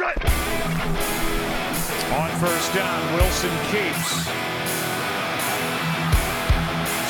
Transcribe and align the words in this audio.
On 0.00 0.08
first 2.40 2.72
down, 2.74 3.14
Wilson 3.16 3.50
keeps. 3.68 4.24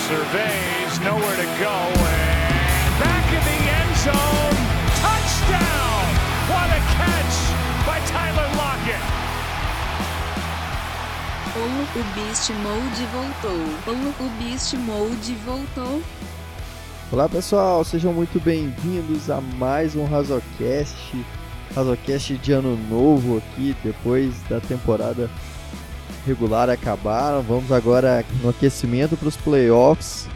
Surveys, 0.08 0.99
nowhere 0.99 1.37
to 1.37 1.47
go, 1.63 1.71
and 1.71 2.99
back 2.99 3.26
in 3.31 3.42
the 3.47 3.71
end 3.79 3.95
zone. 4.03 4.58
Touchdown! 4.99 6.03
What 6.50 6.67
a 6.67 6.81
catch 6.99 7.37
by 7.87 8.00
Tyler 8.11 8.48
Lockett! 8.59 9.07
O, 11.54 11.62
o 11.96 12.02
Beast 12.16 12.50
Mode 12.50 13.07
voltou. 13.12 13.62
O, 13.86 13.95
o 14.25 14.29
Beast 14.41 14.75
Mode 14.75 15.34
voltou. 15.46 16.02
Olá 17.12 17.29
pessoal, 17.29 17.84
sejam 17.84 18.12
muito 18.12 18.41
bem-vindos 18.41 19.30
a 19.30 19.41
mais 19.41 19.95
um 19.95 20.07
Razocast. 20.07 20.96
Razocast 21.75 22.37
de 22.39 22.52
ano 22.52 22.77
novo 22.89 23.39
aqui, 23.39 23.77
depois 23.82 24.34
da 24.48 24.61
temporada 24.61 25.30
regular 26.27 26.69
acabar. 26.69 27.41
Vamos 27.41 27.70
agora 27.70 28.24
no 28.42 28.51
aquecimento 28.51 29.16
para 29.16 29.28
os 29.28 29.37
playoffs, 29.37 30.28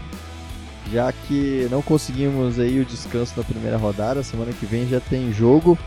já 0.92 1.12
que 1.12 1.66
não 1.70 1.82
conseguimos 1.82 2.58
aí 2.58 2.80
o 2.80 2.84
descanso 2.84 3.36
da 3.36 3.42
primeira 3.42 3.76
rodada. 3.76 4.22
Semana 4.22 4.52
que 4.52 4.66
vem 4.66 4.88
já 4.88 5.00
tem 5.00 5.32
jogo. 5.32 5.78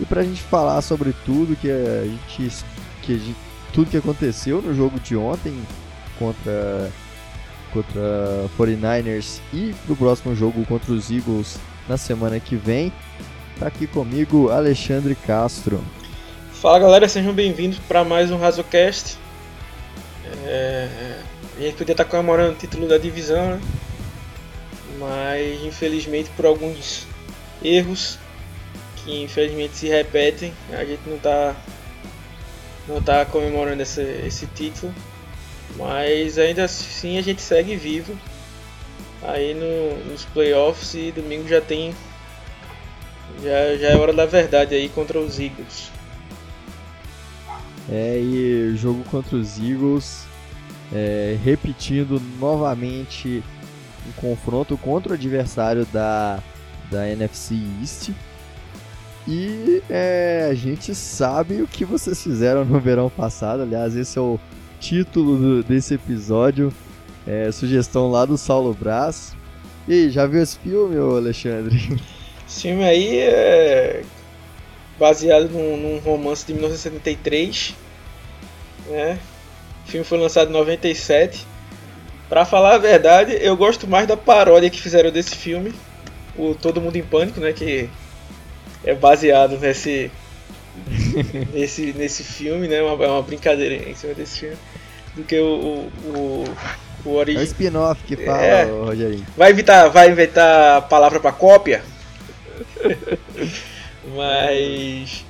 E 0.00 0.04
para 0.04 0.20
a 0.20 0.24
gente 0.24 0.42
falar 0.42 0.82
sobre 0.82 1.14
tudo 1.24 1.56
que 1.56 1.70
a 1.70 2.04
gente, 2.04 2.64
que 3.02 3.12
a 3.12 3.18
gente, 3.18 3.36
tudo 3.72 3.90
que 3.90 3.96
aconteceu 3.96 4.60
no 4.60 4.74
jogo 4.74 4.98
de 5.00 5.16
ontem 5.16 5.56
contra 6.18 6.90
contra 7.72 8.48
49ers 8.56 9.40
e 9.52 9.74
pro 9.84 9.96
próximo 9.96 10.34
jogo 10.34 10.64
contra 10.64 10.92
os 10.92 11.10
Eagles 11.10 11.58
na 11.88 11.96
semana 11.96 12.38
que 12.38 12.54
vem. 12.54 12.92
Tá 13.58 13.68
aqui 13.68 13.86
comigo 13.86 14.50
Alexandre 14.50 15.14
Castro. 15.14 15.82
Fala 16.52 16.78
galera, 16.80 17.08
sejam 17.08 17.32
bem-vindos 17.32 17.78
para 17.86 18.02
mais 18.02 18.30
um 18.30 18.36
Razocast. 18.36 19.16
É... 20.44 21.20
A 21.56 21.60
gente 21.60 21.76
podia 21.76 21.92
estar 21.92 22.04
comemorando 22.04 22.54
o 22.54 22.56
título 22.56 22.88
da 22.88 22.98
divisão, 22.98 23.50
né? 23.50 23.60
mas 24.98 25.62
infelizmente 25.62 26.30
por 26.36 26.46
alguns 26.46 27.06
erros 27.62 28.18
que 28.96 29.22
infelizmente 29.22 29.76
se 29.76 29.88
repetem, 29.88 30.52
a 30.72 30.84
gente 30.84 31.02
não 31.06 31.16
está 31.16 31.54
não 32.88 33.02
tá 33.02 33.24
comemorando 33.24 33.82
esse, 33.82 34.02
esse 34.26 34.46
título. 34.46 34.92
Mas 35.76 36.38
ainda 36.38 36.64
assim 36.64 37.18
a 37.18 37.22
gente 37.22 37.40
segue 37.40 37.76
vivo 37.76 38.18
aí 39.22 39.54
no, 39.54 40.10
nos 40.10 40.24
playoffs 40.24 40.94
e 40.94 41.12
domingo 41.12 41.46
já 41.46 41.60
tem. 41.60 41.94
Já, 43.42 43.76
já 43.76 43.88
é 43.90 43.96
hora 43.96 44.12
da 44.12 44.26
verdade 44.26 44.74
aí 44.74 44.88
contra 44.88 45.18
os 45.18 45.38
Eagles. 45.38 45.90
É, 47.90 48.18
e 48.18 48.74
jogo 48.76 49.04
contra 49.10 49.36
os 49.36 49.58
Eagles, 49.58 50.24
é, 50.92 51.36
repetindo 51.44 52.20
novamente 52.38 53.42
um 54.06 54.12
confronto 54.12 54.76
contra 54.78 55.12
o 55.12 55.14
adversário 55.14 55.86
da, 55.86 56.42
da 56.90 57.08
NFC 57.08 57.54
East. 57.80 58.10
E 59.26 59.82
é, 59.88 60.48
a 60.50 60.54
gente 60.54 60.94
sabe 60.94 61.62
o 61.62 61.66
que 61.66 61.84
vocês 61.84 62.22
fizeram 62.22 62.64
no 62.64 62.78
verão 62.78 63.08
passado. 63.08 63.62
Aliás, 63.62 63.96
esse 63.96 64.18
é 64.18 64.20
o 64.20 64.38
título 64.78 65.36
do, 65.36 65.62
desse 65.62 65.94
episódio. 65.94 66.72
É, 67.26 67.50
sugestão 67.50 68.10
lá 68.10 68.26
do 68.26 68.36
Saulo 68.36 68.74
Brás. 68.74 69.34
E 69.88 69.92
aí, 69.92 70.10
já 70.10 70.26
viu 70.26 70.42
esse 70.42 70.58
filme, 70.58 70.96
Alexandre? 70.96 71.98
Esse 72.48 72.62
filme 72.62 72.84
aí 72.84 73.18
é 73.18 74.02
baseado 74.98 75.48
num, 75.48 75.76
num 75.76 75.98
romance 75.98 76.46
de 76.46 76.52
1973. 76.52 77.74
Né? 78.88 79.18
O 79.86 79.90
filme 79.90 80.04
foi 80.04 80.18
lançado 80.18 80.50
em 80.50 80.52
97. 80.52 81.46
Pra 82.28 82.44
falar 82.44 82.74
a 82.74 82.78
verdade, 82.78 83.36
eu 83.40 83.56
gosto 83.56 83.86
mais 83.86 84.06
da 84.06 84.16
paródia 84.16 84.70
que 84.70 84.80
fizeram 84.80 85.10
desse 85.10 85.36
filme. 85.36 85.74
O 86.36 86.54
Todo 86.54 86.80
Mundo 86.80 86.96
em 86.96 87.02
Pânico, 87.02 87.38
né? 87.38 87.52
Que 87.52 87.88
é 88.84 88.94
baseado 88.94 89.58
nesse, 89.58 90.10
nesse, 91.52 91.92
nesse 91.92 92.24
filme, 92.24 92.66
né? 92.66 92.82
Uma, 92.82 92.94
uma 92.94 93.22
brincadeira 93.22 93.88
em 93.88 93.94
cima 93.94 94.14
desse 94.14 94.40
filme. 94.40 94.56
Do 95.14 95.22
que 95.22 95.38
o, 95.38 95.44
o, 95.44 96.44
o, 97.04 97.08
o 97.08 97.22
É 97.22 97.34
o 97.34 97.42
spin-off 97.42 98.02
que 98.04 98.16
fala, 98.16 98.42
É. 98.42 98.64
Rogerinho. 98.64 99.26
Vai 99.36 99.52
inventar, 99.52 99.88
vai 99.90 100.10
inventar 100.10 100.78
a 100.78 100.80
palavra 100.80 101.20
pra 101.20 101.30
cópia? 101.30 101.84
Mas. 104.14 105.24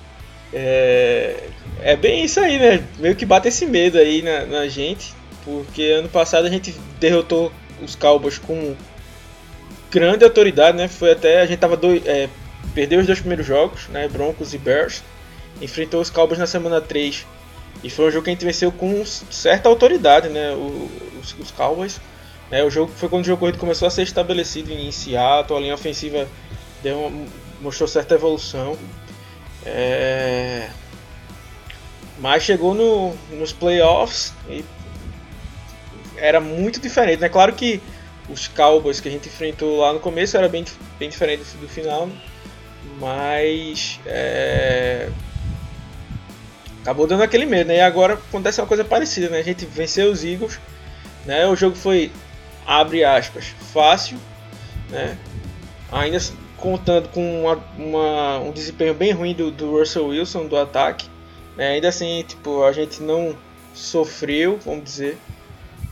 É, 0.53 1.49
é 1.83 1.97
bem 1.97 2.25
isso 2.25 2.39
aí, 2.41 2.59
né? 2.59 2.85
Meio 2.99 3.17
que 3.17 3.27
bate 3.27 3.49
esse 3.49 3.67
medo 3.67 3.99
aí 3.99 4.23
na, 4.23 4.45
na 4.47 4.69
gente. 4.69 5.13
Porque 5.45 5.83
ano 5.91 6.09
passado 6.09 6.47
a 6.47 6.51
gente 6.51 6.75
derrotou 7.01 7.53
os 7.83 7.95
Cowboys 7.95 8.39
com 8.39 8.75
grande 9.91 10.25
autoridade, 10.25 10.77
né? 10.77 10.89
Foi 10.89 11.13
até. 11.13 11.41
A 11.41 11.47
gente 11.47 11.59
tava 11.59 11.77
dois. 11.77 12.05
É, 12.07 12.29
perdeu 12.75 13.01
os 13.01 13.07
dois 13.07 13.19
primeiros 13.19 13.47
jogos, 13.47 13.89
né? 13.89 14.09
Broncos 14.09 14.55
e 14.55 14.59
Bears. 14.59 15.03
Enfrentou 15.61 16.01
os 16.01 16.11
Cowboys 16.11 16.39
na 16.39 16.47
semana 16.47 16.81
3. 16.81 17.27
E 17.83 17.91
foi 17.91 18.07
um 18.09 18.11
jogo 18.11 18.25
que 18.25 18.31
a 18.31 18.33
gente 18.33 18.45
venceu 18.45 18.73
com 18.73 19.05
certa 19.05 19.69
autoridade, 19.69 20.29
né? 20.29 20.53
O- 20.53 20.91
os, 21.21 21.35
os 21.39 21.51
Cowboys. 21.51 22.01
É, 22.51 22.63
o 22.63 22.71
jogo 22.71 22.93
foi 22.95 23.09
quando 23.09 23.23
o 23.23 23.27
jogo 23.27 23.41
corrido 23.41 23.59
começou 23.59 23.89
a 23.89 23.91
ser 23.91 24.03
estabelecido 24.03 24.71
em 24.71 24.91
Seattle, 24.93 25.59
a 25.59 25.61
linha 25.63 25.75
ofensiva 25.75 26.29
deu 26.83 26.99
uma- 27.07 27.27
mostrou 27.65 27.89
certa 27.89 28.15
evolução. 28.15 28.79
É, 29.65 30.69
mas 32.19 32.43
chegou 32.43 32.75
no, 32.75 33.15
nos 33.37 33.53
playoffs 33.53 34.35
e 34.49 34.65
era 36.17 36.41
muito 36.41 36.79
diferente. 36.79 37.21
Né? 37.21 37.29
Claro 37.29 37.53
que 37.55 37.81
os 38.29 38.47
Cowboys 38.47 39.01
que 39.01 39.09
a 39.09 39.11
gente 39.11 39.29
enfrentou 39.29 39.81
lá 39.81 39.93
no 39.93 40.01
começo 40.01 40.37
era 40.37 40.49
bem, 40.49 40.65
bem 40.99 41.09
diferente 41.09 41.43
do 41.57 41.69
final, 41.69 42.09
mas 43.01 43.99
é, 44.07 45.09
acabou 46.83 47.07
dando 47.07 47.23
aquele 47.23 47.47
medo. 47.47 47.69
Né? 47.69 47.79
E 47.79 47.81
agora 47.81 48.15
acontece 48.15 48.61
uma 48.61 48.67
coisa 48.67 48.85
parecida. 48.85 49.31
Né? 49.31 49.39
A 49.39 49.43
gente 49.43 49.65
venceu 49.65 50.13
os 50.13 50.23
Eagles, 50.23 50.61
né? 51.25 51.47
o 51.47 51.57
jogo 51.57 51.75
foi 51.75 52.13
abre 52.67 53.05
aspas, 53.05 53.47
fácil, 53.73 54.19
né? 54.89 55.19
Ainda 55.93 56.19
contando 56.65 57.11
com 57.11 57.43
uma, 57.43 57.63
uma- 57.77 58.39
um 58.39 58.51
desempenho 58.51 58.95
bem 58.95 59.13
ruim 59.13 59.35
do, 59.35 59.51
do 59.51 59.79
Russell 59.79 60.07
Wilson 60.07 60.47
do 60.47 60.57
ataque, 60.57 61.07
né? 61.59 61.73
Ainda 61.73 61.89
assim, 61.89 62.25
tipo, 62.27 62.65
a 62.65 62.73
gente 62.73 63.03
não 63.03 63.37
sofreu, 63.75 64.59
vamos 64.65 64.85
dizer, 64.85 65.19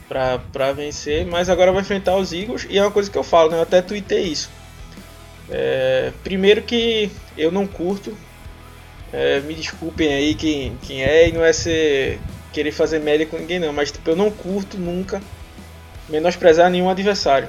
pra 0.08 0.72
vencer, 0.72 1.26
mas 1.26 1.50
agora 1.50 1.70
vai 1.72 1.82
enfrentar 1.82 2.16
os 2.16 2.32
Eagles 2.32 2.66
e 2.70 2.78
é 2.78 2.82
uma 2.82 2.90
coisa 2.90 3.10
que 3.10 3.18
eu 3.18 3.22
falo, 3.22 3.50
né? 3.50 3.58
Eu 3.58 3.62
até 3.62 3.82
tuitei 3.82 4.22
isso. 4.22 4.48
É, 5.50 6.10
primeiro 6.24 6.62
que 6.62 7.10
eu 7.36 7.52
não 7.52 7.66
curto, 7.66 8.16
é, 9.12 9.40
me 9.40 9.52
desculpem 9.54 10.10
aí 10.10 10.34
quem, 10.34 10.78
quem 10.86 11.04
é, 11.04 11.28
e 11.28 11.32
não 11.32 11.44
é 11.44 11.52
ser 11.52 12.18
querer 12.50 12.72
fazer 12.72 12.98
média 12.98 13.26
com 13.26 13.36
ninguém 13.36 13.58
não, 13.58 13.74
mas 13.74 13.92
tipo, 13.92 14.08
eu 14.08 14.16
não 14.16 14.30
curto 14.30 14.78
nunca 14.78 15.20
menosprezar 16.08 16.70
nenhum 16.70 16.88
adversário. 16.88 17.48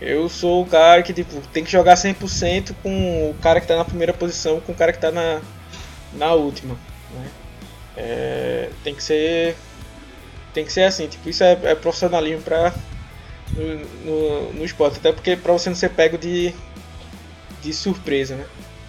Eu 0.00 0.28
sou 0.28 0.62
o 0.62 0.66
cara 0.66 1.02
que 1.02 1.12
tipo, 1.12 1.40
tem 1.52 1.64
que 1.64 1.70
jogar 1.70 1.96
100% 1.96 2.74
com 2.82 3.30
o 3.30 3.34
cara 3.42 3.60
que 3.60 3.64
está 3.64 3.76
na 3.76 3.84
primeira 3.84 4.12
posição 4.12 4.60
com 4.60 4.72
o 4.72 4.74
cara 4.74 4.92
que 4.92 4.98
está 4.98 5.10
na, 5.10 5.40
na 6.12 6.32
última. 6.34 6.76
né? 7.14 7.28
É, 7.96 8.70
tem 8.84 8.94
que 8.94 9.02
ser 9.02 9.56
tem 10.54 10.64
que 10.64 10.72
ser 10.72 10.84
assim, 10.84 11.06
tipo, 11.06 11.28
isso 11.28 11.44
é, 11.44 11.58
é 11.64 11.74
profissionalismo 11.74 12.42
para 12.42 12.72
no, 13.52 13.76
no, 14.04 14.52
no 14.54 14.64
esporte, 14.64 14.98
até 14.98 15.12
porque 15.12 15.36
para 15.36 15.52
você 15.52 15.68
não 15.68 15.76
ser 15.76 15.90
pego 15.90 16.16
de, 16.18 16.54
de 17.62 17.72
surpresa, 17.72 18.36
né? 18.36 18.46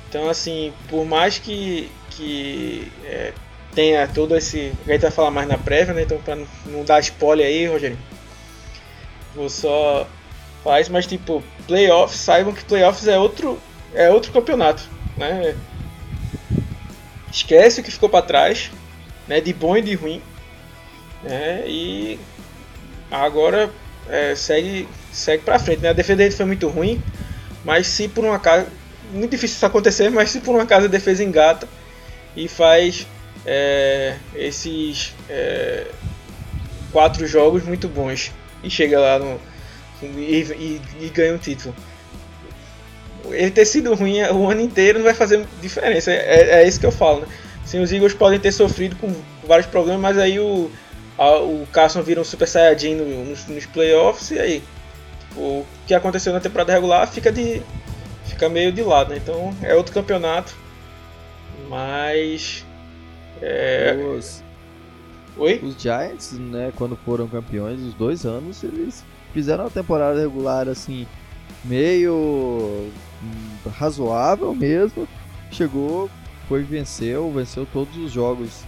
Então 0.08 0.30
assim, 0.30 0.74
por 0.88 1.06
mais 1.06 1.38
que, 1.38 1.90
que 2.12 2.92
é, 3.06 3.34
tenha 3.74 4.08
todo 4.08 4.36
esse. 4.36 4.72
A 4.88 4.92
gente 4.92 5.02
vai 5.02 5.12
falar 5.12 5.32
mais 5.32 5.48
na 5.48 5.58
prévia, 5.58 5.94
né? 5.94 6.02
Então, 6.04 6.18
pra 6.20 6.36
não- 6.36 6.48
não 6.66 6.84
dar 6.84 7.00
spoiler 7.00 7.46
aí, 7.48 7.68
Rogério. 7.68 7.98
Vou 9.36 9.50
só 9.50 10.08
isso, 10.80 10.92
mas 10.92 11.08
tipo, 11.08 11.44
playoffs, 11.68 12.20
saibam 12.20 12.54
que 12.54 12.64
playoffs 12.66 13.08
é 13.08 13.18
outro, 13.18 13.60
é 13.94 14.10
outro 14.10 14.32
campeonato, 14.32 14.84
né? 15.18 15.56
Esquece 17.32 17.82
o 17.82 17.84
que 17.84 17.92
ficou 17.92 18.10
pra 18.10 18.22
trás, 18.22 18.72
né? 19.28 19.40
De 19.40 19.54
bom 19.54 19.78
e 19.78 19.82
de 19.82 19.96
ruim, 19.96 20.22
né? 21.24 21.64
E 21.68 22.20
agora 23.10 23.70
é, 24.08 24.36
segue, 24.36 24.88
segue 25.12 25.44
pra 25.44 25.60
frente, 25.60 25.82
né? 25.82 25.90
A 25.90 25.94
defesa 25.94 26.18
dele 26.18 26.32
foi 26.32 26.46
muito 26.46 26.68
ruim, 26.68 27.02
mas 27.64 27.88
se 27.88 28.08
por 28.08 28.26
um 28.26 28.34
acaso. 28.34 28.68
Muito 29.12 29.32
difícil 29.32 29.56
isso 29.56 29.66
acontecer, 29.66 30.12
mas 30.12 30.30
se 30.30 30.40
por 30.40 30.56
um 30.56 30.60
acaso 30.60 30.86
a 30.86 30.90
defesa 30.90 31.24
engata 31.24 31.68
e 32.36 32.48
faz 32.48 33.08
é, 33.44 34.18
esses 34.36 35.16
é, 35.28 35.88
quatro 36.92 37.26
jogos 37.26 37.64
muito 37.64 37.88
bons 37.88 38.32
e 38.64 38.70
chega 38.70 39.00
lá 39.00 39.18
no, 39.18 39.40
e, 40.02 40.08
e- 40.08 40.82
e 41.06 41.10
ganha 41.10 41.34
um 41.34 41.38
título. 41.38 41.76
ele 43.32 43.52
ter 43.52 43.66
sido 43.66 43.94
ruim 43.94 44.22
o 44.24 44.50
ano 44.50 44.62
inteiro 44.62 45.00
não 45.00 45.06
vai 45.06 45.14
fazer 45.14 45.46
diferença. 45.62 46.12
É, 46.12 46.62
é 46.62 46.68
isso 46.68 46.80
que 46.80 46.86
eu 46.86 46.92
falo, 46.92 47.22
né? 47.22 47.28
Sim, 47.66 47.82
os 47.82 47.92
Eagles 47.92 48.14
podem 48.14 48.40
ter 48.40 48.52
sofrido 48.52 48.96
com 48.96 49.14
vários 49.46 49.68
problemas, 49.68 50.02
mas 50.02 50.18
aí 50.18 50.40
o, 50.40 50.72
a, 51.18 51.38
o 51.38 51.68
Carson 51.72 52.02
vira 52.02 52.20
um 52.20 52.24
Super 52.24 52.48
Saiyajin 52.48 52.96
no, 52.96 53.26
nos, 53.26 53.46
nos 53.48 53.66
playoffs 53.68 54.32
e 54.32 54.40
aí 54.40 54.64
o 55.36 55.64
que 55.86 55.94
aconteceu 55.94 56.34
na 56.34 56.40
temporada 56.40 56.74
regular 56.74 57.08
fica 57.08 57.32
de 57.32 57.62
fica 58.26 58.50
meio 58.50 58.72
de 58.72 58.82
lado, 58.82 59.12
né? 59.12 59.18
Então 59.18 59.56
é 59.62 59.76
outro 59.76 59.94
campeonato, 59.94 60.56
mas 61.68 62.66
é... 63.42 63.96
Os, 64.18 64.44
Oi? 65.38 65.60
os 65.64 65.80
Giants, 65.82 66.34
né, 66.34 66.72
quando 66.76 66.98
foram 67.06 67.28
campeões, 67.28 67.80
os 67.82 67.94
dois 67.94 68.26
anos, 68.26 68.64
eles 68.64 69.04
fizeram 69.34 69.66
uma 69.66 69.70
temporada 69.70 70.20
regular 70.20 70.68
assim, 70.68 71.08
meio 71.64 72.14
hum, 72.14 73.70
razoável 73.78 74.54
mesmo. 74.54 75.08
Chegou, 75.52 76.10
foi 76.48 76.64
venceu, 76.64 77.32
venceu 77.32 77.66
todos 77.72 77.96
os 77.98 78.12
jogos. 78.12 78.64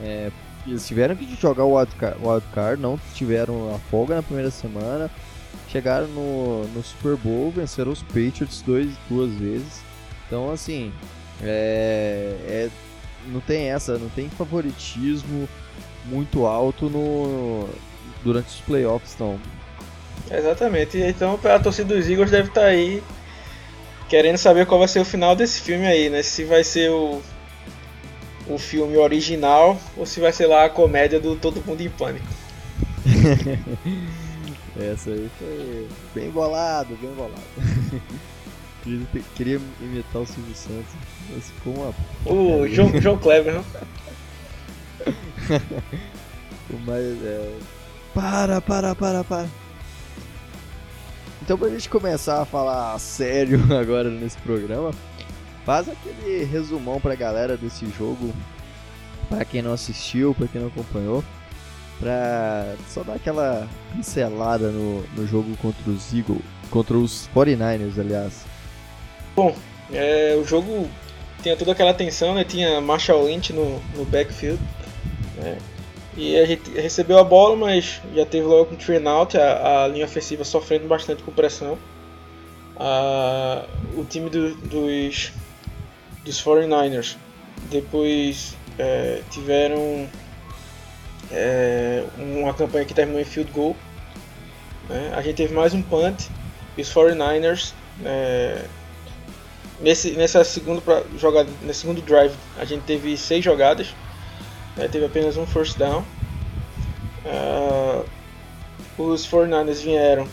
É, 0.00 0.30
eles 0.66 0.86
tiveram 0.86 1.14
que 1.14 1.34
jogar 1.40 1.64
o 1.64 1.76
wildcard, 1.76 2.18
wildcard, 2.22 2.82
não 2.82 2.98
tiveram 3.14 3.74
a 3.74 3.78
folga 3.78 4.16
na 4.16 4.22
primeira 4.22 4.50
semana. 4.50 5.10
Chegaram 5.68 6.06
no, 6.08 6.66
no 6.68 6.82
Super 6.82 7.16
Bowl, 7.16 7.50
venceram 7.50 7.92
os 7.92 8.02
Patriots 8.02 8.62
dois, 8.62 8.90
duas 9.08 9.30
vezes. 9.32 9.80
Então, 10.26 10.50
assim, 10.50 10.92
é, 11.42 12.36
é, 12.46 12.70
não 13.26 13.40
tem 13.40 13.70
essa, 13.70 13.98
não 13.98 14.08
tem 14.08 14.28
favoritismo 14.28 15.48
muito 16.06 16.46
alto 16.46 16.88
no, 16.88 17.68
durante 18.22 18.48
os 18.48 18.60
playoffs, 18.60 19.16
não. 19.18 19.38
Exatamente. 20.30 20.98
Então 20.98 21.38
a 21.44 21.58
torcida 21.58 21.94
dos 21.94 22.08
Eagles 22.08 22.30
deve 22.30 22.48
estar 22.48 22.64
aí 22.64 23.02
querendo 24.08 24.38
saber 24.38 24.66
qual 24.66 24.78
vai 24.78 24.88
ser 24.88 25.00
o 25.00 25.04
final 25.04 25.34
desse 25.34 25.60
filme 25.60 25.86
aí, 25.86 26.08
né? 26.10 26.22
Se 26.22 26.44
vai 26.44 26.64
ser 26.64 26.90
o, 26.90 27.20
o 28.48 28.58
filme 28.58 28.96
original 28.96 29.78
ou 29.96 30.06
se 30.06 30.20
vai 30.20 30.32
ser 30.32 30.46
lá 30.46 30.64
a 30.64 30.70
comédia 30.70 31.20
do 31.20 31.36
Todo 31.36 31.62
Mundo 31.64 31.80
em 31.80 31.90
Pânico. 31.90 32.26
Essa 34.78 35.10
aí 35.10 35.30
foi 35.38 35.88
bem 36.14 36.30
bolado, 36.30 36.96
bem 37.00 37.10
bolado. 37.12 37.40
queria, 39.34 39.60
imitar 39.80 40.22
o 40.22 40.26
Silvio 40.26 40.54
Santos, 40.54 40.92
mas 41.30 41.44
ficou 41.50 41.74
uma 41.74 41.94
O 42.24 42.68
João, 42.68 43.00
João 43.00 43.18
Kleber, 43.18 43.54
né? 43.54 43.64
ficou 46.66 46.80
mais. 46.84 47.24
É... 47.24 47.52
Para, 48.14 48.60
para, 48.60 48.94
para, 48.94 49.24
para. 49.24 49.48
Então, 51.46 51.56
pra 51.56 51.68
gente 51.68 51.88
começar 51.88 52.42
a 52.42 52.44
falar 52.44 52.98
sério 52.98 53.60
agora 53.80 54.10
nesse 54.10 54.36
programa, 54.38 54.90
faz 55.64 55.88
aquele 55.88 56.42
resumão 56.42 57.00
pra 57.00 57.14
galera 57.14 57.56
desse 57.56 57.86
jogo, 57.96 58.34
pra 59.28 59.44
quem 59.44 59.62
não 59.62 59.72
assistiu, 59.72 60.34
pra 60.34 60.48
quem 60.48 60.60
não 60.60 60.66
acompanhou, 60.66 61.22
pra 62.00 62.74
só 62.88 63.04
dar 63.04 63.14
aquela 63.14 63.68
pincelada 63.92 64.72
no, 64.72 65.02
no 65.14 65.24
jogo 65.24 65.56
contra 65.58 65.88
os 65.88 66.12
Eagles, 66.12 66.42
contra 66.68 66.98
os 66.98 67.30
49ers, 67.32 67.96
aliás. 67.96 68.44
É, 69.92 70.36
o 70.42 70.44
jogo 70.44 70.90
tinha 71.44 71.56
toda 71.56 71.70
aquela 71.70 71.94
tensão, 71.94 72.34
né? 72.34 72.42
Tinha 72.42 72.80
Marshall 72.80 73.24
Lynch 73.24 73.52
no, 73.52 73.80
no 73.94 74.04
backfield. 74.04 74.60
Né? 75.36 75.58
E 76.16 76.38
a 76.38 76.46
gente 76.46 76.70
recebeu 76.70 77.18
a 77.18 77.24
bola, 77.24 77.54
mas 77.56 78.00
já 78.14 78.24
teve 78.24 78.46
logo 78.46 78.72
um 78.72 78.76
train 78.76 79.06
out, 79.06 79.36
a, 79.36 79.84
a 79.84 79.88
linha 79.88 80.06
ofensiva 80.06 80.44
sofrendo 80.44 80.86
bastante 80.88 81.22
com 81.22 81.30
pressão. 81.30 81.78
O 83.96 84.04
time 84.04 84.30
do- 84.30 84.54
dos, 84.54 85.32
dos 86.24 86.42
49ers 86.42 87.16
depois 87.70 88.56
é, 88.78 89.22
tiveram 89.30 90.08
é, 91.30 92.04
uma 92.18 92.54
campanha 92.54 92.84
que 92.84 92.94
terminou 92.94 93.20
em 93.20 93.24
field 93.24 93.50
goal. 93.52 93.76
né? 94.88 95.12
A 95.14 95.22
gente 95.22 95.36
teve 95.36 95.54
mais 95.54 95.74
um 95.74 95.82
punt 95.82 96.26
e 96.76 96.82
os 96.82 96.88
49ers 96.92 97.72
é, 98.04 98.64
Nesse, 99.78 100.12
nessa 100.12 100.42
segunda 100.42 100.80
jogada, 101.18 101.50
nesse 101.62 101.80
segundo 101.80 102.00
drive, 102.00 102.32
a 102.58 102.64
gente 102.64 102.84
teve 102.84 103.14
seis 103.14 103.44
jogadas, 103.44 103.88
né, 104.76 104.88
teve 104.88 105.06
apenas 105.06 105.36
um 105.36 105.46
first 105.46 105.78
down. 105.78 106.04
Ah, 107.24 108.04
os 108.98 109.26
49ers 109.26 109.82
vieram 109.82 110.28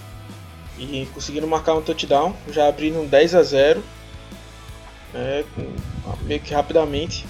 e 0.78 1.07
conseguiram 1.13 1.48
marcar 1.48 1.75
um 1.75 1.81
touchdown, 1.81 2.36
já 2.51 2.68
abriram 2.68 3.06
10 3.06 3.36
a 3.36 3.44
0, 3.44 3.84
né, 5.13 5.44
meio 6.24 6.40
que 6.40 6.54
rapidamente. 6.54 7.25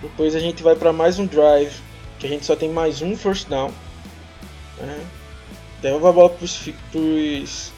Depois 0.00 0.34
a 0.34 0.40
gente 0.40 0.62
vai 0.62 0.76
para 0.76 0.92
mais 0.92 1.18
um 1.18 1.26
drive, 1.26 1.74
que 2.18 2.26
a 2.26 2.28
gente 2.28 2.44
só 2.46 2.54
tem 2.54 2.68
mais 2.68 3.02
um 3.02 3.16
first 3.16 3.48
down. 3.48 3.72
Né, 4.78 5.04
devolve 5.82 6.06
a 6.06 6.12
bola 6.12 6.30
para 6.30 6.44
os 6.44 7.72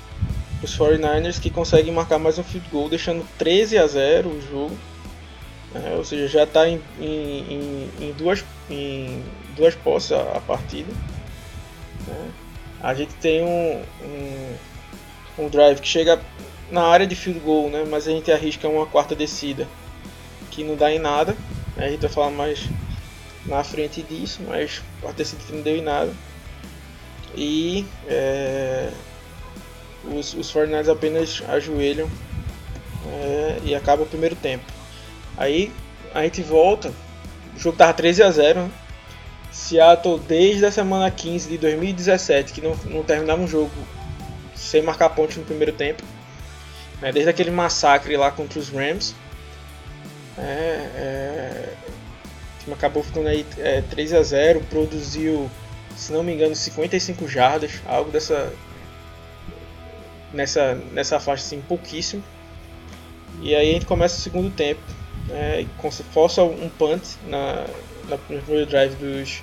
49ers 0.65 1.41
que 1.41 1.49
conseguem 1.51 1.93
marcar 1.93 2.19
mais 2.19 2.39
um 2.39 2.45
field 2.45 2.69
goal, 2.71 2.89
deixando 2.89 3.27
13 3.39 3.79
a 3.79 3.87
0 3.87 4.29
o 4.29 4.41
jogo. 4.51 4.77
É, 5.75 5.95
ou 5.95 6.05
seja, 6.05 6.27
já 6.27 6.45
está 6.45 6.69
em, 6.69 6.83
em, 6.99 7.91
em, 8.01 8.13
duas, 8.13 8.45
em 8.69 9.23
duas 9.55 9.75
posses 9.75 10.13
a, 10.13 10.21
a 10.37 10.41
partida. 10.41 10.93
né. 12.07 12.31
A 12.81 12.95
gente 12.95 13.15
tem 13.15 13.43
um, 13.43 13.83
um, 14.03 14.57
um 15.45 15.49
drive 15.49 15.81
que 15.81 15.87
chega 15.87 16.21
na 16.71 16.83
área 16.83 17.07
de 17.07 17.15
field 17.15 17.41
goal, 17.41 17.69
né, 17.69 17.85
mas 17.89 18.09
a 18.09 18.11
gente 18.11 18.33
arrisca 18.33 18.69
uma 18.69 18.87
quarta 18.87 19.15
descida 19.15 19.69
que 20.51 20.65
não 20.65 20.77
dá 20.77 20.91
em 20.91 20.99
nada. 20.99 21.37
né, 21.77 21.87
a 21.87 21.91
gente 21.91 22.01
vai 22.01 22.11
falar 22.11 22.31
mais 22.31 22.69
na 23.47 23.63
frente 23.63 24.03
disso, 24.03 24.41
mas 24.47 24.83
quarta 25.01 25.19
descida 25.19 25.43
que 25.47 25.53
não 25.53 25.63
deu 25.63 25.77
em 25.77 25.83
nada. 25.83 26.13
E 27.37 27.87
é, 28.09 28.91
os, 30.05 30.35
os 30.35 30.53
49ers 30.53 30.89
apenas 30.89 31.43
ajoelham 31.49 32.11
é, 33.07 33.61
e 33.65 33.75
acaba 33.75 34.03
o 34.03 34.07
primeiro 34.07 34.35
tempo. 34.35 34.80
Aí 35.41 35.73
a 36.13 36.23
gente 36.23 36.43
volta, 36.43 36.93
o 37.57 37.59
jogo 37.59 37.75
tava 37.75 37.95
13 37.95 38.23
a 38.23 38.31
0 38.31 38.61
né? 38.61 38.71
Seattle 39.51 40.21
desde 40.21 40.67
a 40.67 40.71
semana 40.71 41.11
15 41.11 41.49
de 41.49 41.57
2017 41.57 42.53
que 42.53 42.61
não, 42.61 42.77
não 42.85 43.03
terminava 43.03 43.41
um 43.41 43.49
jogo 43.49 43.73
sem 44.55 44.83
marcar 44.83 45.09
pontos 45.09 45.39
no 45.39 45.45
primeiro 45.45 45.73
tempo. 45.73 46.03
né? 47.01 47.11
Desde 47.11 47.31
aquele 47.31 47.51
massacre 47.51 48.19
lá 48.19 48.31
contra 48.31 48.59
os 48.59 48.69
Rams. 48.69 49.15
É, 50.37 50.43
é, 50.43 51.75
o 52.59 52.63
time 52.63 52.75
acabou 52.75 53.03
ficando 53.03 53.29
aí 53.29 53.47
é, 53.57 53.81
3 53.81 54.13
a 54.13 54.23
0 54.23 54.61
produziu, 54.69 55.51
se 55.97 56.13
não 56.13 56.23
me 56.23 56.35
engano, 56.35 56.55
55 56.55 57.27
jardas, 57.27 57.81
algo 57.87 58.11
dessa, 58.11 58.53
nessa, 60.35 60.75
nessa 60.93 61.19
faixa 61.19 61.45
assim, 61.45 61.63
pouquíssimo. 61.63 62.23
E 63.41 63.55
aí 63.55 63.71
a 63.71 63.73
gente 63.73 63.87
começa 63.87 64.19
o 64.19 64.21
segundo 64.21 64.51
tempo, 64.55 64.81
né, 65.31 65.67
força 66.13 66.43
um 66.43 66.69
punt 66.69 67.03
na, 67.27 67.67
na, 68.09 68.65
drive 68.67 68.95
dos, 68.97 69.43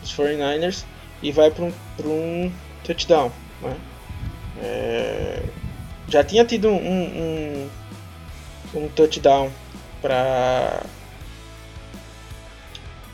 dos 0.00 0.12
49ers 0.12 0.84
e 1.22 1.32
vai 1.32 1.50
para 1.50 1.64
um, 1.64 1.72
um 2.04 2.52
touchdown. 2.84 3.32
Né. 3.62 3.76
É, 4.62 5.42
já 6.08 6.24
tinha 6.24 6.44
tido 6.44 6.68
um, 6.68 6.74
um, 6.74 7.70
um 8.74 8.88
touchdown 8.88 9.50
para 10.02 10.82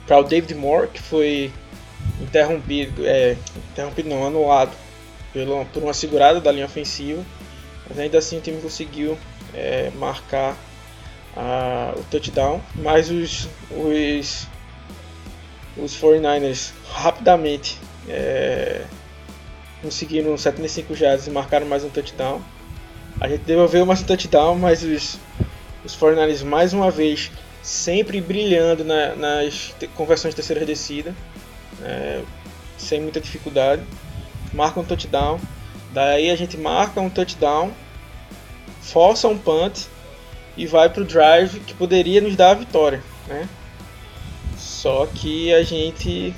para 0.06 0.20
o 0.20 0.22
David 0.22 0.54
Moore, 0.54 0.88
que 0.88 1.02
foi 1.02 1.52
interrompido, 2.20 3.04
é, 3.04 3.36
interrompido 3.72 4.08
não, 4.08 4.24
anulado 4.24 4.70
pelo, 5.32 5.64
por 5.66 5.82
uma 5.82 5.92
segurada 5.92 6.40
da 6.40 6.52
linha 6.52 6.64
ofensiva, 6.64 7.24
mas 7.88 7.98
ainda 7.98 8.18
assim 8.18 8.38
o 8.38 8.40
time 8.40 8.60
conseguiu 8.60 9.18
é, 9.52 9.90
marcar 9.96 10.56
o 11.36 12.02
touchdown, 12.04 12.60
mas 12.76 13.10
os, 13.10 13.48
os, 13.70 14.46
os 15.76 15.94
49ers 16.00 16.70
rapidamente 16.90 17.78
é, 18.08 18.84
conseguiram 19.82 20.36
75 20.36 20.94
jardas 20.94 21.26
e 21.26 21.30
marcaram 21.30 21.66
mais 21.66 21.84
um 21.84 21.90
touchdown. 21.90 22.40
A 23.20 23.28
gente 23.28 23.42
devolveu 23.42 23.84
mais 23.86 24.00
um 24.02 24.04
touchdown, 24.04 24.56
mas 24.56 24.82
os, 24.82 25.18
os 25.84 25.96
49ers 25.96 26.44
mais 26.44 26.72
uma 26.72 26.90
vez 26.90 27.30
sempre 27.62 28.20
brilhando 28.20 28.84
na- 28.84 29.14
nas 29.16 29.74
conversões 29.94 30.30
de 30.30 30.36
terceira 30.36 30.64
descida, 30.64 31.14
é, 31.82 32.22
sem 32.78 33.00
muita 33.00 33.20
dificuldade 33.20 33.82
marca 34.52 34.80
um 34.80 34.84
touchdown, 34.84 35.38
daí 35.92 36.30
a 36.30 36.36
gente 36.36 36.56
marca 36.56 37.00
um 37.00 37.10
touchdown, 37.10 37.72
força 38.80 39.28
um 39.28 39.36
punt 39.36 39.86
e 40.56 40.66
vai 40.66 40.88
pro 40.88 41.04
drive 41.04 41.60
que 41.60 41.74
poderia 41.74 42.20
nos 42.20 42.36
dar 42.36 42.50
a 42.50 42.54
vitória, 42.54 43.02
né? 43.26 43.48
Só 44.56 45.06
que 45.06 45.52
a 45.52 45.62
gente 45.62 46.34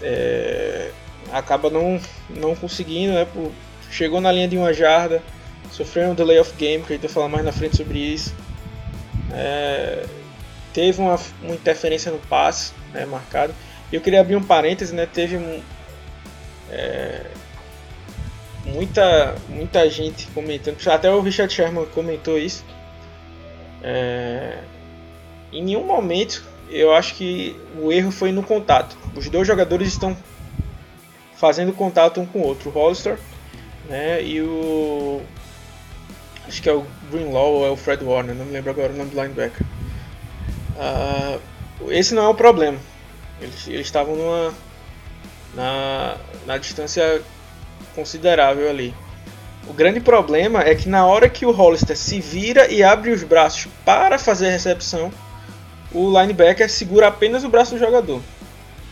é, 0.00 0.90
acaba 1.32 1.68
não, 1.70 2.00
não 2.30 2.54
conseguindo, 2.54 3.12
né? 3.14 3.24
Por- 3.24 3.52
chegou 3.90 4.20
na 4.20 4.30
linha 4.30 4.48
de 4.48 4.56
uma 4.56 4.72
jarda, 4.72 5.22
sofreu 5.72 6.10
um 6.10 6.14
delay 6.14 6.38
of 6.38 6.52
game, 6.56 6.84
que 6.84 6.92
a 6.92 6.96
gente 6.96 7.06
vai 7.06 7.12
falar 7.12 7.28
mais 7.28 7.44
na 7.44 7.52
frente 7.52 7.76
sobre 7.76 7.98
isso. 7.98 8.34
É, 9.32 10.06
teve 10.72 11.00
uma, 11.00 11.18
uma, 11.42 11.54
interferência 11.54 12.12
no 12.12 12.18
passe 12.18 12.72
né, 12.92 13.04
marcado. 13.06 13.54
Eu 13.92 14.00
queria 14.00 14.20
abrir 14.20 14.36
um 14.36 14.42
parêntese, 14.42 14.94
né? 14.94 15.06
Teve 15.06 15.36
um, 15.36 15.62
é, 16.70 17.22
muita, 18.64 19.34
muita 19.48 19.88
gente 19.88 20.26
comentando, 20.28 20.76
até 20.88 21.10
o 21.10 21.20
Richard 21.20 21.52
Sherman 21.52 21.86
comentou 21.86 22.38
isso. 22.38 22.64
É, 23.82 24.58
em 25.52 25.62
nenhum 25.62 25.84
momento 25.84 26.44
eu 26.68 26.92
acho 26.94 27.14
que 27.14 27.58
o 27.78 27.92
erro 27.92 28.10
foi 28.10 28.32
no 28.32 28.42
contato. 28.42 28.96
Os 29.14 29.28
dois 29.28 29.46
jogadores 29.46 29.88
estão 29.88 30.16
fazendo 31.36 31.72
contato 31.72 32.20
um 32.20 32.26
com 32.26 32.40
o 32.40 32.46
outro, 32.46 32.70
o 32.70 32.72
Hollister 32.72 33.18
né, 33.88 34.22
e 34.22 34.40
o. 34.40 35.22
Acho 36.46 36.62
que 36.62 36.68
é 36.68 36.72
o 36.72 36.86
Greenlaw 37.10 37.52
ou 37.54 37.66
é 37.66 37.70
o 37.70 37.76
Fred 37.76 38.04
Warner, 38.04 38.34
não 38.34 38.44
me 38.44 38.52
lembro 38.52 38.70
agora 38.70 38.92
o 38.92 38.96
nome 38.96 39.10
do 39.10 39.20
linebacker. 39.20 39.66
Uh, 40.76 41.90
esse 41.90 42.14
não 42.14 42.24
é 42.24 42.28
o 42.28 42.34
problema. 42.34 42.78
Eles, 43.40 43.66
eles 43.66 43.86
estavam 43.86 44.14
numa, 44.14 44.54
na, 45.54 46.16
na 46.46 46.58
distância 46.58 47.20
considerável 47.94 48.70
ali. 48.70 48.94
O 49.68 49.72
grande 49.72 50.00
problema 50.00 50.62
é 50.62 50.74
que 50.74 50.88
na 50.88 51.04
hora 51.04 51.28
que 51.28 51.44
o 51.44 51.50
Hollister 51.50 51.96
se 51.96 52.20
vira 52.20 52.70
e 52.70 52.82
abre 52.82 53.10
os 53.10 53.22
braços 53.24 53.66
para 53.84 54.18
fazer 54.18 54.46
a 54.46 54.52
recepção, 54.52 55.10
o 55.92 56.08
linebacker 56.08 56.70
segura 56.70 57.08
apenas 57.08 57.42
o 57.42 57.48
braço 57.48 57.72
do 57.72 57.78
jogador. 57.78 58.20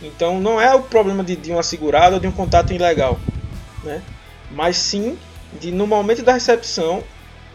Então 0.01 0.39
não 0.39 0.59
é 0.59 0.73
o 0.75 0.81
problema 0.81 1.23
de, 1.23 1.35
de 1.35 1.51
uma 1.51 1.63
segurada 1.63 2.15
ou 2.15 2.19
de 2.19 2.27
um 2.27 2.31
contato 2.31 2.73
ilegal, 2.73 3.17
né? 3.83 4.01
mas 4.51 4.77
sim 4.77 5.17
de 5.59 5.71
no 5.71 5.87
momento 5.87 6.21
da 6.21 6.33
recepção 6.33 7.03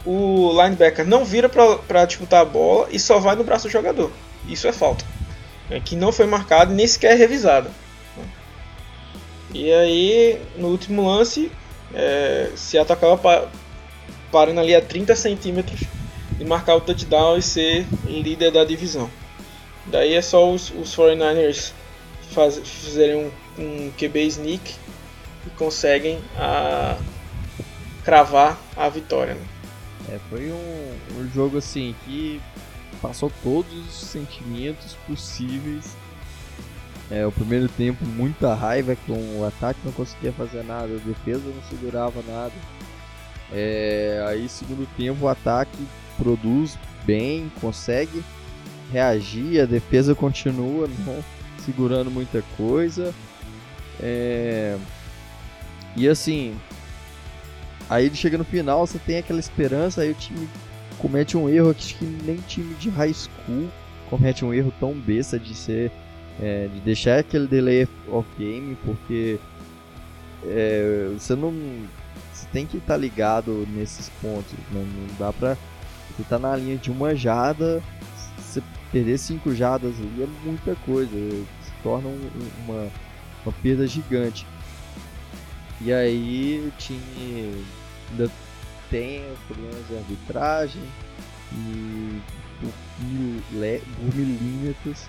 o 0.04 0.50
linebacker 0.52 1.06
não 1.06 1.24
vira 1.24 1.48
para 1.48 2.06
disputar 2.06 2.40
a 2.40 2.44
bola 2.44 2.88
e 2.90 2.98
só 2.98 3.18
vai 3.18 3.36
no 3.36 3.44
braço 3.44 3.68
do 3.68 3.70
jogador. 3.70 4.10
Isso 4.48 4.66
é 4.66 4.72
falta, 4.72 5.04
né? 5.68 5.80
que 5.84 5.94
não 5.94 6.10
foi 6.10 6.26
marcado 6.26 6.72
nem 6.72 6.86
sequer 6.86 7.18
revisada. 7.18 7.70
E 9.52 9.70
aí, 9.72 10.40
no 10.56 10.68
último 10.68 11.06
lance, 11.06 11.50
é, 11.94 12.50
se 12.56 12.78
atacava 12.78 13.50
parando 14.30 14.60
ali 14.60 14.74
a 14.74 14.80
30 14.80 15.14
centímetros 15.16 15.80
de 16.38 16.44
marcar 16.44 16.76
o 16.76 16.80
touchdown 16.80 17.36
e 17.36 17.42
ser 17.42 17.86
líder 18.04 18.50
da 18.50 18.64
divisão. 18.64 19.10
Daí 19.86 20.14
é 20.14 20.22
só 20.22 20.50
os, 20.50 20.70
os 20.70 20.94
49ers 20.94 21.72
faz, 22.30 22.58
fizerem 22.58 23.30
um, 23.58 23.62
um 23.62 23.90
QB 23.92 24.26
sneak 24.26 24.74
e 25.46 25.50
conseguem 25.50 26.18
a, 26.36 26.96
cravar 28.04 28.58
a 28.76 28.88
vitória. 28.88 29.34
Né? 29.34 29.46
É, 30.10 30.18
foi 30.28 30.50
um, 30.50 31.18
um 31.18 31.30
jogo 31.30 31.58
assim 31.58 31.94
que 32.04 32.40
passou 33.02 33.32
todos 33.42 33.72
os 33.72 33.94
sentimentos 33.94 34.96
possíveis 35.06 35.96
é, 37.10 37.26
o 37.26 37.32
primeiro 37.32 37.68
tempo, 37.68 38.04
muita 38.06 38.54
raiva 38.54 38.96
com 39.06 39.40
o 39.40 39.44
ataque 39.44 39.80
não 39.84 39.92
conseguia 39.92 40.32
fazer 40.32 40.62
nada, 40.62 40.86
a 40.86 41.08
defesa 41.08 41.42
não 41.44 41.62
segurava 41.68 42.22
nada. 42.28 42.52
É, 43.52 44.24
aí, 44.28 44.48
segundo 44.48 44.86
tempo, 44.96 45.24
o 45.24 45.28
ataque 45.28 45.76
produz 46.16 46.78
bem, 47.04 47.50
consegue 47.60 48.22
reagir, 48.92 49.60
a 49.60 49.66
defesa 49.66 50.14
continua 50.14 50.88
não 51.04 51.24
segurando 51.58 52.10
muita 52.12 52.42
coisa. 52.56 53.12
É, 53.98 54.78
e 55.96 56.08
assim, 56.08 56.56
aí 57.88 58.06
ele 58.06 58.14
chega 58.14 58.38
no 58.38 58.44
final, 58.44 58.86
você 58.86 59.00
tem 59.00 59.18
aquela 59.18 59.40
esperança, 59.40 60.02
aí 60.02 60.12
o 60.12 60.14
time 60.14 60.48
comete 60.96 61.36
um 61.36 61.48
erro 61.48 61.74
que 61.74 62.04
nem 62.04 62.36
time 62.36 62.74
de 62.74 62.88
high 62.90 63.12
school 63.12 63.68
comete 64.08 64.44
um 64.44 64.52
erro 64.54 64.72
tão 64.78 64.92
besta 64.92 65.38
de 65.38 65.54
ser 65.54 65.90
é, 66.40 66.68
de 66.68 66.80
deixar 66.80 67.18
aquele 67.18 67.46
delay 67.46 67.86
of 68.08 68.26
game, 68.38 68.76
porque 68.84 69.38
é, 70.44 71.10
você 71.12 71.34
não. 71.34 71.52
Você 72.32 72.46
tem 72.52 72.66
que 72.66 72.78
estar 72.78 72.94
tá 72.94 72.96
ligado 72.96 73.66
nesses 73.70 74.08
pontos. 74.22 74.52
Né? 74.70 74.86
Não 75.08 75.16
dá 75.18 75.32
pra. 75.32 75.56
Você 76.16 76.24
tá 76.28 76.38
na 76.38 76.56
linha 76.56 76.76
de 76.76 76.90
uma 76.90 77.14
jada, 77.14 77.82
você 78.38 78.62
perder 78.90 79.18
cinco 79.18 79.54
jadas 79.54 79.94
ali 79.98 80.22
é 80.22 80.26
muita 80.44 80.74
coisa. 80.86 81.10
Se 81.10 81.72
torna 81.82 82.08
um, 82.08 82.30
uma, 82.64 82.88
uma 83.44 83.52
perda 83.62 83.86
gigante. 83.86 84.46
E 85.80 85.92
aí 85.92 86.70
time 86.78 87.64
ainda 88.10 88.30
tem 88.90 89.24
problemas 89.46 89.86
de 89.88 89.96
arbitragem 89.96 90.82
e 91.52 92.20
por 92.60 94.14
milímetros 94.14 95.06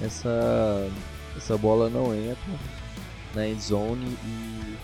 essa, 0.00 0.88
essa 1.36 1.56
bola 1.56 1.88
não 1.88 2.14
entra 2.14 2.52
na 3.34 3.46
endzone 3.46 4.06
e 4.24 4.76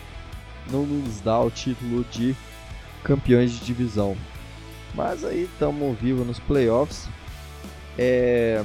não 0.70 0.84
nos 0.84 1.20
dá 1.20 1.40
o 1.40 1.50
título 1.50 2.04
de 2.04 2.36
campeões 3.02 3.52
de 3.52 3.64
divisão. 3.64 4.16
Mas 4.94 5.24
aí 5.24 5.44
estamos 5.44 5.98
vivos 5.98 6.26
nos 6.26 6.38
playoffs. 6.38 7.08
É... 7.98 8.64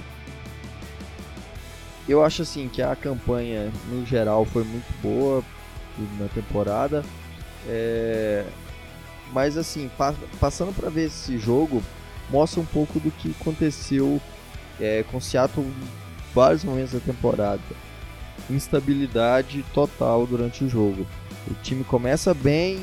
Eu 2.07 2.23
acho 2.23 2.41
assim 2.41 2.67
que 2.67 2.81
a 2.81 2.95
campanha 2.95 3.71
no 3.89 4.05
geral 4.05 4.45
foi 4.45 4.63
muito 4.63 4.91
boa 5.01 5.43
na 6.19 6.27
temporada. 6.29 7.03
É... 7.67 8.45
Mas 9.31 9.57
assim, 9.57 9.89
pa 9.97 10.13
passando 10.39 10.75
para 10.75 10.89
ver 10.89 11.05
esse 11.05 11.37
jogo, 11.37 11.81
mostra 12.29 12.59
um 12.59 12.65
pouco 12.65 12.99
do 12.99 13.11
que 13.11 13.33
aconteceu 13.39 14.21
é, 14.79 15.03
com 15.09 15.19
Seattle 15.21 15.65
vários 16.33 16.63
momentos 16.63 16.93
da 16.93 16.99
temporada. 16.99 17.61
Instabilidade 18.49 19.63
total 19.73 20.25
durante 20.25 20.63
o 20.63 20.69
jogo. 20.69 21.05
O 21.49 21.53
time 21.61 21.83
começa 21.83 22.33
bem 22.33 22.79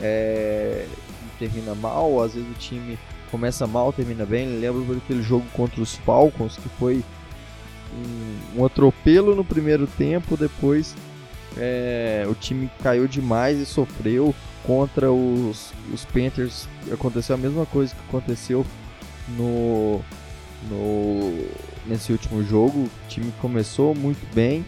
é, 0.00 0.86
e 1.22 1.38
termina 1.38 1.74
mal, 1.74 2.22
às 2.22 2.34
vezes 2.34 2.48
o 2.48 2.58
time 2.58 2.98
começa 3.30 3.66
mal, 3.66 3.92
termina 3.92 4.24
bem. 4.24 4.58
Lembro 4.58 4.94
daquele 4.94 5.22
jogo 5.22 5.46
contra 5.52 5.80
os 5.80 5.96
Falcons 5.96 6.56
que 6.56 6.68
foi 6.70 7.04
um, 7.94 8.60
um 8.60 8.64
atropelo 8.64 9.34
no 9.34 9.44
primeiro 9.44 9.86
tempo, 9.86 10.36
depois 10.36 10.94
é, 11.56 12.24
o 12.28 12.34
time 12.34 12.70
caiu 12.82 13.08
demais 13.08 13.58
e 13.58 13.66
sofreu 13.66 14.34
contra 14.64 15.10
os, 15.10 15.72
os 15.92 16.04
Panthers. 16.04 16.68
Aconteceu 16.92 17.34
a 17.34 17.38
mesma 17.38 17.66
coisa 17.66 17.94
que 17.94 18.00
aconteceu 18.08 18.64
no, 19.36 20.00
no 20.68 21.44
nesse 21.86 22.12
último 22.12 22.42
jogo. 22.42 22.84
O 22.84 23.08
time 23.08 23.32
começou 23.40 23.94
muito 23.94 24.26
bem 24.34 24.64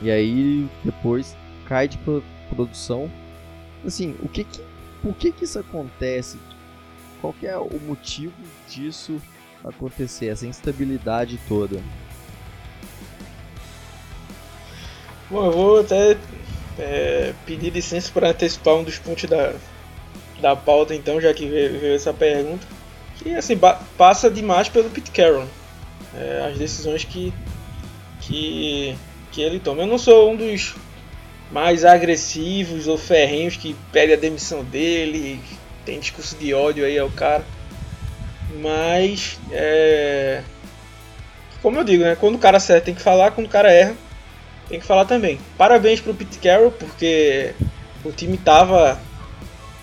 e 0.00 0.10
aí 0.10 0.68
depois 0.84 1.36
cai 1.66 1.88
de 1.88 1.98
produção. 2.48 3.10
Assim, 3.84 4.14
o 4.22 4.28
que 4.28 4.44
que, 4.44 4.60
por 5.02 5.14
que 5.14 5.32
que 5.32 5.44
isso 5.44 5.58
acontece? 5.58 6.38
Qual 7.20 7.34
é 7.42 7.56
o 7.56 7.80
motivo 7.86 8.34
disso 8.68 9.20
acontecer, 9.64 10.26
essa 10.26 10.46
instabilidade 10.46 11.38
toda? 11.48 11.80
Bom, 15.30 15.46
eu 15.46 15.52
vou 15.52 15.80
até 15.80 16.18
é, 16.78 17.32
pedir 17.46 17.70
licença 17.70 18.10
para 18.12 18.28
antecipar 18.28 18.74
um 18.74 18.84
dos 18.84 18.98
pontos 18.98 19.24
da, 19.24 19.54
da 20.40 20.54
pauta, 20.54 20.94
então, 20.94 21.18
já 21.18 21.32
que 21.32 21.48
veio, 21.48 21.80
veio 21.80 21.94
essa 21.94 22.12
pergunta. 22.12 22.66
Que 23.16 23.34
assim, 23.34 23.58
passa 23.96 24.30
demais 24.30 24.68
pelo 24.68 24.90
Pete 24.90 25.10
Carroll 25.10 25.48
é, 26.16 26.48
as 26.50 26.58
decisões 26.58 27.04
que, 27.04 27.32
que, 28.20 28.96
que 29.32 29.42
ele 29.42 29.58
toma. 29.58 29.82
Eu 29.82 29.86
não 29.86 29.98
sou 29.98 30.32
um 30.32 30.36
dos 30.36 30.74
mais 31.50 31.84
agressivos 31.84 32.88
ou 32.88 32.98
ferrenhos 32.98 33.56
que 33.56 33.76
pede 33.92 34.12
a 34.12 34.16
demissão 34.16 34.64
dele, 34.64 35.40
tem 35.84 36.00
discurso 36.00 36.36
de 36.36 36.54
ódio 36.54 36.84
aí 36.84 36.98
ao 36.98 37.10
cara. 37.10 37.44
Mas, 38.60 39.38
é, 39.50 40.42
como 41.60 41.78
eu 41.78 41.84
digo, 41.84 42.04
né, 42.04 42.16
quando 42.16 42.36
o 42.36 42.38
cara 42.38 42.56
acerta 42.56 42.86
tem 42.86 42.94
que 42.94 43.02
falar, 43.02 43.32
quando 43.32 43.46
o 43.46 43.50
cara 43.50 43.72
erra 43.72 43.94
tem 44.68 44.80
que 44.80 44.86
falar 44.86 45.04
também. 45.04 45.38
Parabéns 45.58 46.00
pro 46.00 46.14
Pete 46.14 46.38
Carroll, 46.38 46.70
porque 46.70 47.54
o 48.04 48.10
time 48.10 48.38
tava 48.38 48.98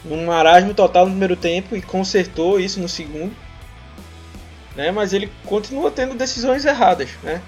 num 0.03 0.25
marasmo 0.25 0.73
total 0.73 1.05
no 1.05 1.11
primeiro 1.11 1.35
tempo 1.35 1.75
e 1.75 1.81
consertou 1.81 2.59
isso 2.59 2.79
no 2.79 2.89
segundo 2.89 3.35
né? 4.75 4.91
Mas 4.91 5.13
ele 5.13 5.31
continua 5.45 5.91
tendo 5.91 6.15
decisões 6.15 6.65
erradas, 6.65 7.09
né? 7.23 7.41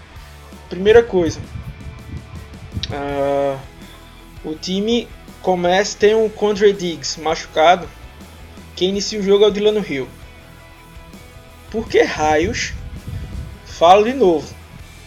Primeira 0.70 1.03
coisa, 1.03 1.39
uh, 2.89 3.60
o 4.44 4.56
time 4.56 5.08
começa 5.42 5.98
tem 5.98 6.15
um 6.15 6.30
Condre 6.30 6.74
Diggs 6.74 7.20
machucado. 7.20 7.88
Quem 8.75 8.89
inicia 8.89 9.20
o 9.20 9.24
jogo 9.24 9.44
é 9.44 9.48
o 9.48 9.51
Dylan 9.51 9.84
Hill. 9.88 10.08
Por 11.70 11.88
que 11.88 12.01
raios? 12.01 12.74
Falo 13.65 14.03
de 14.06 14.13
novo. 14.13 14.53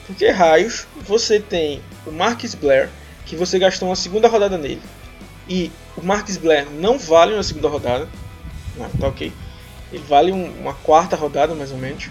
Por 0.06 0.14
que 0.14 0.28
raios 0.30 0.86
você 1.06 1.40
tem 1.40 1.80
o 2.06 2.12
Marcus 2.12 2.54
Blair, 2.54 2.88
que 3.24 3.34
você 3.34 3.58
gastou 3.58 3.88
uma 3.88 3.96
segunda 3.96 4.28
rodada 4.28 4.56
nele, 4.56 4.82
e 5.48 5.70
o 5.96 6.02
Marcus 6.04 6.36
Blair 6.36 6.66
não 6.70 6.98
vale 6.98 7.34
uma 7.34 7.42
segunda 7.42 7.68
rodada. 7.68 8.08
Não, 8.76 8.88
tá 8.90 9.08
ok. 9.08 9.32
Ele 9.92 10.02
vale 10.08 10.32
um, 10.32 10.50
uma 10.60 10.74
quarta 10.74 11.16
rodada, 11.16 11.54
mais 11.54 11.72
ou 11.72 11.78
menos. 11.78 12.10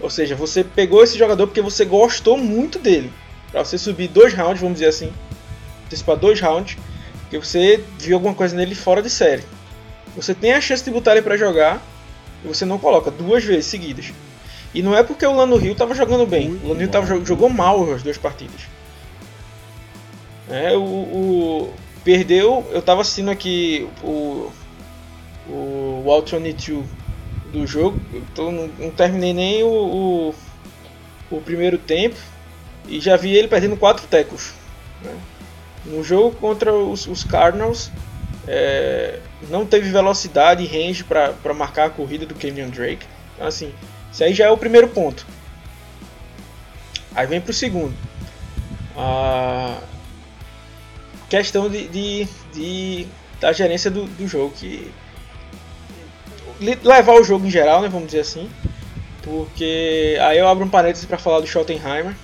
Ou 0.00 0.10
seja, 0.10 0.34
você 0.34 0.62
pegou 0.62 1.02
esse 1.02 1.16
jogador 1.18 1.46
porque 1.46 1.62
você 1.62 1.84
gostou 1.84 2.36
muito 2.36 2.78
dele. 2.78 3.12
Para 3.50 3.64
você 3.64 3.78
subir 3.78 4.08
dois 4.08 4.34
rounds, 4.34 4.60
vamos 4.60 4.74
dizer 4.74 4.88
assim. 4.88 5.12
Antecipar 5.86 6.16
dois 6.16 6.40
rounds. 6.40 6.76
Porque 7.22 7.38
você 7.38 7.82
viu 7.98 8.16
alguma 8.16 8.34
coisa 8.34 8.54
nele 8.54 8.74
fora 8.74 9.02
de 9.02 9.08
série. 9.08 9.42
Você 10.14 10.34
tem 10.34 10.52
a 10.52 10.60
chance 10.60 10.84
de 10.84 10.90
botar 10.90 11.12
ele 11.12 11.22
para 11.22 11.36
jogar. 11.36 11.82
E 12.44 12.48
você 12.48 12.64
não 12.64 12.78
coloca 12.78 13.10
duas 13.10 13.42
vezes 13.42 13.66
seguidas. 13.66 14.12
E 14.74 14.82
não 14.82 14.94
é 14.94 15.02
porque 15.02 15.24
o 15.24 15.34
Lano 15.34 15.56
Rio 15.56 15.72
estava 15.72 15.94
jogando 15.94 16.26
bem. 16.26 16.50
Muito 16.50 16.64
o 16.64 16.68
Lano 16.68 16.80
Rio 16.80 16.88
tava, 16.90 17.24
jogou 17.24 17.48
mal 17.48 17.90
as 17.92 18.02
duas 18.02 18.18
partidas. 18.18 18.62
É, 20.50 20.76
o, 20.76 20.82
o, 20.82 21.74
perdeu. 22.04 22.66
Eu 22.70 22.80
estava 22.80 23.00
assistindo 23.00 23.30
aqui 23.30 23.88
o, 24.02 24.52
o 25.48 26.02
Walt 26.04 26.30
22 26.30 26.84
do 27.60 27.66
jogo. 27.66 28.00
Então 28.12 28.52
não, 28.52 28.68
não 28.78 28.90
terminei 28.90 29.32
nem 29.32 29.62
o, 29.62 29.68
o, 29.68 30.34
o, 31.30 31.40
primeiro 31.40 31.78
tempo. 31.78 32.16
E 32.86 33.00
já 33.00 33.16
vi 33.16 33.34
ele 33.34 33.48
perdendo 33.48 33.76
quatro 33.76 34.06
tecos. 34.06 34.52
Né? 35.02 35.16
No 35.84 36.02
jogo 36.02 36.36
contra 36.36 36.72
os, 36.72 37.06
os 37.06 37.24
Cardinals, 37.24 37.90
é, 38.46 39.18
não 39.48 39.66
teve 39.66 39.90
velocidade 39.90 40.62
e 40.62 40.66
range 40.66 41.04
para 41.04 41.54
marcar 41.54 41.86
a 41.86 41.90
corrida 41.90 42.26
do 42.26 42.34
Kenyon 42.34 42.70
Drake. 42.70 43.06
Então, 43.34 43.46
assim, 43.46 43.72
isso 44.12 44.22
aí 44.22 44.34
já 44.34 44.46
é 44.46 44.50
o 44.50 44.56
primeiro 44.56 44.88
ponto. 44.88 45.26
Aí 47.14 47.26
vem 47.26 47.40
para 47.40 47.50
o 47.50 47.54
segundo. 47.54 47.94
A 48.96 49.78
questão 51.28 51.68
de, 51.68 51.88
de, 51.88 52.28
de 52.52 53.06
da 53.40 53.52
gerência 53.52 53.90
do, 53.90 54.04
do, 54.04 54.26
jogo. 54.26 54.54
Que 54.54 54.90
levar 56.60 57.14
o 57.14 57.24
jogo 57.24 57.46
em 57.46 57.50
geral, 57.50 57.82
né, 57.82 57.88
vamos 57.88 58.06
dizer 58.06 58.20
assim. 58.20 58.50
Porque 59.22 60.16
aí 60.20 60.38
eu 60.38 60.46
abro 60.46 60.64
um 60.64 60.68
parênteses 60.68 61.04
para 61.04 61.18
falar 61.18 61.40
do 61.40 61.46
Schottenheimer. 61.46 62.14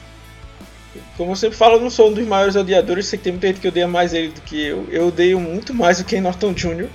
Como 1.16 1.32
eu 1.32 1.36
sempre 1.36 1.56
falo, 1.56 1.76
eu 1.76 1.80
não 1.80 1.90
sou 1.90 2.10
um 2.10 2.12
dos 2.12 2.26
maiores 2.26 2.54
odiadores, 2.54 3.06
sei 3.06 3.18
que 3.18 3.24
tem 3.24 3.32
muita 3.32 3.48
gente 3.48 3.60
que 3.60 3.68
odeia 3.68 3.88
mais 3.88 4.12
ele 4.12 4.28
do 4.28 4.40
que 4.42 4.62
eu. 4.66 4.86
Eu 4.90 5.08
odeio 5.08 5.40
muito 5.40 5.74
mais 5.74 6.00
o 6.00 6.04
Ken 6.04 6.20
Norton 6.20 6.52
Jr. 6.52 6.88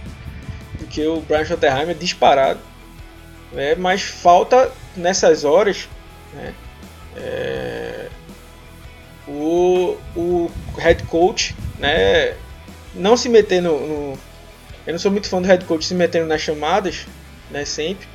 do 0.79 0.86
que 0.88 1.06
o 1.06 1.20
Brian 1.22 1.46
Schottenheimer, 1.46 1.96
disparado. 1.96 2.60
É, 3.56 3.75
mas 3.75 4.01
falta 4.01 4.72
nessas 4.96 5.46
horas 5.46 5.88
né, 6.34 6.53
é, 7.15 8.08
o, 9.27 9.98
o 10.15 10.51
head 10.77 11.03
coach 11.03 11.56
né, 11.79 12.36
não 12.94 13.15
se 13.15 13.29
meter 13.29 13.62
no, 13.62 13.79
no, 13.79 14.20
Eu 14.86 14.94
não 14.94 15.00
sou 15.00 15.12
muito 15.12 15.29
fã 15.29 15.41
do 15.41 15.48
head 15.48 15.65
coach 15.65 15.86
se 15.86 15.94
metendo 15.94 16.27
nas 16.27 16.41
chamadas, 16.41 17.06
né, 17.50 17.66
sempre, 17.66 18.08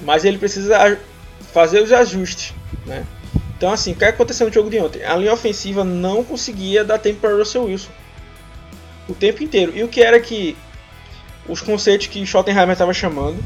mas 0.00 0.24
ele 0.24 0.38
precisa 0.38 0.98
fazer 1.52 1.82
os 1.82 1.92
ajustes. 1.92 2.54
Né. 2.86 3.04
Então, 3.56 3.72
assim, 3.72 3.92
o 3.92 3.96
que 3.96 4.04
aconteceu 4.04 4.46
no 4.46 4.52
jogo 4.52 4.70
de 4.70 4.78
ontem? 4.78 5.02
A 5.04 5.16
linha 5.16 5.32
ofensiva 5.32 5.84
não 5.84 6.22
conseguia 6.22 6.84
dar 6.84 6.98
tempo 6.98 7.20
para 7.20 7.34
Russell 7.34 7.64
Wilson 7.64 7.90
o 9.08 9.14
tempo 9.14 9.42
inteiro. 9.42 9.72
E 9.74 9.82
o 9.82 9.88
que 9.88 10.02
era 10.02 10.20
que 10.20 10.56
os 11.48 11.60
conceitos 11.60 12.06
que 12.06 12.24
Schottenheimer 12.26 12.72
estava 12.72 12.92
chamando 12.92 13.42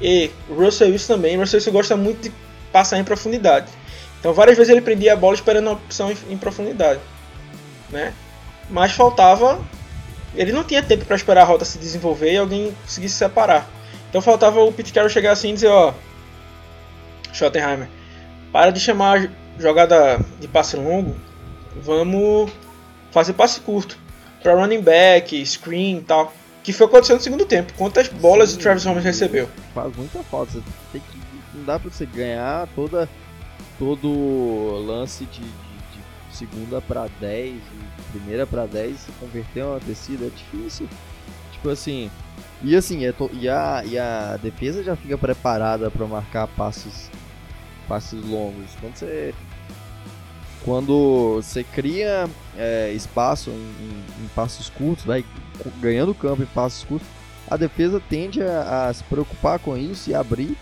e 0.00 0.30
Russell 0.48 0.90
Wilson 0.90 1.14
também. 1.14 1.36
Russell 1.36 1.58
Wilson 1.58 1.70
gosta 1.70 1.96
muito 1.96 2.22
de 2.22 2.32
passar 2.72 2.98
em 2.98 3.04
profundidade. 3.04 3.70
Então 4.18 4.32
várias 4.32 4.56
vezes 4.56 4.70
ele 4.70 4.80
prendia 4.80 5.12
a 5.12 5.16
bola 5.16 5.34
esperando 5.34 5.68
a 5.68 5.72
opção 5.72 6.10
em, 6.10 6.16
em 6.30 6.38
profundidade, 6.38 7.00
né? 7.90 8.14
Mas 8.70 8.92
faltava, 8.92 9.60
ele 10.34 10.52
não 10.52 10.64
tinha 10.64 10.82
tempo 10.82 11.04
para 11.04 11.16
esperar 11.16 11.42
a 11.42 11.44
rota 11.44 11.64
se 11.64 11.76
desenvolver 11.76 12.32
e 12.32 12.36
alguém 12.38 12.74
conseguisse 12.82 13.16
separar. 13.16 13.68
Então 14.12 14.20
faltava 14.20 14.60
o 14.60 14.70
Pete 14.70 14.92
Carroll 14.92 15.08
chegar 15.08 15.32
assim 15.32 15.48
e 15.48 15.54
dizer, 15.54 15.68
ó, 15.68 15.94
Schottenheimer, 17.32 17.88
para 18.52 18.70
de 18.70 18.78
chamar 18.78 19.30
jogada 19.58 20.20
de 20.38 20.46
passe 20.46 20.76
longo, 20.76 21.16
vamos 21.82 22.52
fazer 23.10 23.32
passe 23.32 23.60
curto 23.60 23.96
para 24.42 24.54
running 24.54 24.82
back, 24.82 25.46
screen, 25.46 25.96
e 25.96 26.02
tal. 26.02 26.30
Que 26.62 26.74
foi 26.74 26.86
acontecendo 26.86 27.16
no 27.16 27.22
segundo 27.22 27.46
tempo. 27.46 27.72
Quantas 27.72 28.08
bolas 28.08 28.50
Sim, 28.50 28.56
o 28.56 28.60
Travis 28.60 28.84
Holmes 28.84 29.02
recebeu? 29.02 29.48
Faz 29.74 29.96
muita 29.96 30.22
falta. 30.24 30.52
Você 30.52 30.62
tem 30.92 31.00
que, 31.00 31.18
não 31.54 31.64
dá 31.64 31.78
pra 31.78 31.90
você 31.90 32.04
ganhar 32.04 32.68
toda, 32.74 33.08
todo 33.78 34.84
lance 34.86 35.24
de, 35.24 35.40
de, 35.40 35.46
de 35.48 36.36
segunda 36.36 36.82
para 36.82 37.08
10, 37.18 37.54
primeira 38.10 38.46
para 38.46 38.66
10, 38.66 39.00
se 39.00 39.12
converter 39.12 39.64
uma 39.64 39.80
descida 39.80 40.26
é 40.26 40.28
difícil. 40.28 40.86
Tipo 41.52 41.70
assim. 41.70 42.10
E 42.62 42.76
assim, 42.76 43.04
é 43.04 43.12
to, 43.12 43.28
e, 43.32 43.48
a, 43.48 43.82
e 43.84 43.98
a 43.98 44.38
defesa 44.40 44.84
já 44.84 44.94
fica 44.94 45.18
preparada 45.18 45.90
para 45.90 46.06
marcar 46.06 46.46
passos, 46.46 47.10
passos 47.88 48.24
longos. 48.24 48.70
Quando 48.80 48.96
você 48.96 49.34
quando 50.64 51.40
você 51.42 51.64
cria 51.64 52.28
é, 52.56 52.92
espaço 52.92 53.50
em, 53.50 53.54
em, 53.54 54.24
em, 54.24 54.28
passos 54.28 54.70
curtos, 54.70 55.04
vai 55.04 55.24
ganhando 55.80 56.14
campo 56.14 56.44
em 56.44 56.46
passos 56.46 56.84
curtos, 56.84 57.08
a 57.50 57.56
defesa 57.56 58.00
tende 58.08 58.40
a, 58.40 58.86
a 58.86 58.94
se 58.94 59.02
preocupar 59.04 59.58
com 59.58 59.76
isso 59.76 60.08
e 60.08 60.14
abrir 60.14 60.56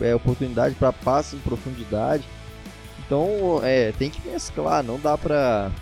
é, 0.00 0.14
oportunidade 0.14 0.76
para 0.76 0.92
passes 0.92 1.34
em 1.34 1.38
profundidade. 1.38 2.24
Então, 3.04 3.60
é, 3.64 3.90
tem 3.98 4.08
que 4.08 4.26
mesclar, 4.28 4.84
não 4.84 5.00
dá 5.00 5.18
pra 5.18 5.72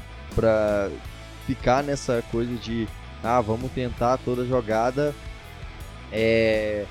ficar 1.47 1.83
nessa 1.83 2.23
coisa 2.31 2.55
de 2.55 2.89
ah, 3.23 3.41
vamos 3.41 3.71
tentar 3.73 4.17
toda 4.19 4.47
jogada 4.47 5.15
é, 6.13 6.85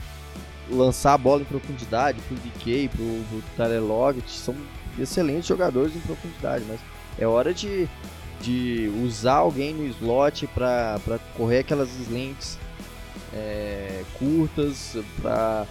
lançar 0.69 1.13
a 1.13 1.17
bola 1.17 1.41
em 1.41 1.45
profundidade 1.45 2.19
pro 2.21 2.35
DK, 2.35 2.89
pro, 2.89 3.41
pro 3.55 3.85
Loggett, 3.85 4.29
são 4.29 4.55
excelentes 4.99 5.45
jogadores 5.45 5.95
em 5.95 5.99
profundidade, 5.99 6.65
mas 6.67 6.79
é 7.19 7.25
hora 7.25 7.53
de, 7.53 7.87
de 8.41 8.91
usar 9.03 9.35
alguém 9.35 9.73
no 9.73 9.85
slot 9.85 10.47
para 10.47 10.99
correr 11.35 11.59
aquelas 11.59 11.89
slants 12.01 12.57
é, 13.33 14.03
curtas, 14.17 14.95
para 15.21 15.65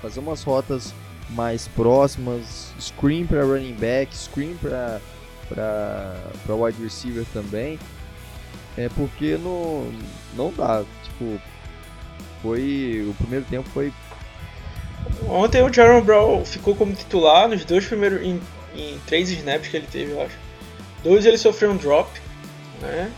fazer 0.00 0.20
umas 0.20 0.42
rotas 0.42 0.92
mais 1.30 1.68
próximas, 1.68 2.72
screen 2.78 3.26
para 3.26 3.44
running 3.44 3.74
back, 3.74 4.14
screen 4.14 4.54
para 4.60 5.00
para 5.48 6.54
wide 6.54 6.82
receiver 6.82 7.24
também. 7.32 7.78
É 8.76 8.88
porque 8.88 9.36
não, 9.36 9.88
não 10.36 10.52
dá, 10.52 10.84
tipo, 11.04 11.40
foi 12.44 13.06
o 13.08 13.14
primeiro 13.14 13.46
tempo 13.46 13.66
foi 13.70 13.90
Ontem 15.26 15.62
o 15.62 15.72
Jaron 15.72 16.02
Brown 16.02 16.44
ficou 16.44 16.74
como 16.74 16.92
titular 16.92 17.48
nos 17.48 17.64
dois 17.64 17.86
primeiros. 17.86 18.22
Em, 18.22 18.40
em 18.74 18.98
três 19.06 19.30
snaps 19.30 19.68
que 19.68 19.76
ele 19.76 19.86
teve, 19.90 20.12
eu 20.12 20.22
acho. 20.22 20.36
Dois 21.02 21.24
ele 21.24 21.38
sofreu 21.38 21.70
um 21.70 21.76
drop. 21.76 22.10
Né? 22.80 23.10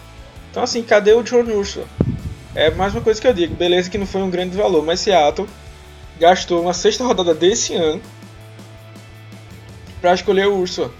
Então 0.50 0.62
assim, 0.62 0.82
cadê 0.82 1.12
o 1.12 1.22
John 1.22 1.42
Ursula? 1.42 1.86
É 2.54 2.70
mais 2.70 2.94
uma 2.94 3.02
coisa 3.02 3.20
que 3.20 3.26
eu 3.26 3.34
digo, 3.34 3.54
beleza 3.54 3.90
que 3.90 3.98
não 3.98 4.06
foi 4.06 4.22
um 4.22 4.30
grande 4.30 4.56
valor, 4.56 4.82
mas 4.82 5.00
Seattle 5.00 5.48
gastou 6.18 6.62
uma 6.62 6.72
sexta 6.72 7.04
rodada 7.04 7.34
desse 7.34 7.74
ano 7.74 8.00
para 10.00 10.14
escolher 10.14 10.46
o 10.46 10.56
Ursula 10.56 10.90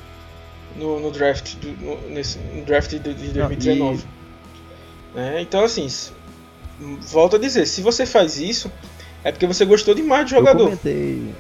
no, 0.76 1.00
no 1.00 1.10
draft, 1.10 1.54
do, 1.56 1.68
no, 1.68 2.10
nesse, 2.10 2.38
no 2.38 2.62
draft 2.64 2.90
de, 2.90 2.98
de 2.98 3.32
2019. 3.32 4.04
e... 5.14 5.18
é, 5.18 5.40
então 5.40 5.64
assim, 5.64 5.88
volto 7.00 7.36
a 7.36 7.38
dizer, 7.38 7.66
se 7.66 7.80
você 7.80 8.04
faz 8.04 8.38
isso, 8.38 8.70
é 9.24 9.32
porque 9.32 9.46
você 9.46 9.64
gostou 9.64 9.94
demais 9.94 10.24
do 10.24 10.30
jogador. 10.30 10.64
Eu 10.64 10.76
comentei 10.76 11.34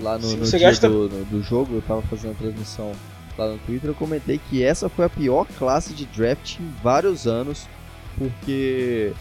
lá 0.00 0.18
no, 0.18 0.36
no 0.36 0.46
dia 0.46 0.58
gasta... 0.58 0.88
do, 0.88 1.08
no, 1.08 1.24
do 1.24 1.42
jogo, 1.42 1.76
eu 1.76 1.82
tava 1.82 2.02
fazendo 2.02 2.32
a 2.32 2.34
transmissão 2.34 2.92
lá 3.36 3.48
no 3.48 3.58
Twitter, 3.58 3.90
eu 3.90 3.94
comentei 3.94 4.40
que 4.50 4.62
essa 4.62 4.88
foi 4.88 5.04
a 5.04 5.08
pior 5.08 5.46
classe 5.58 5.92
de 5.92 6.06
draft 6.06 6.58
em 6.58 6.72
vários 6.82 7.26
anos, 7.26 7.68
porque 8.16 9.12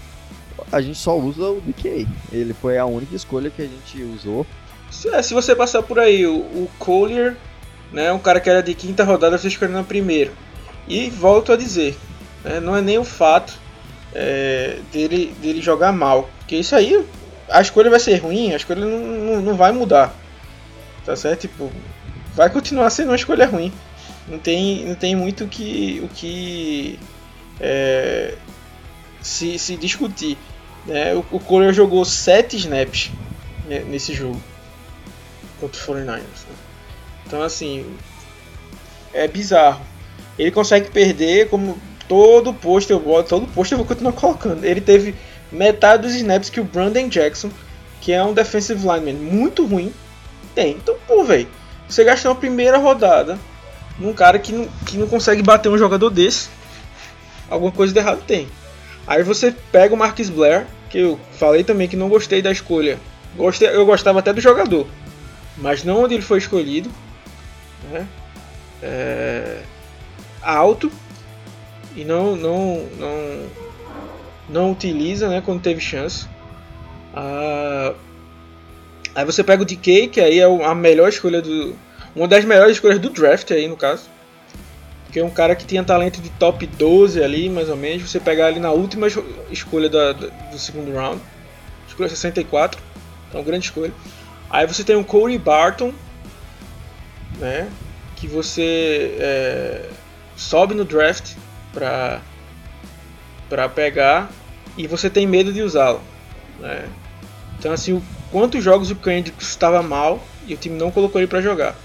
a 0.71 0.82
gente 0.82 0.97
só 0.97 1.17
usa 1.17 1.49
o 1.49 1.62
DK. 1.62 2.08
Ele 2.32 2.53
foi 2.53 2.77
a 2.77 2.86
única 2.86 3.15
escolha 3.15 3.49
que 3.49 3.62
a 3.62 3.65
gente 3.65 4.03
usou. 4.03 4.45
Se, 4.91 5.10
é, 5.10 5.21
se 5.21 5.34
você 5.34 5.56
passar 5.56 5.82
por 5.82 5.99
aí, 5.99 6.25
o, 6.25 6.36
o 6.36 6.69
Collier, 6.77 7.36
né, 7.91 8.12
um 8.13 8.19
cara 8.19 8.39
que 8.39 8.49
era 8.49 8.62
de 8.62 8.73
quinta 8.75 9.03
rodada, 9.03 9.38
você 9.38 9.47
escolheu 9.47 9.77
no 9.77 9.84
primeiro. 9.84 10.32
E 10.88 11.10
volto 11.10 11.51
a 11.51 11.56
dizer, 11.56 11.97
né, 12.43 12.60
não 12.60 12.75
é 12.75 12.82
nem 12.82 12.97
o 12.97 13.03
fato 13.03 13.62
é, 14.13 14.78
dele, 14.91 15.36
dele 15.41 15.62
jogar 15.62 15.91
mal, 15.91 16.30
porque 16.39 16.56
isso 16.56 16.76
aí 16.76 17.06
a 17.49 17.62
escolha 17.62 17.89
vai 17.89 17.99
ser 17.99 18.17
ruim, 18.17 18.54
a 18.54 18.56
escolha 18.56 18.86
não, 18.86 18.99
não, 18.99 19.41
não 19.41 19.56
vai 19.56 19.71
mudar. 19.71 20.15
Tá 21.06 21.15
certo? 21.15 21.41
Tipo, 21.41 21.71
vai 22.34 22.49
continuar 22.49 22.89
sendo 22.89 23.10
uma 23.10 23.15
escolha 23.15 23.45
ruim. 23.45 23.71
Não 24.28 24.39
tem, 24.39 24.86
não 24.86 24.95
tem 24.95 25.15
muito 25.15 25.47
que, 25.47 26.02
o 26.04 26.08
que 26.08 26.97
é, 27.60 28.36
se, 29.21 29.60
se 29.60 29.76
discutir. 29.76 30.38
Né? 30.86 31.13
O, 31.13 31.26
o 31.32 31.39
Coreia 31.39 31.73
jogou 31.73 32.06
7 32.06 32.56
snaps 32.58 33.12
né, 33.65 33.80
nesse 33.80 34.13
jogo 34.13 34.41
contra 35.60 35.80
os 35.80 35.86
49ers. 35.86 36.17
Né? 36.17 36.56
Então, 37.28 37.41
assim, 37.41 37.86
é 39.13 39.28
bizarro. 39.28 39.86
Ele 40.39 40.52
consegue 40.52 40.89
perder 40.89 41.49
como 41.49 41.78
todo 42.08 42.54
posto 42.54 42.92
eu 42.92 43.00
boto, 43.00 43.30
todo 43.30 43.48
posto 43.48 43.74
eu 43.74 43.78
vou 43.78 43.88
continuar 43.88 44.13
colocando. 44.13 44.63
Ele 44.63 44.82
teve 44.82 45.16
metade 45.52 46.04
dos 46.04 46.16
snaps 46.16 46.50
que 46.50 46.60
o 46.60 46.63
Brandon 46.63 47.08
Jackson, 47.08 47.50
que 48.02 48.12
é 48.12 48.24
um 48.24 48.34
defensive 48.34 48.80
lineman 48.80 49.13
muito 49.13 49.66
ruim, 49.66 49.94
tem. 50.54 50.72
Então, 50.72 50.96
pô, 51.08 51.24
velho, 51.24 51.48
você 51.88 52.04
gastou 52.04 52.32
uma 52.32 52.38
primeira 52.38 52.78
rodada 52.78 53.38
num 54.00 54.13
cara 54.13 54.39
que 54.39 54.52
não, 54.52 54.68
que 54.86 54.98
não 54.98 55.08
consegue 55.08 55.42
bater 55.42 55.70
um 55.70 55.78
jogador 55.78 56.10
desse, 56.10 56.50
alguma 57.50 57.72
coisa 57.72 57.94
de 57.94 58.00
errado 58.00 58.24
tem. 58.26 58.48
Aí 59.06 59.22
você 59.22 59.54
pega 59.72 59.94
o 59.94 59.98
Marcus 59.98 60.30
Blair, 60.30 60.66
que 60.89 60.98
eu 60.98 61.20
falei 61.38 61.63
também 61.63 61.88
que 61.88 61.96
não 61.96 62.10
gostei 62.10 62.42
da 62.42 62.52
escolha. 62.52 63.00
Gostei, 63.36 63.68
eu 63.68 63.86
gostava 63.86 64.20
até 64.20 64.32
do 64.32 64.42
jogador, 64.42 64.88
mas 65.58 65.84
não 65.84 66.04
onde 66.04 66.16
ele 66.16 66.24
foi 66.24 66.38
escolhido. 66.38 66.89
Né? 67.92 68.08
É, 68.82 69.62
alto 70.42 70.92
e 71.95 72.03
não, 72.03 72.36
não, 72.36 72.88
não, 72.97 73.49
não 74.49 74.71
utiliza 74.71 75.29
né, 75.29 75.41
quando 75.45 75.62
teve 75.62 75.79
chance. 75.79 76.27
Ah, 77.13 77.93
aí 79.13 79.25
você 79.25 79.43
pega 79.43 79.62
o 79.62 79.65
DK, 79.65 80.08
que 80.08 80.19
aí 80.19 80.39
é 80.39 80.65
a 80.65 80.75
melhor 80.75 81.10
escolha 81.10 81.41
do. 81.41 81.75
Uma 82.15 82.27
das 82.27 82.45
melhores 82.45 82.73
escolhas 82.73 82.99
do 82.99 83.10
draft 83.10 83.51
aí 83.51 83.67
no 83.67 83.77
caso. 83.77 84.12
Que 85.12 85.19
é 85.19 85.23
um 85.23 85.29
cara 85.29 85.56
que 85.56 85.65
tinha 85.65 85.84
talento 85.84 86.19
de 86.19 86.29
top 86.32 86.65
12 86.65 87.23
ali, 87.23 87.47
mais 87.47 87.69
ou 87.69 87.75
menos. 87.75 88.10
Você 88.10 88.19
pegar 88.19 88.47
ali 88.47 88.60
na 88.60 88.71
última 88.71 89.08
escolha 89.51 89.88
do 89.88 90.58
segundo 90.58 90.91
round. 90.91 91.21
Escolha 91.88 92.10
64. 92.10 92.82
Então 93.29 93.43
grande 93.43 93.65
escolha. 93.65 93.93
Aí 94.49 94.65
você 94.65 94.84
tem 94.84 94.95
o 94.95 95.03
Corey 95.03 95.38
Barton, 95.38 95.93
né? 97.39 97.69
Que 98.15 98.27
você 98.27 99.15
é, 99.19 99.89
sobe 100.36 100.73
no 100.73 100.84
draft 100.86 101.36
para 101.73 102.21
para 103.49 103.69
pegar 103.69 104.31
e 104.77 104.88
você 104.88 105.09
tem 105.09 105.27
medo 105.27 105.51
de 105.53 105.62
usá-lo. 105.62 106.01
Né? 106.59 106.88
Então 107.59 107.71
assim, 107.71 107.93
o, 107.93 108.03
quantos 108.31 108.63
jogos 108.63 108.89
o 108.89 108.95
Kendrick 108.95 109.41
estava 109.43 109.83
mal 109.83 110.25
e 110.47 110.53
o 110.53 110.57
time 110.57 110.77
não 110.77 110.91
colocou 110.91 111.19
ele 111.19 111.27
para 111.27 111.41
jogar. 111.41 111.75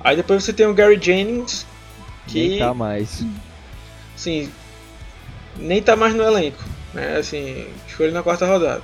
Aí 0.00 0.16
depois 0.16 0.42
você 0.42 0.52
tem 0.52 0.66
o 0.66 0.74
Gary 0.74 0.98
Jennings 1.00 1.66
que 2.26 2.48
nem 2.48 2.58
tá 2.58 2.74
mais. 2.74 3.24
Sim, 4.16 4.50
nem 5.56 5.82
tá 5.82 5.96
mais 5.96 6.14
no 6.14 6.22
elenco, 6.22 6.62
né? 6.92 7.16
Assim, 7.16 7.66
escolhe 7.86 8.12
na 8.12 8.22
quarta 8.22 8.46
rodada. 8.46 8.82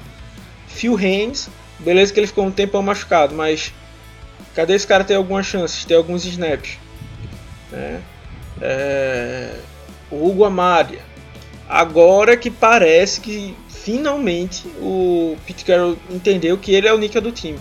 Phil 0.66 0.96
Haynes, 0.96 1.48
beleza 1.78 2.12
que 2.12 2.20
ele 2.20 2.26
ficou 2.26 2.44
um 2.44 2.50
tempo 2.50 2.80
machucado, 2.82 3.34
mas 3.34 3.72
cadê 4.54 4.74
esse 4.74 4.86
cara 4.86 5.04
ter 5.04 5.14
algumas 5.14 5.46
chances, 5.46 5.84
ter 5.84 5.94
alguns 5.94 6.24
snaps? 6.24 6.78
Né? 7.70 8.02
É... 8.60 9.54
O 10.10 10.28
Hugo 10.28 10.44
Amaria. 10.44 11.00
Agora 11.68 12.36
que 12.36 12.50
parece 12.50 13.20
que 13.20 13.54
finalmente 13.68 14.66
o 14.80 15.36
Pete 15.46 15.64
Carroll 15.64 15.96
entendeu 16.10 16.56
que 16.58 16.72
ele 16.72 16.88
é 16.88 16.92
o 16.92 16.98
níquel 16.98 17.22
do 17.22 17.32
time. 17.32 17.58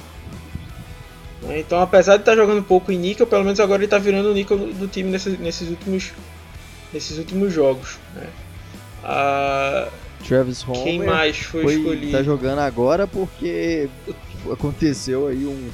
Né? 1.42 1.60
Então, 1.60 1.82
apesar 1.82 2.16
de 2.16 2.22
estar 2.22 2.34
tá 2.34 2.38
jogando 2.38 2.64
pouco 2.64 2.92
em 2.92 2.98
níquel, 2.98 3.28
pelo 3.28 3.44
menos 3.44 3.60
agora 3.60 3.80
ele 3.80 3.86
está 3.86 3.98
virando 3.98 4.32
o 4.32 4.34
níquel 4.34 4.58
do 4.58 4.88
time 4.88 5.10
nesses, 5.10 5.40
nesses, 5.40 5.70
últimos, 5.70 6.12
nesses 6.94 7.18
últimos 7.18 7.54
jogos. 7.54 7.98
Né? 8.16 8.28
A... 9.04 9.88
Travis 10.28 10.68
Homer 10.68 10.84
Quem 10.84 11.04
mais 11.04 11.38
foi, 11.38 11.64
foi 11.64 11.74
escolhido? 11.76 12.12
Tá 12.12 12.24
jogando 12.24 12.60
agora 12.60 13.08
porque 13.08 13.88
aconteceu 14.52 15.28
aí 15.28 15.46
um, 15.46 15.70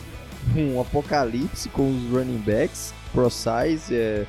um 0.55 0.81
apocalipse 0.81 1.69
com 1.69 1.89
os 1.89 2.11
running 2.11 2.37
backs. 2.37 2.93
Pro 3.13 3.29
Size, 3.29 3.95
é, 3.95 4.25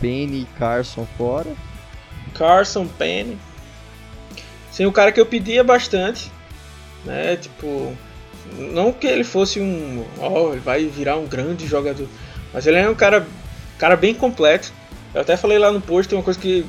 Penny 0.00 0.42
e 0.42 0.58
Carson 0.58 1.06
fora. 1.16 1.50
Carson, 2.34 2.86
Penny. 2.86 3.38
Sim, 4.70 4.86
o 4.86 4.92
cara 4.92 5.12
que 5.12 5.20
eu 5.20 5.26
pedia 5.26 5.62
bastante, 5.62 6.30
né? 7.04 7.36
Tipo, 7.36 7.96
não 8.58 8.92
que 8.92 9.06
ele 9.06 9.24
fosse 9.24 9.60
um, 9.60 10.04
ó, 10.18 10.48
oh, 10.48 10.52
ele 10.52 10.60
vai 10.60 10.84
virar 10.84 11.16
um 11.16 11.26
grande 11.26 11.66
jogador, 11.66 12.08
mas 12.52 12.66
ele 12.66 12.78
é 12.78 12.88
um 12.88 12.94
cara, 12.94 13.26
cara 13.78 13.96
bem 13.96 14.14
completo. 14.14 14.72
Eu 15.14 15.20
até 15.20 15.36
falei 15.36 15.58
lá 15.58 15.70
no 15.70 15.80
post, 15.80 16.08
tem 16.08 16.18
uma 16.18 16.24
coisa 16.24 16.40
que 16.40 16.66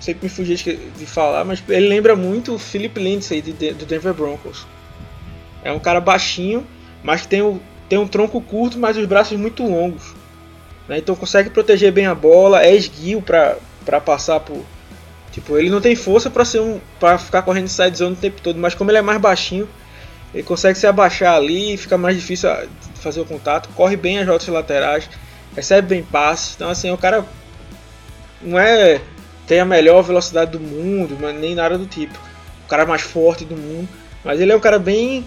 sempre 0.00 0.24
me 0.24 0.28
fugi 0.28 0.54
de 0.54 1.06
falar, 1.06 1.44
mas 1.44 1.62
ele 1.68 1.88
lembra 1.88 2.14
muito 2.14 2.54
o 2.54 2.58
Philip 2.58 3.00
Lindsay 3.00 3.40
de, 3.40 3.72
do 3.72 3.86
Denver 3.86 4.12
Broncos. 4.12 4.66
É 5.64 5.72
um 5.72 5.78
cara 5.78 6.00
baixinho, 6.00 6.66
mas 7.02 7.26
tem, 7.26 7.42
o, 7.42 7.60
tem 7.88 7.98
um 7.98 8.06
tronco 8.06 8.40
curto, 8.40 8.78
mas 8.78 8.96
os 8.96 9.06
braços 9.06 9.38
muito 9.38 9.64
longos. 9.64 10.14
Né? 10.86 10.98
Então 10.98 11.14
consegue 11.16 11.50
proteger 11.50 11.92
bem 11.92 12.06
a 12.06 12.14
bola, 12.14 12.62
é 12.62 12.74
esguio 12.74 13.22
para 13.22 14.00
passar 14.00 14.40
por. 14.40 14.64
Tipo, 15.38 15.56
ele 15.56 15.70
não 15.70 15.80
tem 15.80 15.94
força 15.94 16.28
para 16.28 16.44
ser 16.44 16.60
um 16.60 16.80
para 16.98 17.16
ficar 17.16 17.42
correndo 17.42 17.68
side 17.68 17.96
zone 17.96 18.14
o 18.14 18.16
tempo 18.16 18.40
todo, 18.42 18.58
mas 18.58 18.74
como 18.74 18.90
ele 18.90 18.98
é 18.98 19.02
mais 19.02 19.20
baixinho, 19.20 19.68
ele 20.34 20.42
consegue 20.42 20.76
se 20.76 20.84
abaixar 20.84 21.36
ali, 21.36 21.76
fica 21.76 21.96
mais 21.96 22.16
difícil 22.16 22.50
fazer 22.96 23.20
o 23.20 23.24
contato, 23.24 23.68
corre 23.76 23.96
bem 23.96 24.18
as 24.18 24.26
rotas 24.26 24.48
laterais, 24.48 25.08
recebe 25.54 25.86
bem 25.86 26.02
passes. 26.02 26.56
Então 26.56 26.68
assim, 26.68 26.90
o 26.90 26.98
cara 26.98 27.24
não 28.42 28.58
é 28.58 29.00
tem 29.46 29.60
a 29.60 29.64
melhor 29.64 30.02
velocidade 30.02 30.50
do 30.50 30.58
mundo, 30.58 31.16
nem 31.38 31.54
nada 31.54 31.78
do 31.78 31.86
tipo. 31.86 32.18
O 32.64 32.68
cara 32.68 32.84
mais 32.84 33.02
forte 33.02 33.44
do 33.44 33.56
mundo, 33.56 33.88
mas 34.24 34.40
ele 34.40 34.50
é 34.50 34.56
um 34.56 34.60
cara 34.60 34.80
bem 34.80 35.24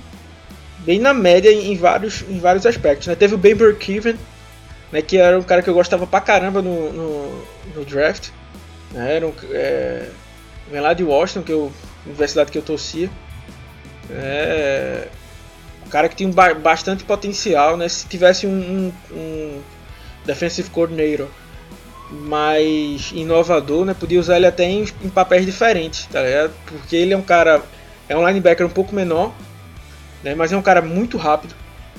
bem 0.80 1.00
na 1.00 1.13
média 1.13 1.50
em 1.50 1.78
vários, 1.78 2.21
em 2.30 2.38
vários 2.38 2.65
aspectos. 2.65 3.08
Né? 3.08 3.15
Teve 3.15 3.36
o 3.36 3.38
Ben 3.38 3.56
Burkiven, 3.56 4.17
né, 4.91 5.02
que 5.02 5.15
era 5.15 5.39
um 5.39 5.43
cara 5.43 5.62
que 5.62 5.69
eu 5.69 5.74
gostava 5.74 6.06
pra 6.06 6.19
caramba 6.19 6.62
no, 6.62 6.91
no, 6.91 7.45
no 7.76 7.86
draft. 7.86 8.30
Né? 8.91 9.15
Era 9.15 9.27
um, 9.27 9.34
é, 9.51 10.10
vem 10.69 10.82
lá 10.82 10.93
de 10.93 11.04
Washington, 11.04 11.43
que 11.43 11.51
eu, 11.51 11.71
universidade 12.06 12.51
que 12.51 12.58
eu 12.58 12.62
torcia. 12.62 13.10
É, 14.10 15.08
um 15.86 15.89
cara 15.89 16.10
que 16.10 16.15
tinha 16.15 16.32
ba 16.32 16.54
bastante 16.54 17.04
potencial, 17.04 17.77
né? 17.77 17.88
Se 17.88 18.08
tivesse 18.08 18.45
um, 18.45 18.51
um, 18.51 18.93
um, 19.15 19.62
defensive 20.25 20.69
coordinator 20.69 21.27
mais 22.10 23.12
inovador, 23.13 23.86
né? 23.86 23.93
Podia 23.93 24.19
usar 24.19 24.38
ele 24.38 24.47
até 24.47 24.65
em, 24.65 24.86
em 25.04 25.10
papéis 25.10 25.45
diferentes, 25.45 26.08
tá 26.08 26.21
ligado? 26.21 26.54
Porque 26.65 26.95
ele 26.95 27.13
é 27.13 27.17
um 27.17 27.21
cara, 27.21 27.62
é 28.10 28.15
um 28.15 28.27
linebacker 28.27 28.65
um 28.65 28.69
pouco 28.69 28.93
menor, 28.93 29.34
né? 30.23 30.36
Mas 30.36 30.51
é 30.51 30.58
um 30.58 30.62
cara 30.62 30.82
muito 30.82 31.17
rápido, 31.17 31.56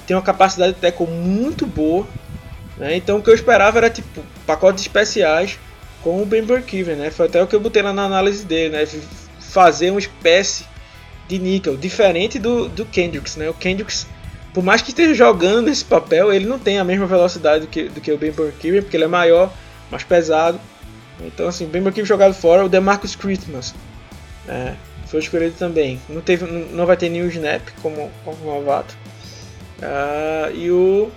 tem 0.06 0.14
uma 0.14 0.22
capacidade 0.22 0.74
de 0.74 0.80
tackle 0.80 1.06
muito 1.06 1.66
boa, 1.66 2.06
né? 2.76 2.96
Então 2.96 3.18
o 3.18 3.22
que 3.22 3.30
eu 3.30 3.34
esperava 3.34 3.78
era 3.78 3.88
tipo 3.88 4.22
pacotes 4.46 4.82
especiais 4.82 5.58
com 6.02 6.22
o 6.22 6.26
Ben 6.26 6.42
Burkiven, 6.42 6.96
né? 6.96 7.10
Foi 7.10 7.26
até 7.26 7.42
o 7.42 7.46
que 7.46 7.54
eu 7.54 7.60
botei 7.60 7.82
lá 7.82 7.92
na 7.92 8.04
análise 8.04 8.44
dele, 8.44 8.76
né? 8.76 8.86
Fazer 9.38 9.90
uma 9.90 10.00
espécie 10.00 10.64
de 11.28 11.38
níquel, 11.38 11.76
diferente 11.76 12.38
do, 12.38 12.68
do 12.68 12.84
Kendricks, 12.84 13.36
né? 13.36 13.48
O 13.48 13.54
Kendricks, 13.54 14.06
por 14.52 14.62
mais 14.62 14.82
que 14.82 14.90
esteja 14.90 15.14
jogando 15.14 15.66
nesse 15.66 15.84
papel, 15.84 16.32
ele 16.32 16.46
não 16.46 16.58
tem 16.58 16.78
a 16.78 16.84
mesma 16.84 17.06
velocidade 17.06 17.66
do 17.66 17.66
que, 17.68 17.88
do 17.88 18.00
que 18.00 18.12
o 18.12 18.18
Ben 18.18 18.32
Burkiven, 18.32 18.82
porque 18.82 18.96
ele 18.96 19.04
é 19.04 19.08
maior, 19.08 19.52
mais 19.90 20.04
pesado. 20.04 20.60
Então, 21.20 21.48
assim, 21.48 21.66
Ben 21.66 21.82
Burkiven 21.82 22.04
jogado 22.04 22.34
fora, 22.34 22.64
o 22.64 22.68
DeMarcus 22.68 23.14
Christmas 23.14 23.74
é, 24.48 24.74
foi 25.06 25.20
escolhido 25.20 25.54
também. 25.58 26.00
Não, 26.08 26.20
teve, 26.20 26.44
não, 26.44 26.86
vai 26.86 26.96
ter 26.96 27.08
nenhum 27.08 27.28
snap 27.28 27.62
como, 27.80 28.10
como 28.24 28.44
novato. 28.44 28.96
Uh, 29.78 30.54
e 30.54 30.70
o 30.70 31.10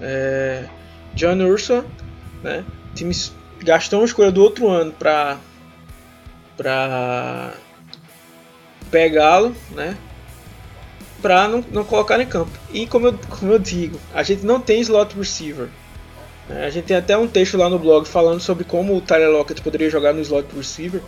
é, 0.00 0.64
John 1.14 1.38
Urso, 1.38 1.84
né? 2.42 2.64
O 2.94 2.96
time 2.96 3.12
gastou 3.58 3.98
uma 3.98 4.06
escolha 4.06 4.30
do 4.30 4.40
outro 4.40 4.68
ano 4.68 4.92
para 4.92 5.36
para 6.56 7.54
pegá-lo, 8.88 9.52
né? 9.72 9.98
Para 11.20 11.48
não, 11.48 11.64
não 11.72 11.82
colocar 11.82 12.20
em 12.20 12.26
campo. 12.26 12.52
E 12.72 12.86
como 12.86 13.08
eu, 13.08 13.18
como 13.40 13.52
eu 13.52 13.58
digo, 13.58 13.98
a 14.14 14.22
gente 14.22 14.46
não 14.46 14.60
tem 14.60 14.80
slot 14.80 15.16
receiver. 15.16 15.68
Né? 16.48 16.66
A 16.66 16.70
gente 16.70 16.84
tem 16.84 16.96
até 16.96 17.18
um 17.18 17.26
texto 17.26 17.56
lá 17.56 17.68
no 17.68 17.80
blog 17.80 18.06
falando 18.06 18.38
sobre 18.38 18.62
como 18.62 18.96
o 18.96 19.00
Tyler 19.00 19.30
Lockett 19.30 19.60
poderia 19.60 19.90
jogar 19.90 20.12
no 20.12 20.20
slot 20.20 20.46
receiver, 20.56 21.02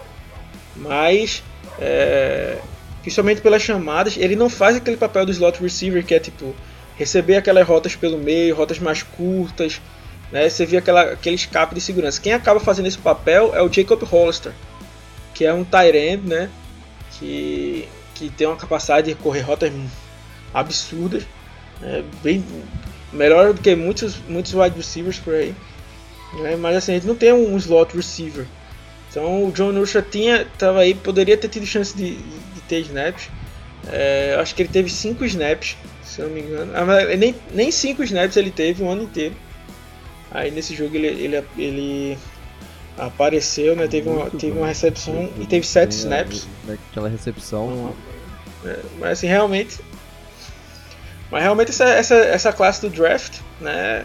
mas 0.75 1.45
é, 1.79 2.59
principalmente 3.01 3.41
pelas 3.41 3.63
chamadas, 3.63 4.17
ele 4.17 4.35
não 4.35 4.51
faz 4.51 4.75
aquele 4.75 4.97
papel 4.97 5.25
do 5.25 5.31
slot 5.31 5.63
receiver 5.63 6.05
que 6.05 6.17
é 6.17 6.19
tipo 6.19 6.53
receber 6.97 7.37
aquelas 7.37 7.65
rotas 7.65 7.95
pelo 7.95 8.19
meio, 8.19 8.57
rotas 8.57 8.81
mais 8.81 9.05
curtas, 9.05 9.81
né? 10.31 10.49
Você 10.49 10.67
vê 10.67 10.79
aquela, 10.79 11.13
aquele 11.13 11.37
escape 11.37 11.75
de 11.75 11.81
segurança. 11.81 12.21
Quem 12.21 12.33
acaba 12.33 12.61
fazendo 12.61 12.87
esse 12.87 12.99
papel 12.99 13.55
é 13.55 13.63
o 13.63 13.73
Jacob 13.73 14.03
Hollister, 14.03 14.53
que 15.35 15.45
é 15.45 15.53
um 15.53 15.65
tight 15.65 15.97
end, 15.97 16.27
né? 16.27 16.51
Que, 17.13 17.89
que 18.15 18.29
tem 18.31 18.47
uma 18.47 18.57
capacidade 18.57 19.09
de 19.09 19.15
correr 19.15 19.41
rotas 19.41 19.73
absurdas, 20.53 21.25
né? 21.81 22.05
bem 22.23 22.45
melhor 23.13 23.55
do 23.55 23.61
que 23.61 23.75
muitos 23.75 24.17
muitos 24.29 24.53
wide 24.55 24.77
receivers 24.77 25.19
por 25.19 25.35
aí. 25.35 25.55
Né? 26.41 26.57
Mas 26.57 26.77
assim, 26.77 26.93
a 26.93 26.95
gente 26.97 27.07
não 27.07 27.15
tem 27.15 27.33
um 27.33 27.57
slot 27.57 27.97
receiver. 27.97 28.47
Então 29.11 29.47
o 29.47 29.53
John 29.53 29.73
Ursha 29.79 30.03
tinha, 30.03 30.47
tava 30.59 30.81
aí, 30.81 30.95
poderia 30.95 31.37
ter 31.37 31.49
tido 31.49 31.65
chance 31.65 31.97
de, 31.97 32.17
de 32.17 32.61
ter 32.69 32.81
snaps. 32.81 33.31
É, 33.89 34.37
acho 34.41 34.55
que 34.55 34.63
ele 34.63 34.69
teve 34.69 34.91
5 34.91 35.25
snaps 35.25 35.77
se 36.17 36.23
não 36.23 36.31
me 36.31 36.41
engano. 36.41 36.73
Ah, 36.75 37.17
nem, 37.17 37.35
nem 37.53 37.71
cinco 37.71 38.03
snaps 38.03 38.37
ele 38.37 38.51
teve 38.51 38.83
o 38.83 38.89
ano 38.89 39.03
inteiro. 39.03 39.35
Aí 40.31 40.51
nesse 40.51 40.75
jogo 40.75 40.97
ele, 40.97 41.07
ele, 41.07 41.45
ele 41.57 42.19
apareceu, 42.99 43.77
né? 43.77 43.87
Teve 43.87 44.09
uma, 44.09 44.31
teve 44.31 44.59
uma 44.59 44.67
recepção 44.67 45.31
e 45.39 45.47
teve 45.47 45.67
sete 45.67 45.93
snaps. 45.93 46.47
né, 46.65 46.79
Aquela 46.91 47.09
recepção. 47.09 47.95
É, 48.65 48.79
mas 48.99 49.13
assim, 49.13 49.27
realmente. 49.27 49.79
Mas 51.31 51.43
realmente 51.43 51.71
essa, 51.71 51.85
essa, 51.85 52.15
essa 52.15 52.53
classe 52.53 52.81
do 52.81 52.91
draft, 52.91 53.41
né? 53.61 54.05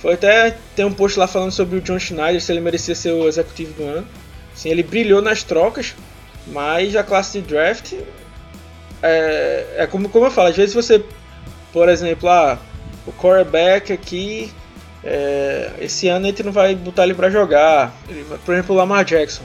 Foi 0.00 0.14
até. 0.14 0.56
Tem 0.74 0.84
um 0.84 0.92
post 0.92 1.18
lá 1.18 1.26
falando 1.26 1.52
sobre 1.52 1.78
o 1.78 1.80
John 1.80 1.98
Schneider, 1.98 2.40
se 2.40 2.50
ele 2.50 2.60
merecia 2.60 2.94
ser 2.94 3.12
o 3.12 3.28
executivo 3.28 3.72
do 3.74 3.84
ano. 3.84 4.06
Assim, 4.54 4.70
ele 4.70 4.82
brilhou 4.82 5.20
nas 5.20 5.42
trocas, 5.42 5.94
mas 6.46 6.96
a 6.96 7.02
classe 7.02 7.40
de 7.40 7.46
draft. 7.46 7.94
É, 9.02 9.66
é 9.78 9.86
como, 9.86 10.08
como 10.08 10.26
eu 10.26 10.30
falo, 10.30 10.48
às 10.48 10.56
vezes 10.56 10.74
você. 10.74 11.04
Por 11.72 11.88
exemplo, 11.88 12.28
ah, 12.28 12.58
o 13.06 13.12
quarterback 13.12 13.92
aqui. 13.92 14.50
É, 15.02 15.72
esse 15.80 16.08
ano 16.08 16.26
a 16.26 16.28
gente 16.28 16.42
não 16.42 16.52
vai 16.52 16.74
botar 16.74 17.04
ele 17.04 17.14
pra 17.14 17.30
jogar. 17.30 17.94
Ele 18.08 18.24
por 18.44 18.54
exemplo, 18.54 18.74
o 18.74 18.78
Lamar 18.78 19.04
Jackson. 19.04 19.42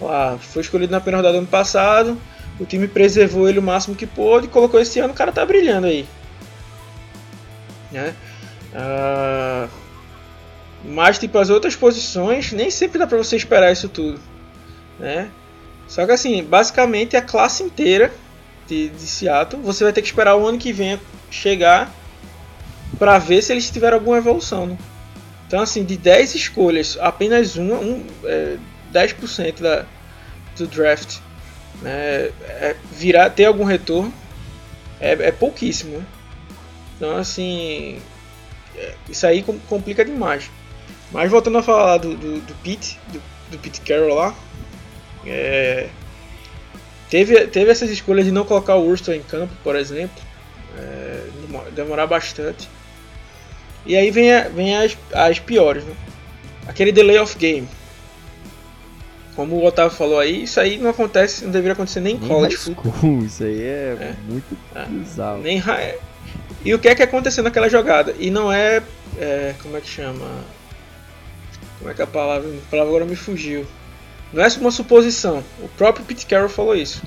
Lá, 0.00 0.38
foi 0.38 0.62
escolhido 0.62 0.92
na 0.92 1.00
primeira 1.00 1.18
rodada 1.18 1.34
do 1.34 1.38
ano 1.38 1.46
passado. 1.46 2.20
O 2.58 2.64
time 2.64 2.88
preservou 2.88 3.48
ele 3.48 3.58
o 3.58 3.62
máximo 3.62 3.94
que 3.94 4.06
pôde 4.06 4.46
e 4.46 4.50
colocou 4.50 4.80
esse 4.80 4.98
ano, 4.98 5.12
o 5.12 5.16
cara 5.16 5.30
tá 5.30 5.46
brilhando 5.46 5.86
aí. 5.86 6.06
Né? 7.92 8.14
Ah, 8.74 9.68
mas 10.84 11.18
tipo 11.18 11.38
as 11.38 11.50
outras 11.50 11.76
posições, 11.76 12.52
nem 12.52 12.70
sempre 12.70 12.98
dá 12.98 13.06
pra 13.06 13.16
você 13.16 13.36
esperar 13.36 13.72
isso 13.72 13.88
tudo. 13.88 14.20
Né? 14.98 15.30
Só 15.86 16.04
que 16.04 16.12
assim, 16.12 16.42
basicamente 16.42 17.16
a 17.16 17.22
classe 17.22 17.62
inteira 17.62 18.12
de, 18.66 18.88
de 18.88 19.06
Seattle, 19.06 19.62
você 19.62 19.84
vai 19.84 19.92
ter 19.92 20.02
que 20.02 20.08
esperar 20.08 20.36
o 20.36 20.46
ano 20.46 20.58
que 20.58 20.72
vem 20.72 21.00
chegar 21.30 21.92
pra 22.98 23.18
ver 23.18 23.42
se 23.42 23.52
eles 23.52 23.70
tiveram 23.70 23.96
alguma 23.98 24.18
evolução. 24.18 24.66
Né? 24.66 24.78
Então 25.46 25.60
assim, 25.60 25.84
de 25.84 25.96
10 25.96 26.34
escolhas, 26.34 26.96
apenas 27.00 27.56
uma, 27.56 27.74
um, 27.76 28.04
é, 28.24 28.56
10% 28.92 29.60
da, 29.60 29.84
do 30.56 30.66
draft 30.66 31.18
né, 31.82 32.30
é, 32.42 32.76
virar, 32.92 33.30
ter 33.30 33.44
algum 33.46 33.64
retorno 33.64 34.12
é, 35.00 35.12
é 35.12 35.32
pouquíssimo. 35.32 35.98
né? 35.98 36.06
Então, 36.96 37.16
assim, 37.16 38.00
é, 38.76 38.94
isso 39.08 39.26
aí 39.26 39.42
com- 39.42 39.58
complica 39.60 40.04
demais. 40.04 40.50
Mas 41.12 41.30
voltando 41.30 41.58
a 41.58 41.62
falar 41.62 41.98
do, 41.98 42.14
do, 42.16 42.40
do 42.40 42.54
Pete, 42.62 42.98
do, 43.12 43.22
do 43.52 43.58
Pete 43.58 43.80
Carroll 43.82 44.14
lá, 44.14 44.34
é, 45.24 45.88
teve, 47.08 47.46
teve 47.46 47.70
essas 47.70 47.88
escolhas 47.90 48.24
de 48.26 48.32
não 48.32 48.44
colocar 48.44 48.74
o 48.74 48.86
Urso 48.86 49.12
em 49.12 49.22
campo, 49.22 49.52
por 49.62 49.76
exemplo, 49.76 50.20
é, 50.76 51.26
demo- 51.46 51.70
demorar 51.70 52.06
bastante. 52.06 52.68
E 53.88 53.96
aí 53.96 54.10
vem, 54.12 54.32
a- 54.32 54.48
vem 54.48 54.76
as, 54.76 54.96
as 55.12 55.38
piores, 55.40 55.82
né? 55.82 55.94
Aquele 56.68 56.92
delay 56.92 57.18
of 57.18 57.36
game. 57.36 57.66
Como 59.34 59.56
o 59.56 59.64
Otávio 59.64 59.96
falou 59.96 60.18
aí, 60.18 60.42
isso 60.44 60.58
aí 60.60 60.78
não 60.78 60.90
acontece, 60.90 61.44
não 61.44 61.50
deveria 61.52 61.72
acontecer 61.72 62.00
nem 62.00 62.16
em 62.16 62.18
college 62.18 62.56
football. 62.56 62.92
school, 62.92 63.24
isso 63.26 63.44
aí 63.44 63.62
é, 63.62 63.96
É. 64.00 64.14
muito 64.28 64.56
É. 64.74 64.84
bizarro. 64.84 65.38
Nem 65.38 65.62
E 66.64 66.74
o 66.74 66.78
que 66.78 66.88
é 66.88 66.94
que 66.94 67.02
aconteceu 67.02 67.42
naquela 67.44 67.68
jogada? 67.68 68.14
E 68.18 68.30
não 68.30 68.52
é, 68.52 68.82
é, 69.16 69.54
Como 69.62 69.76
é 69.76 69.80
que 69.80 69.88
chama? 69.88 70.26
Como 71.78 71.88
é 71.90 71.94
que 71.94 72.00
é 72.00 72.04
a 72.04 72.08
palavra? 72.08 72.48
A 72.48 72.70
palavra 72.70 72.90
agora 72.90 73.04
me 73.04 73.14
fugiu. 73.16 73.64
Não 74.32 74.42
é 74.44 74.48
uma 74.60 74.72
suposição. 74.72 75.42
O 75.62 75.68
próprio 75.68 76.04
Pete 76.04 76.26
Carroll 76.26 76.48
falou 76.48 76.74
isso. 76.74 77.00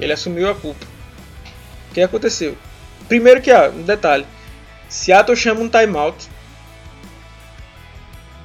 Ele 0.00 0.12
assumiu 0.12 0.50
a 0.50 0.54
culpa. 0.54 0.84
O 1.90 1.94
que 1.94 2.00
aconteceu? 2.00 2.56
Primeiro 3.08 3.40
que, 3.40 3.50
ah, 3.52 3.70
um 3.74 3.82
detalhe. 3.82 4.26
Seattle 4.92 5.34
chama 5.34 5.62
um 5.62 5.70
timeout. 5.70 6.28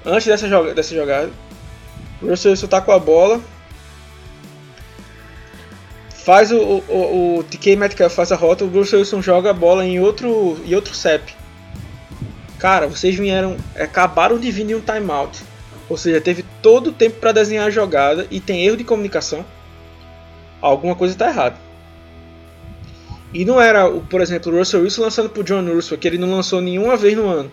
Antes 0.05 0.27
dessa, 0.27 0.47
joga 0.47 0.73
dessa 0.73 0.95
jogada. 0.95 1.29
Russell 2.21 2.51
Wilson 2.51 2.67
tá 2.67 2.79
com 2.79 2.93
a 2.93 2.97
bola. 2.97 3.41
Faz 6.09 6.49
o, 6.49 6.57
o, 6.57 7.39
o, 7.39 7.43
TK 7.43 7.75
Metcalf 7.75 8.15
faz 8.15 8.31
a 8.31 8.37
rota, 8.37 8.63
o 8.63 8.69
Russell 8.69 8.99
Wilson 8.99 9.21
joga 9.21 9.49
a 9.49 9.53
bola 9.53 9.85
em 9.85 9.99
outro, 9.99 10.57
em 10.65 10.73
outro 10.73 10.95
CEP. 10.95 11.35
Cara, 12.57 12.87
vocês 12.87 13.15
vieram, 13.15 13.57
acabaram 13.75 14.39
de 14.39 14.49
vir 14.49 14.67
de 14.67 14.75
um 14.75 14.79
timeout. 14.79 15.43
Ou 15.89 15.97
seja, 15.97 16.21
teve 16.21 16.45
todo 16.61 16.91
o 16.91 16.93
tempo 16.93 17.19
para 17.19 17.33
desenhar 17.33 17.67
a 17.67 17.69
jogada 17.69 18.25
e 18.31 18.39
tem 18.39 18.65
erro 18.65 18.77
de 18.77 18.85
comunicação. 18.85 19.45
Alguma 20.61 20.95
coisa 20.95 21.13
está 21.13 21.27
errada. 21.27 21.66
E 23.33 23.43
não 23.45 23.59
era, 23.59 23.87
o- 23.87 24.01
por 24.01 24.21
exemplo, 24.21 24.51
o 24.53 24.57
Russell 24.57 24.81
Wilson 24.81 25.01
lançando 25.01 25.29
pro 25.29 25.43
John 25.43 25.65
Russell, 25.65 25.97
que 25.97 26.07
ele 26.07 26.17
não 26.17 26.31
lançou 26.31 26.61
nenhuma 26.61 26.95
vez 26.95 27.15
no 27.17 27.27
ano. 27.27 27.51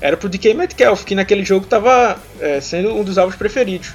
Era 0.00 0.16
pro 0.16 0.28
DK 0.28 0.54
Metcalf, 0.54 1.04
que 1.04 1.14
naquele 1.14 1.44
jogo 1.44 1.64
estava 1.64 2.18
sendo 2.62 2.94
um 2.94 3.02
dos 3.02 3.18
alvos 3.18 3.34
preferidos. 3.36 3.92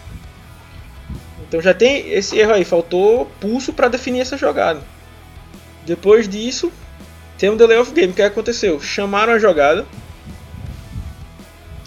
Então 1.47 1.61
já 1.61 1.73
tem 1.73 2.11
esse 2.11 2.37
erro 2.37 2.53
aí, 2.53 2.65
faltou 2.65 3.27
pulso 3.39 3.71
para 3.71 3.87
definir 3.87 4.21
essa 4.21 4.35
jogada. 4.35 4.81
Depois 5.85 6.27
disso, 6.27 6.71
tem 7.37 7.49
um 7.49 7.55
delay 7.55 7.77
of 7.77 7.91
game. 7.93 8.11
O 8.11 8.15
que 8.15 8.21
aconteceu? 8.21 8.81
Chamaram 8.81 9.33
a 9.33 9.39
jogada. 9.39 9.85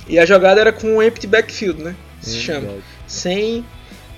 E 0.08 0.18
a 0.18 0.24
jogada 0.24 0.60
era 0.60 0.72
com 0.72 0.96
um 0.96 1.02
empty 1.02 1.26
backfield, 1.26 1.82
né? 1.82 1.96
Se 2.20 2.38
chama. 2.38 2.60
Verdade. 2.60 2.82
Sem, 3.08 3.64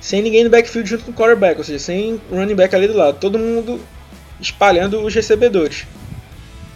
sem 0.00 0.22
ninguém 0.22 0.44
no 0.44 0.50
backfield 0.50 0.88
junto 0.88 1.04
com 1.04 1.10
o 1.10 1.14
quarterback, 1.14 1.58
ou 1.58 1.64
seja, 1.64 1.78
sem 1.78 2.20
running 2.30 2.54
back 2.54 2.74
ali 2.74 2.86
do 2.86 2.96
lado. 2.96 3.18
Todo 3.18 3.38
mundo 3.38 3.80
espalhando 4.40 5.00
os 5.04 5.14
recebedores. 5.14 5.86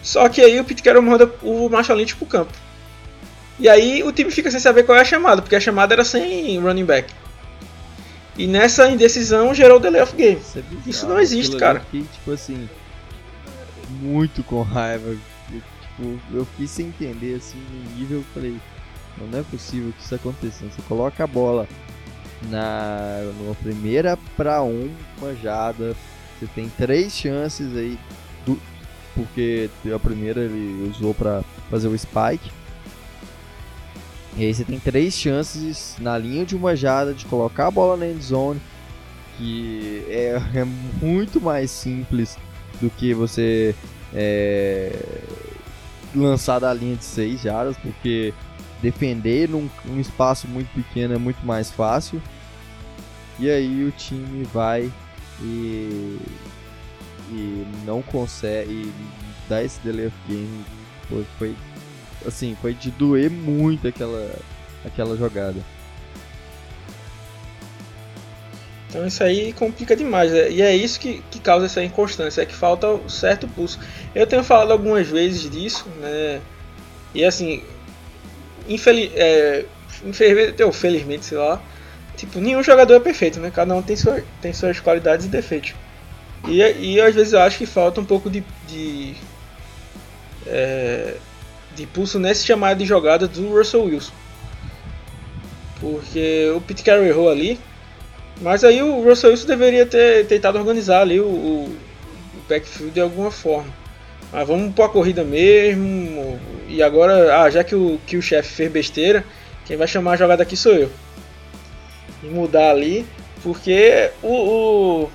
Só 0.01 0.27
que 0.27 0.41
aí 0.41 0.59
o 0.59 0.65
Pete 0.65 0.83
Carroll 0.83 1.01
manda 1.01 1.31
o 1.41 1.69
Marshall 1.69 1.97
Lynch 1.97 2.15
pro 2.15 2.25
campo. 2.25 2.51
E 3.59 3.69
aí 3.69 4.03
o 4.03 4.11
time 4.11 4.31
fica 4.31 4.51
sem 4.51 4.59
saber 4.59 4.83
qual 4.83 4.97
é 4.97 5.01
a 5.01 5.05
chamada, 5.05 5.41
porque 5.41 5.55
a 5.55 5.59
chamada 5.59 5.93
era 5.93 6.03
sem 6.03 6.59
running 6.59 6.85
back. 6.85 7.13
E 8.35 8.47
nessa 8.47 8.89
indecisão 8.89 9.53
gerou 9.53 9.77
o 9.77 9.79
delay 9.79 10.01
of 10.01 10.15
game. 10.15 10.39
Isso, 10.41 10.59
é. 10.59 10.63
Isso 10.89 11.07
não 11.07 11.19
existe, 11.19 11.55
cara. 11.55 11.79
Eu 11.79 11.85
fiquei, 11.85 12.01
tipo 12.01 12.31
assim, 12.31 12.67
muito 14.01 14.43
com 14.43 14.61
raiva. 14.61 15.09
Eu, 15.09 15.17
tipo, 15.51 16.19
eu 16.33 16.45
fiquei 16.45 16.67
sem 16.67 16.87
entender, 16.87 17.35
assim, 17.35 17.59
no 17.71 17.95
nível, 17.95 18.17
eu 18.17 18.25
falei, 18.33 18.57
não, 19.17 19.27
não 19.27 19.39
é 19.39 19.43
possível 19.43 19.93
que 19.97 20.03
isso 20.03 20.15
aconteça. 20.15 20.65
Você 20.65 20.81
coloca 20.87 21.23
a 21.23 21.27
bola 21.27 21.67
na 22.49 23.21
numa 23.39 23.55
primeira 23.55 24.17
pra 24.35 24.63
um, 24.63 24.89
uma 25.19 25.35
jada, 25.35 25.95
você 26.39 26.47
tem 26.53 26.69
três 26.69 27.13
chances 27.13 27.75
aí, 27.75 27.97
do, 28.45 28.59
porque 29.15 29.69
a 29.93 29.99
primeira 29.99 30.41
ele 30.41 30.89
usou 30.89 31.13
pra 31.13 31.43
fazer 31.69 31.87
o 31.87 31.97
spike. 31.97 32.51
E 34.35 34.45
aí 34.45 34.53
você 34.53 34.63
tem 34.63 34.79
três 34.79 35.13
chances 35.13 35.95
na 35.99 36.17
linha 36.17 36.45
de 36.45 36.55
uma 36.55 36.75
jada 36.75 37.13
de 37.13 37.25
colocar 37.25 37.67
a 37.67 37.71
bola 37.71 37.95
na 37.95 38.07
end 38.07 38.23
zone, 38.23 38.59
que 39.37 40.03
é, 40.09 40.41
é 40.55 40.65
muito 41.01 41.39
mais 41.39 41.69
simples 41.69 42.37
do 42.81 42.89
que 42.89 43.13
você 43.13 43.75
é, 44.13 44.91
lançar 46.15 46.59
da 46.59 46.73
linha 46.73 46.95
de 46.95 47.05
6 47.05 47.41
jardas, 47.41 47.77
porque 47.77 48.33
defender 48.81 49.49
num, 49.49 49.69
num 49.85 49.99
espaço 49.99 50.47
muito 50.47 50.67
pequeno 50.73 51.13
é 51.13 51.17
muito 51.17 51.45
mais 51.45 51.71
fácil. 51.71 52.21
E 53.39 53.49
aí 53.49 53.83
o 53.83 53.91
time 53.91 54.43
vai 54.45 54.91
e, 55.41 56.19
e 57.31 57.67
não 57.85 58.01
consegue 58.01 58.91
dá 59.47 59.63
esse 59.63 59.79
delay 59.81 60.07
of 60.07 60.15
game. 60.27 60.65
Foi, 61.09 61.25
foi 61.37 61.55
assim, 62.25 62.55
foi 62.61 62.73
de 62.73 62.91
doer 62.91 63.29
muito 63.29 63.87
aquela, 63.87 64.35
aquela 64.85 65.17
jogada. 65.17 65.59
Então 68.89 69.05
isso 69.07 69.23
aí 69.23 69.53
complica 69.53 69.95
demais. 69.95 70.31
né? 70.31 70.51
E 70.51 70.61
é 70.61 70.75
isso 70.75 70.99
que, 70.99 71.23
que 71.31 71.39
causa 71.39 71.65
essa 71.65 71.83
inconstância, 71.83 72.41
é 72.41 72.45
que 72.45 72.53
falta 72.53 72.87
um 72.87 73.09
certo 73.09 73.47
pulso. 73.47 73.79
Eu 74.13 74.27
tenho 74.27 74.43
falado 74.43 74.71
algumas 74.71 75.07
vezes 75.07 75.49
disso, 75.49 75.87
né? 75.99 76.41
E 77.13 77.23
assim, 77.23 77.63
infeliz, 78.67 79.11
é, 79.15 79.65
infelizmente, 80.05 80.63
ou 80.63 80.71
felizmente, 80.71 81.25
sei 81.25 81.37
lá, 81.37 81.61
tipo, 82.25 82.39
nenhum 82.39 82.63
jogador 82.63 82.95
é 82.95 82.99
perfeito, 82.99 83.39
né? 83.39 83.51
Cada 83.53 83.75
um 83.75 83.81
tem, 83.81 83.97
sua, 83.97 84.23
tem 84.41 84.53
suas 84.53 84.79
qualidades 84.79 85.25
e 85.25 85.29
defeitos. 85.29 85.73
E, 86.47 86.61
e 86.61 87.01
às 87.01 87.13
vezes 87.13 87.33
eu 87.33 87.39
acho 87.41 87.57
que 87.57 87.65
falta 87.65 87.99
um 87.99 88.05
pouco 88.05 88.29
de, 88.29 88.43
de, 88.65 89.13
é, 90.47 91.15
de 91.75 91.85
pulso 91.85 92.19
nesse 92.19 92.45
chamado 92.45 92.77
de 92.77 92.85
jogada 92.85 93.27
do 93.27 93.49
Russell 93.49 93.83
Wilson. 93.83 94.13
Porque 95.81 96.49
o 96.55 96.61
Pete 96.61 96.81
Carroll 96.81 97.05
errou 97.05 97.29
ali, 97.29 97.59
mas 98.41 98.63
aí 98.63 98.81
o 98.81 99.03
Russell 99.03 99.31
Wilson 99.31 99.47
deveria 99.47 99.85
ter 99.85 100.25
tentado 100.25 100.57
organizar 100.57 101.01
ali 101.01 101.19
o, 101.19 101.25
o, 101.25 101.65
o 101.65 102.41
backfield 102.47 102.93
de 102.93 103.01
alguma 103.01 103.31
forma. 103.31 103.73
Mas 104.31 104.47
vamos 104.47 104.73
pôr 104.73 104.83
a 104.83 104.89
corrida 104.89 105.25
mesmo. 105.25 106.39
E 106.69 106.81
agora, 106.81 107.41
ah, 107.41 107.49
já 107.49 107.65
que 107.65 107.75
o, 107.75 107.99
que 108.07 108.15
o 108.15 108.21
chefe 108.21 108.49
fez 108.53 108.71
besteira, 108.71 109.25
quem 109.65 109.75
vai 109.75 109.87
chamar 109.87 110.13
a 110.13 110.17
jogada 110.17 110.41
aqui 110.41 110.55
sou 110.55 110.71
eu. 110.73 110.89
E 112.23 112.27
mudar 112.27 112.71
ali, 112.71 113.05
porque 113.43 114.09
o. 114.21 115.09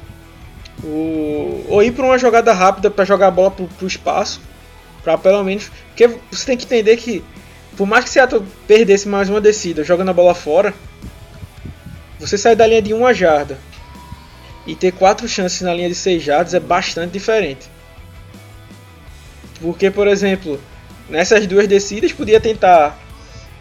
o, 0.83 0.87
o 0.87 1.66
ou 1.68 1.83
ir 1.83 1.92
para 1.92 2.05
uma 2.05 2.18
jogada 2.18 2.53
rápida 2.53 2.90
para 2.90 3.05
jogar 3.05 3.29
a 3.29 3.31
bola 3.31 3.51
pro, 3.51 3.66
pro 3.66 3.87
espaço. 3.87 4.40
Pra 5.03 5.16
pelo 5.16 5.42
menos. 5.42 5.71
Porque 5.88 6.09
você 6.31 6.47
tem 6.47 6.57
que 6.57 6.64
entender 6.64 6.97
que 6.97 7.25
por 7.79 7.87
mais 7.87 8.05
que 8.05 8.11
Seattle 8.11 8.44
perdesse 8.66 9.09
mais 9.09 9.31
uma 9.31 9.40
descida 9.40 9.85
jogando 9.85 10.09
a 10.09 10.12
bola 10.12 10.35
fora, 10.35 10.75
você 12.18 12.37
sair 12.37 12.57
da 12.57 12.66
linha 12.66 12.83
de 12.83 12.92
uma 12.92 13.14
jarda 13.14 13.57
e 14.66 14.75
ter 14.75 14.90
quatro 14.92 15.29
chances 15.29 15.62
na 15.62 15.73
linha 15.73 15.88
de 15.88 15.94
seis 15.94 16.21
jardas 16.21 16.55
é 16.55 16.61
bastante 16.61 17.12
diferente. 17.12 17.71
Porque, 19.61 19.90
por 19.90 20.09
exemplo, 20.09 20.61
nessas 21.09 21.47
duas 21.47 21.68
descidas 21.68 22.12
podia 22.12 22.40
tentar 22.40 22.99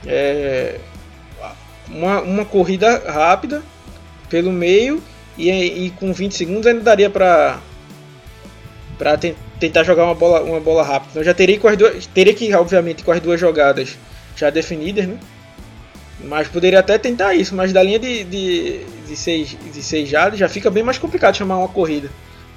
é, 0.06 0.80
uma, 1.90 2.22
uma 2.22 2.46
corrida 2.46 3.02
rápida 3.12 3.64
pelo 4.30 4.52
meio 4.52 5.02
e, 5.38 5.50
e 5.50 5.90
com 5.92 6.12
20 6.12 6.36
segundos 6.36 6.68
ainda 6.68 6.82
daria 6.82 7.10
para 7.10 7.60
para 8.98 9.16
te, 9.16 9.36
tentar 9.60 9.84
jogar 9.84 10.06
uma 10.06 10.16
bola, 10.16 10.42
uma 10.42 10.60
bola 10.60 10.84
rápida. 10.84 11.12
Então 11.12 11.24
já 11.24 11.34
teria, 11.34 11.60
com 11.60 11.68
as 11.68 11.78
duas, 11.78 12.08
teria 12.08 12.34
que, 12.34 12.52
obviamente, 12.54 13.04
com 13.04 13.12
as 13.12 13.20
duas 13.20 13.40
jogadas 13.40 13.96
já 14.36 14.50
definidas, 14.50 15.08
né? 15.08 15.20
Mas 16.24 16.48
poderia 16.48 16.80
até 16.80 16.98
tentar 16.98 17.36
isso, 17.36 17.56
mas 17.56 17.72
da 17.72 17.84
linha 17.84 18.00
de, 18.00 18.24
de, 18.24 18.84
de, 19.08 19.16
seis, 19.16 19.56
de 19.72 19.84
seis 19.84 20.10
jardas 20.10 20.40
já 20.40 20.50
fica 20.50 20.72
bem 20.72 20.82
mais 20.82 20.98
complicado 20.98 21.38
chamar 21.38 21.58
uma 21.58 21.68
corrida. 21.68 22.10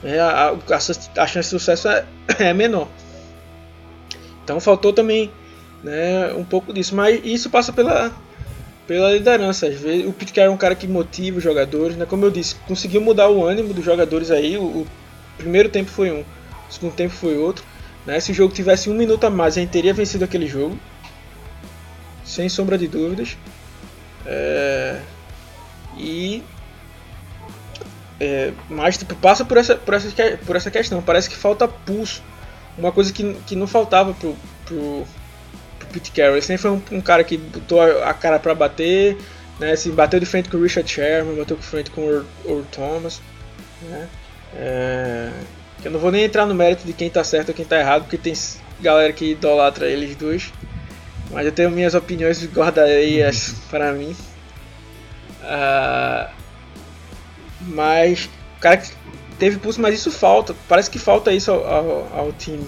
É, 0.03 0.19
a, 0.19 0.49
a, 0.49 1.23
a, 1.23 1.27
chance 1.27 1.51
de 1.51 1.61
sucesso 1.61 1.87
é, 1.89 2.07
é 2.39 2.55
menor. 2.55 2.89
Então 4.43 4.59
faltou 4.61 4.95
também 4.95 5.31
né, 5.85 6.33
um 6.35 6.45
pouco 6.45 6.73
disso. 6.73 6.95
Mas 6.95 7.21
isso 7.23 7.51
passa 7.51 7.71
pela, 7.71 8.11
pela 8.91 9.13
liderança. 9.13 9.69
Às 9.69 9.81
vezes, 9.81 10.05
o 10.05 10.13
Carroll 10.13 10.51
é 10.51 10.55
um 10.55 10.57
cara 10.57 10.75
que 10.75 10.89
motiva 10.89 11.39
os 11.39 11.45
jogadores. 11.45 11.97
Né? 11.97 12.05
Como 12.05 12.25
eu 12.25 12.31
disse, 12.31 12.57
conseguiu 12.67 13.01
mudar 13.01 13.29
o 13.29 13.47
ânimo 13.47 13.73
dos 13.73 13.85
jogadores 13.85 14.33
aí. 14.33 14.59
O, 14.59 14.63
o 14.63 14.87
primeiro 15.39 15.69
tempo 15.69 15.89
foi 15.89 16.11
um, 16.11 16.23
o 16.23 16.73
segundo 16.73 16.93
tempo 16.95 17.15
foi 17.15 17.39
outro. 17.39 17.65
Né? 18.05 18.19
Se 18.19 18.33
o 18.33 18.35
jogo 18.35 18.53
tivesse 18.53 18.91
um 18.91 18.95
minuto 18.95 19.23
a 19.23 19.31
mais, 19.31 19.57
a 19.57 19.61
gente 19.61 19.71
teria 19.71 19.95
vencido 19.95 20.25
aquele 20.25 20.49
jogo 20.49 20.77
sem 22.25 22.49
sombra 22.49 22.77
de 22.77 22.89
dúvidas. 22.89 23.37
É, 24.27 25.01
e 25.97 26.43
é, 28.19 28.53
mas 28.69 28.99
tipo, 28.99 29.15
passa 29.15 29.45
por 29.45 29.57
essa, 29.57 29.77
por, 29.77 29.95
essa, 29.95 30.37
por 30.45 30.57
essa 30.57 30.69
questão. 30.69 31.01
Parece 31.01 31.31
que 31.31 31.37
falta 31.37 31.69
pulso. 31.69 32.25
Uma 32.77 32.91
coisa 32.91 33.13
que, 33.13 33.35
que 33.47 33.55
não 33.55 33.69
faltava 33.69 34.13
pro, 34.15 34.35
pro 34.65 35.07
Pete 35.91 36.11
Carroll. 36.13 36.41
Sempre 36.43 36.63
foi 36.63 36.71
um, 36.71 36.83
um 36.93 37.01
cara 37.01 37.23
que 37.25 37.37
botou 37.37 37.81
a, 37.81 38.11
a 38.11 38.15
cara 38.15 38.39
para 38.39 38.55
bater. 38.55 39.17
Né, 39.59 39.73
assim, 39.73 39.91
bateu 39.91 40.19
de 40.19 40.25
frente 40.25 40.49
com 40.49 40.57
o 40.57 40.63
Richard 40.63 40.91
Sherman, 40.91 41.37
bateu 41.37 41.57
de 41.57 41.63
frente 41.63 41.91
com 41.91 42.01
o 42.01 42.25
Earl 42.47 42.63
Thomas. 42.73 43.21
Né, 43.83 44.09
é, 44.55 45.31
eu 45.85 45.91
não 45.91 46.01
vou 46.01 46.11
nem 46.11 46.25
entrar 46.25 46.47
no 46.47 46.55
mérito 46.55 46.87
de 46.87 46.95
quem 46.95 47.11
tá 47.11 47.23
certo 47.23 47.51
ou 47.51 47.55
quem 47.55 47.65
tá 47.65 47.79
errado, 47.79 48.03
porque 48.03 48.17
tem 48.17 48.33
galera 48.81 49.13
que 49.13 49.33
idolatra 49.33 49.87
eles 49.87 50.17
dois. 50.17 50.53
Mas 51.31 51.47
eu 51.47 51.53
tenho 51.53 51.71
minhas 51.71 51.95
opiniões 51.95 52.45
guardadeias 52.47 53.55
para 53.71 53.93
mim. 53.93 54.17
Uh, 55.43 56.31
mas 57.61 58.29
o 58.57 58.61
cara 58.61 58.79
que 58.79 58.91
teve 59.39 59.59
pulso, 59.59 59.81
mas 59.81 59.95
isso 59.95 60.11
falta. 60.11 60.55
Parece 60.69 60.91
que 60.91 60.99
falta 60.99 61.33
isso 61.33 61.51
ao, 61.51 61.67
ao, 61.67 62.19
ao 62.19 62.33
time. 62.33 62.67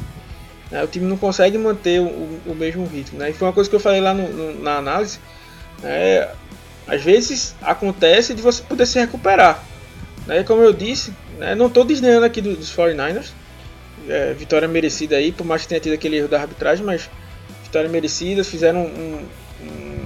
Né? 0.72 0.82
O 0.82 0.87
time 0.87 1.06
não 1.06 1.18
consegue 1.18 1.58
manter 1.58 2.00
o, 2.00 2.40
o, 2.46 2.54
mesmo 2.56 2.87
ritmo. 2.87 3.18
Né? 3.18 3.30
E 3.30 3.32
foi 3.35 3.46
uma 3.46 3.52
coisa 3.52 3.68
que 3.68 3.76
eu 3.76 3.80
falei 3.80 4.00
lá 4.00 4.14
no, 4.14 4.26
no, 4.28 4.62
na 4.62 4.78
análise. 4.78 5.20
Né? 5.82 6.28
Às 6.87 7.02
vezes 7.02 7.54
acontece 7.61 8.35
de 8.35 8.40
você 8.40 8.62
poder 8.62 8.87
se 8.87 8.98
recuperar. 8.98 9.62
Né? 10.26 10.42
Como 10.42 10.62
eu 10.62 10.72
disse, 10.72 11.12
né? 11.38 11.54
não 11.54 11.66
estou 11.66 11.85
desdenhando 11.85 12.24
aqui 12.24 12.40
dos 12.40 12.74
49ers. 12.74 13.32
É, 14.08 14.32
vitória 14.32 14.66
merecida 14.66 15.16
aí, 15.16 15.30
por 15.30 15.44
mais 15.44 15.62
que 15.62 15.68
tenha 15.68 15.80
tido 15.80 15.92
aquele 15.92 16.16
erro 16.16 16.26
da 16.26 16.40
arbitragem, 16.40 16.85
mas 16.85 17.08
vitória 17.62 17.88
merecida, 17.88 18.42
fizeram 18.42 18.80
um, 18.80 19.24
um, 19.62 20.04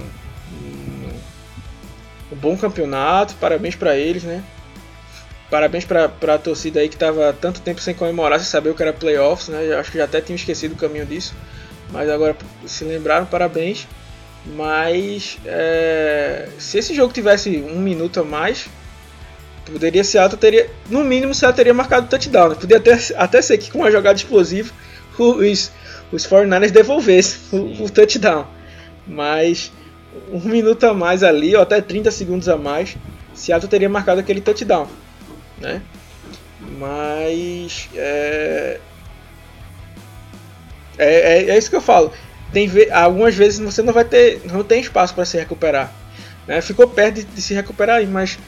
um 2.31 2.35
bom 2.35 2.55
campeonato, 2.55 3.33
parabéns 3.39 3.75
para 3.75 3.97
eles, 3.97 4.21
né? 4.21 4.43
Parabéns 5.49 5.85
para 5.85 6.05
a 6.05 6.37
torcida 6.37 6.81
aí 6.81 6.89
que 6.89 6.95
estava 6.95 7.31
tanto 7.31 7.61
tempo 7.61 7.79
sem 7.79 7.93
comemorar, 7.93 8.39
sem 8.39 8.47
saber 8.47 8.69
o 8.69 8.75
que 8.75 8.83
era 8.83 8.91
playoffs, 8.91 9.47
né? 9.47 9.75
acho 9.75 9.91
que 9.91 9.97
já 9.97 10.03
até 10.03 10.19
tinha 10.19 10.35
esquecido 10.35 10.73
o 10.73 10.75
caminho 10.75 11.05
disso, 11.05 11.33
mas 11.89 12.09
agora 12.09 12.35
se 12.65 12.83
lembraram, 12.83 13.25
parabéns. 13.25 13.87
Mas 14.55 15.37
é, 15.45 16.49
se 16.59 16.77
esse 16.77 16.93
jogo 16.93 17.13
tivesse 17.13 17.63
um 17.69 17.79
minuto 17.79 18.19
a 18.19 18.23
mais, 18.23 18.67
poderia 19.65 20.03
alto, 20.21 20.37
teria 20.37 20.69
no 20.89 21.03
mínimo 21.03 21.33
se 21.33 21.51
teria 21.53 21.73
marcado 21.73 22.07
touchdown. 22.07 22.49
Né? 22.49 22.55
Podia 22.55 22.77
até, 22.77 22.97
até 23.15 23.41
ser 23.41 23.57
que 23.57 23.71
com 23.71 23.79
uma 23.79 23.91
jogada 23.91 24.17
explosiva 24.17 24.73
os, 25.17 25.71
os 26.11 26.27
49ers 26.27 26.71
devolvessem 26.71 27.39
o, 27.59 27.85
o 27.85 27.89
touchdown. 27.89 28.45
Mas 29.05 29.71
um 30.31 30.39
minuto 30.39 30.83
a 30.85 30.93
mais 30.93 31.23
ali, 31.23 31.55
ou 31.55 31.61
até 31.61 31.79
30 31.79 32.11
segundos 32.11 32.49
a 32.49 32.57
mais, 32.57 32.97
Seattle 33.33 33.69
teria 33.69 33.89
marcado 33.89 34.19
aquele 34.19 34.41
touchdown. 34.41 34.87
Né? 35.59 35.81
Mas 36.77 37.89
é, 37.95 38.79
é, 40.97 41.05
é, 41.07 41.49
é 41.49 41.57
isso 41.57 41.69
que 41.69 41.75
eu 41.75 41.81
falo. 41.81 42.11
Tem 42.51 42.69
algumas 42.91 43.35
vezes 43.35 43.59
você 43.59 43.81
não 43.81 43.93
vai 43.93 44.05
ter, 44.05 44.41
não 44.45 44.63
tem 44.63 44.81
espaço 44.81 45.13
para 45.13 45.25
se 45.25 45.37
recuperar. 45.37 45.91
Né? 46.47 46.61
Ficou 46.61 46.87
perto 46.87 47.15
de, 47.15 47.23
de 47.23 47.41
se 47.41 47.53
recuperar 47.53 47.97
aí, 47.97 48.07
mas 48.07 48.39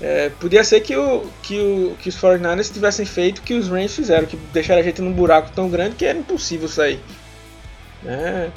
é, 0.00 0.30
podia 0.40 0.64
ser 0.64 0.80
que, 0.80 0.96
o, 0.96 1.26
que, 1.42 1.58
o, 1.58 1.96
que 2.00 2.08
os 2.08 2.16
49ers 2.16 2.72
tivessem 2.72 3.04
feito 3.04 3.38
o 3.38 3.42
que 3.42 3.54
os 3.54 3.68
Rams 3.68 3.94
fizeram, 3.94 4.26
que 4.26 4.36
deixaram 4.52 4.80
a 4.80 4.84
gente 4.84 5.02
num 5.02 5.12
buraco 5.12 5.50
tão 5.54 5.68
grande 5.68 5.96
que 5.96 6.04
era 6.04 6.18
impossível 6.18 6.68
sair. 6.68 7.00
Né? 8.02 8.50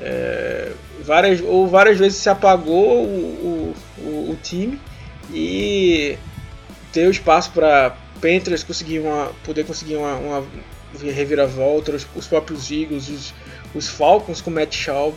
É, 0.00 0.72
várias, 1.04 1.40
ou 1.40 1.68
várias 1.68 1.98
vezes 1.98 2.18
se 2.18 2.28
apagou 2.28 3.04
o, 3.04 3.74
o, 3.98 4.30
o 4.30 4.38
time 4.42 4.80
e 5.32 6.18
ter 6.92 7.06
o 7.06 7.10
espaço 7.10 7.50
para 7.52 7.96
Panthers 8.20 8.62
conseguir 8.62 9.00
uma, 9.00 9.32
poder 9.44 9.64
conseguir 9.64 9.96
uma, 9.96 10.14
uma 10.16 10.44
reviravolta, 11.00 11.92
os, 11.92 12.06
os 12.14 12.26
próprios 12.26 12.70
Eagles, 12.70 13.08
os, 13.08 13.34
os 13.74 13.88
Falcons 13.88 14.40
com 14.40 14.50
Matt 14.50 14.74
Schaub. 14.74 15.14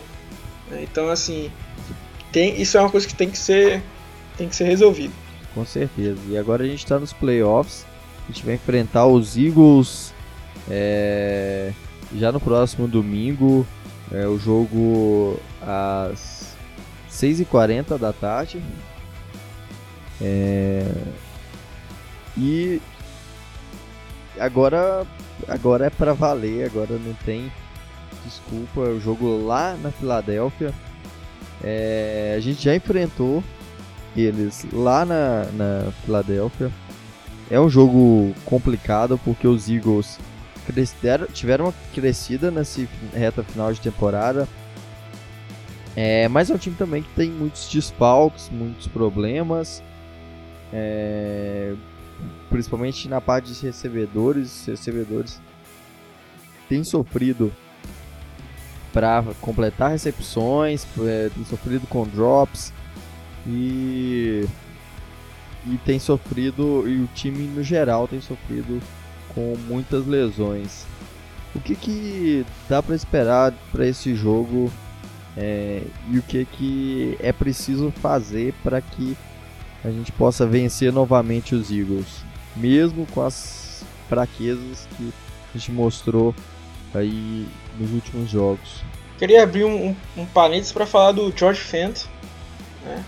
Né? 0.70 0.82
Então, 0.82 1.08
assim, 1.08 1.50
tem, 2.32 2.60
isso 2.60 2.76
é 2.76 2.80
uma 2.80 2.90
coisa 2.90 3.06
que 3.06 3.14
tem 3.14 3.30
que 3.30 3.38
ser, 3.38 3.82
tem 4.36 4.48
que 4.48 4.56
ser 4.56 4.64
resolvido. 4.64 5.12
Com 5.54 5.64
certeza. 5.64 6.20
E 6.28 6.36
agora 6.36 6.64
a 6.64 6.66
gente 6.66 6.84
está 6.84 6.98
nos 6.98 7.12
playoffs. 7.12 7.86
A 8.24 8.32
gente 8.32 8.44
vai 8.44 8.54
enfrentar 8.56 9.06
os 9.06 9.36
Eagles 9.36 10.12
é, 10.68 11.72
já 12.14 12.32
no 12.32 12.40
próximo 12.40 12.88
domingo. 12.88 13.66
É, 14.12 14.26
o 14.26 14.38
jogo 14.38 15.40
às 15.62 16.54
6h40 17.10 17.98
da 17.98 18.12
tarde. 18.12 18.60
É, 20.20 20.84
e 22.36 22.80
agora, 24.38 25.06
agora 25.48 25.86
é 25.86 25.90
para 25.90 26.12
valer. 26.12 26.66
Agora 26.66 26.98
não 26.98 27.14
tem 27.24 27.50
desculpa. 28.24 28.80
O 28.80 29.00
jogo 29.00 29.44
lá 29.44 29.76
na 29.82 29.90
Filadélfia. 29.90 30.72
É, 31.62 32.34
a 32.36 32.40
gente 32.40 32.62
já 32.62 32.74
enfrentou 32.76 33.42
eles 34.16 34.66
lá 34.72 35.04
na, 35.04 35.44
na 35.52 35.92
Filadélfia. 36.04 36.70
É 37.50 37.60
um 37.60 37.70
jogo 37.70 38.34
complicado 38.44 39.18
porque 39.24 39.46
os 39.46 39.68
Eagles 39.68 40.18
cresceram, 40.66 41.26
tiveram 41.26 41.66
uma 41.66 41.74
crescida 41.94 42.50
nessa 42.50 42.86
reta 43.14 43.42
final 43.42 43.72
de 43.72 43.80
temporada. 43.80 44.48
É, 45.94 46.28
mas 46.28 46.50
é 46.50 46.54
um 46.54 46.58
time 46.58 46.76
também 46.76 47.02
que 47.02 47.08
tem 47.10 47.30
muitos 47.30 47.68
desfalques, 47.68 48.50
muitos 48.50 48.86
problemas. 48.88 49.82
É, 50.72 51.74
principalmente 52.48 53.08
na 53.08 53.20
parte 53.20 53.52
de 53.52 53.66
recebedores. 53.66 54.66
Recebedores 54.66 55.40
têm 56.68 56.84
sofrido 56.84 57.52
para 58.92 59.22
completar 59.40 59.90
recepções, 59.90 60.86
é, 61.00 61.30
têm 61.34 61.44
sofrido 61.44 61.86
com 61.86 62.04
drops. 62.06 62.72
E 63.46 64.44
e 65.66 65.76
tem 65.78 65.98
sofrido 65.98 66.88
e 66.88 67.02
o 67.02 67.08
time 67.14 67.46
no 67.48 67.62
geral 67.62 68.06
tem 68.06 68.20
sofrido 68.20 68.80
com 69.34 69.56
muitas 69.66 70.06
lesões. 70.06 70.86
O 71.54 71.60
que 71.60 71.74
que 71.74 72.46
dá 72.68 72.82
para 72.82 72.94
esperar 72.94 73.52
para 73.72 73.86
esse 73.86 74.14
jogo 74.14 74.72
é, 75.36 75.82
e 76.10 76.18
o 76.18 76.22
que 76.22 76.44
que 76.44 77.16
é 77.20 77.32
preciso 77.32 77.90
fazer 77.90 78.54
para 78.62 78.80
que 78.80 79.16
a 79.86 79.90
gente 79.90 80.10
possa 80.10 80.44
vencer 80.44 80.92
novamente 80.92 81.54
os 81.54 81.70
Eagles, 81.70 82.24
mesmo 82.56 83.06
com 83.06 83.22
as 83.22 83.84
fraquezas 84.08 84.88
que 84.96 85.12
a 85.54 85.58
gente 85.58 85.70
mostrou 85.70 86.34
aí 86.92 87.46
nos 87.78 87.92
últimos 87.92 88.28
jogos. 88.28 88.82
Queria 89.16 89.44
abrir 89.44 89.64
um, 89.64 89.90
um, 89.90 89.96
um 90.16 90.26
parênteses 90.26 90.72
para 90.72 90.86
falar 90.86 91.12
do 91.12 91.32
George 91.36 91.60
Fent, 91.60 92.04
né? 92.84 93.04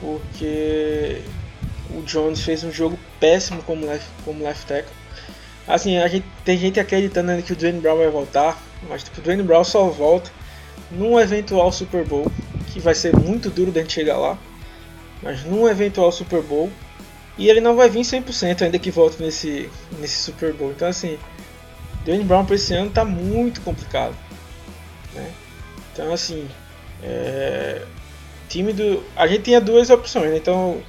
porque 0.00 1.20
o 1.90 2.00
Jones 2.02 2.40
fez 2.40 2.64
um 2.64 2.72
jogo 2.72 2.98
péssimo 3.20 3.62
como 3.62 3.84
left, 3.84 4.08
como 4.24 4.42
left 4.42 4.66
tackle. 4.66 4.94
Assim, 5.68 5.98
a 5.98 6.08
gente, 6.08 6.24
tem 6.42 6.56
gente 6.56 6.80
acreditando 6.80 7.42
que 7.42 7.52
o 7.52 7.56
Dwayne 7.56 7.80
Brown 7.80 7.98
vai 7.98 8.08
voltar, 8.08 8.58
mas 8.88 9.04
tipo, 9.04 9.20
o 9.20 9.22
Dwayne 9.22 9.42
Brown 9.42 9.62
só 9.62 9.84
volta 9.88 10.30
num 10.90 11.20
eventual 11.20 11.70
Super 11.70 12.02
Bowl, 12.04 12.32
que 12.72 12.80
vai 12.80 12.94
ser 12.94 13.14
muito 13.14 13.50
duro 13.50 13.70
da 13.70 13.82
gente 13.82 13.92
chegar 13.92 14.16
lá, 14.16 14.38
mas 15.22 15.44
num 15.44 15.68
eventual 15.68 16.10
Super 16.10 16.42
Bowl, 16.42 16.70
e 17.36 17.48
ele 17.48 17.60
não 17.60 17.76
vai 17.76 17.88
vir 17.88 18.00
100% 18.00 18.62
ainda 18.62 18.78
que 18.78 18.90
volte 18.90 19.22
nesse, 19.22 19.70
nesse 19.98 20.16
Super 20.16 20.52
Bowl. 20.52 20.70
Então, 20.70 20.88
assim, 20.88 21.18
Dwayne 22.04 22.24
Brown 22.24 22.44
para 22.44 22.54
esse 22.54 22.74
ano 22.74 22.90
tá 22.90 23.04
muito 23.04 23.60
complicado. 23.60 24.14
Né? 25.14 25.30
Então, 25.92 26.12
assim, 26.12 26.48
é, 27.02 27.82
time 28.48 28.72
do. 28.72 29.02
A 29.16 29.26
gente 29.26 29.44
tinha 29.44 29.60
duas 29.60 29.88
opções, 29.90 30.30
né? 30.30 30.36
Então, 30.36 30.82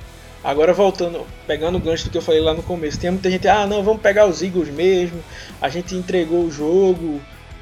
agora 0.43 0.73
voltando, 0.73 1.25
pegando 1.47 1.77
o 1.77 1.82
gancho 1.82 2.05
do 2.05 2.09
que 2.09 2.17
eu 2.17 2.21
falei 2.21 2.41
lá 2.41 2.53
no 2.53 2.63
começo, 2.63 2.99
tem 2.99 3.11
muita 3.11 3.29
gente, 3.29 3.47
ah, 3.47 3.65
não, 3.65 3.84
vamos 3.84 4.01
pegar 4.01 4.25
os 4.25 4.41
Eagles 4.41 4.69
mesmo. 4.69 5.23
A 5.61 5.69
gente 5.69 5.95
entregou 5.95 6.43
o 6.43 6.51
jogo 6.51 7.21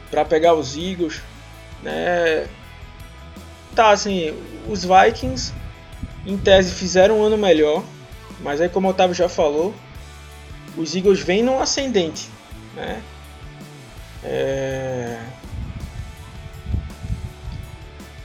para 0.09 0.25
pegar 0.25 0.53
os 0.55 0.75
Eagles, 0.75 1.21
né? 1.83 2.47
Tá, 3.75 3.91
assim, 3.91 4.33
os 4.67 4.83
Vikings 4.83 5.53
em 6.25 6.37
tese 6.37 6.73
fizeram 6.73 7.19
um 7.19 7.23
ano 7.23 7.37
melhor, 7.37 7.83
mas 8.41 8.61
aí 8.61 8.69
como 8.69 8.87
o 8.87 8.91
Otávio 8.91 9.15
já 9.15 9.29
falou, 9.29 9.73
os 10.77 10.95
Eagles 10.95 11.19
vêm 11.19 11.43
num 11.43 11.59
ascendente, 11.59 12.29
né? 12.75 13.01
É... 14.23 15.19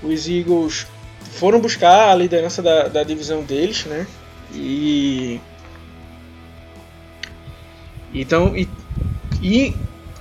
Os 0.03 0.28
Eagles 0.28 0.86
foram 1.32 1.61
buscar 1.61 2.11
a 2.11 2.14
liderança 2.14 2.62
da, 2.62 2.88
da 2.88 3.03
divisão 3.03 3.42
deles, 3.42 3.84
né? 3.86 4.07
E 4.53 5.40
então 8.12 8.57
e, 8.57 8.68
e 9.42 9.74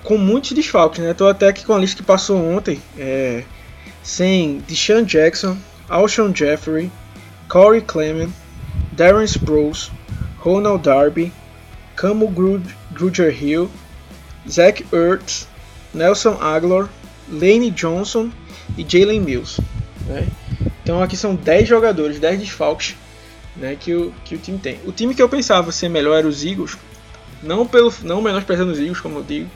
com 0.04 0.18
muitos 0.18 0.52
desfalques, 0.52 1.00
né? 1.00 1.14
Tô 1.14 1.28
até 1.28 1.48
aqui 1.48 1.66
com 1.66 1.74
a 1.74 1.80
lista 1.80 1.98
que 1.98 2.04
passou 2.04 2.38
ontem, 2.38 2.82
é, 2.98 3.44
sem 4.02 4.60
Deshaun 4.68 5.04
Jackson, 5.04 5.58
Alshon 5.88 6.34
Jeffrey, 6.34 6.92
Corey 7.54 7.82
Clement, 7.82 8.32
Darren 8.94 9.28
Sproles, 9.28 9.92
Ronald 10.40 10.82
Darby, 10.82 11.32
Camo 11.96 12.28
Gruger 12.92 13.30
Hill, 13.30 13.70
Zach 14.50 14.84
Ertz, 14.92 15.48
Nelson 15.94 16.36
Aguilar, 16.42 16.90
Lane 17.30 17.70
Johnson 17.70 18.32
e 18.76 18.84
Jalen 18.84 19.22
Mills. 19.22 19.62
Né? 20.08 20.28
Então 20.82 21.04
aqui 21.04 21.16
são 21.16 21.36
10 21.36 21.68
jogadores, 21.68 22.20
10 22.20 22.40
desfalques 22.40 22.96
né, 23.56 23.78
que, 23.80 23.94
o, 23.94 24.12
que 24.26 24.34
o 24.34 24.40
time 24.40 24.58
tem. 24.58 24.80
O 24.84 24.92
time 24.92 25.14
que 25.14 25.22
eu 25.22 25.30
pensava 25.30 25.72
ser 25.72 25.90
melhor 25.90 26.18
era 26.18 26.28
os 26.28 26.44
Eagles, 26.44 26.76
não, 27.44 27.68
pelo, 27.68 27.94
não 28.02 28.20
menosprezando 28.20 28.72
os 28.72 28.80
Eagles, 28.80 29.00
como 29.00 29.20
eu 29.20 29.24
digo, 29.24 29.50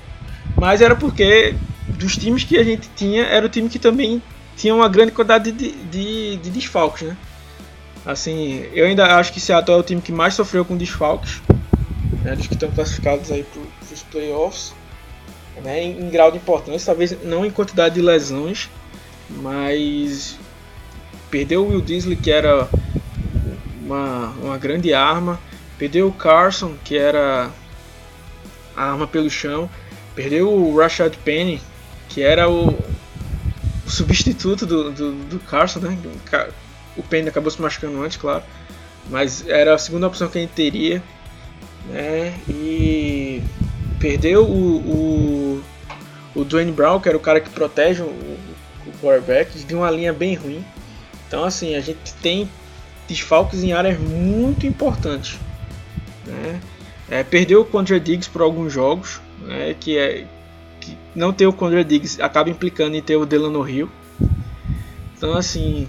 mas 0.55 0.81
era 0.81 0.95
porque 0.95 1.55
dos 1.87 2.15
times 2.15 2.43
que 2.43 2.59
a 2.59 2.63
gente 2.63 2.87
tinha, 2.95 3.23
era 3.23 3.47
o 3.47 3.49
time 3.49 3.67
que 3.67 3.79
também 3.79 4.21
tinha 4.55 4.75
uma 4.75 4.87
grande 4.87 5.13
quantidade 5.13 5.51
de, 5.51 5.71
de, 5.71 6.37
de 6.37 6.49
desfalques. 6.51 7.07
Né? 7.07 7.17
Assim, 8.07 8.65
eu 8.73 8.85
ainda 8.85 9.17
acho 9.17 9.33
que 9.33 9.39
Seattle 9.41 9.75
é 9.75 9.79
o 9.81 9.83
time 9.83 10.01
que 10.01 10.13
mais 10.13 10.33
sofreu 10.33 10.63
com 10.63 10.77
desfalques, 10.77 11.41
né, 12.23 12.37
dos 12.37 12.47
que 12.47 12.53
estão 12.53 12.71
classificados 12.71 13.29
aí 13.29 13.43
para 13.43 13.61
os 13.93 14.01
playoffs, 14.03 14.73
né, 15.61 15.83
em, 15.83 15.99
em, 15.99 16.09
grau 16.09 16.31
de 16.31 16.37
importância, 16.37 16.85
talvez 16.85 17.21
não 17.25 17.45
em 17.45 17.51
quantidade 17.51 17.95
de 17.95 18.01
lesões, 18.01 18.69
mas 19.29 20.39
perdeu 21.29 21.65
o 21.65 21.67
Will 21.67 21.81
Disley, 21.81 22.15
que 22.15 22.31
era 22.31 22.69
uma, 23.81 24.29
uma 24.41 24.57
grande 24.57 24.93
arma, 24.93 25.37
perdeu 25.77 26.07
o 26.07 26.13
Carson, 26.13 26.75
que 26.85 26.97
era 26.97 27.51
a 28.73 28.83
arma 28.89 29.05
pelo 29.05 29.29
chão, 29.29 29.69
perdeu 30.15 30.49
o 30.49 30.77
Rashad 30.77 31.13
Penny, 31.25 31.61
que 32.07 32.21
era 32.21 32.49
o, 32.49 32.69
o 33.85 33.89
substituto 33.89 34.65
do, 34.65 34.93
do, 34.93 35.11
do 35.25 35.39
Carson, 35.39 35.79
né? 35.79 35.97
O 36.97 37.03
Penny 37.03 37.29
acabou 37.29 37.51
se 37.51 37.61
machucando 37.61 38.01
antes, 38.01 38.17
claro. 38.17 38.43
Mas 39.09 39.47
era 39.47 39.73
a 39.73 39.77
segunda 39.77 40.07
opção 40.07 40.27
que 40.27 40.37
a 40.37 40.41
gente 40.41 40.53
teria. 40.53 41.01
Né? 41.87 42.33
E 42.49 43.41
perdeu 43.99 44.45
o, 44.45 44.77
o, 44.77 45.63
o 46.35 46.43
Dwayne 46.43 46.71
Brown, 46.71 46.99
que 46.99 47.07
era 47.07 47.17
o 47.17 47.21
cara 47.21 47.39
que 47.39 47.49
protege 47.49 48.03
o, 48.03 48.05
o 48.05 48.91
quarterback, 49.01 49.57
de 49.59 49.75
uma 49.75 49.89
linha 49.89 50.13
bem 50.13 50.35
ruim. 50.35 50.63
Então, 51.27 51.43
assim, 51.43 51.75
a 51.75 51.81
gente 51.81 52.13
tem 52.21 52.49
desfalques 53.07 53.63
em 53.63 53.73
áreas 53.73 53.99
muito 53.99 54.65
importantes. 54.65 55.37
Né? 56.25 56.59
É, 57.09 57.23
perdeu 57.23 57.61
o 57.61 57.65
Condra 57.65 57.99
Diggs 57.99 58.29
por 58.29 58.41
alguns 58.41 58.71
jogos, 58.71 59.21
né? 59.41 59.75
que, 59.79 59.97
é, 59.97 60.25
que 60.79 60.97
não 61.15 61.31
ter 61.31 61.47
o 61.47 61.53
Condra 61.53 61.83
Diggs 61.83 62.21
acaba 62.21 62.49
implicando 62.49 62.95
em 62.95 63.01
ter 63.01 63.15
o 63.15 63.25
Delano 63.25 63.67
Hill. 63.67 63.89
Então, 65.17 65.33
assim, 65.33 65.87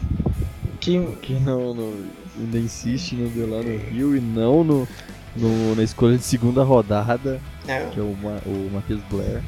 que, 0.89 1.16
que 1.20 1.32
não, 1.34 1.74
não, 1.74 1.93
ainda 2.39 2.59
insiste 2.59 3.14
no 3.14 3.28
Delano 3.28 3.76
Rio 3.76 4.16
e 4.16 4.20
não 4.20 4.64
no, 4.64 4.89
no, 5.36 5.74
na 5.74 5.82
escolha 5.82 6.16
de 6.16 6.24
segunda 6.24 6.62
rodada, 6.62 7.41
é. 7.66 7.86
que 7.93 8.01
é 8.01 8.03
o, 8.03 8.16
o 8.47 8.70
Matheus 8.72 9.01
Blair. 9.11 9.43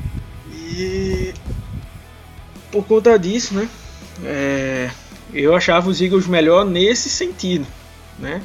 E 0.52 1.32
por 2.70 2.84
conta 2.84 3.18
disso, 3.18 3.54
né? 3.54 3.66
É, 4.22 4.90
eu 5.32 5.54
achava 5.54 5.88
os 5.88 6.02
Eagles 6.02 6.26
melhor 6.26 6.66
nesse 6.66 7.08
sentido, 7.08 7.66
né? 8.18 8.42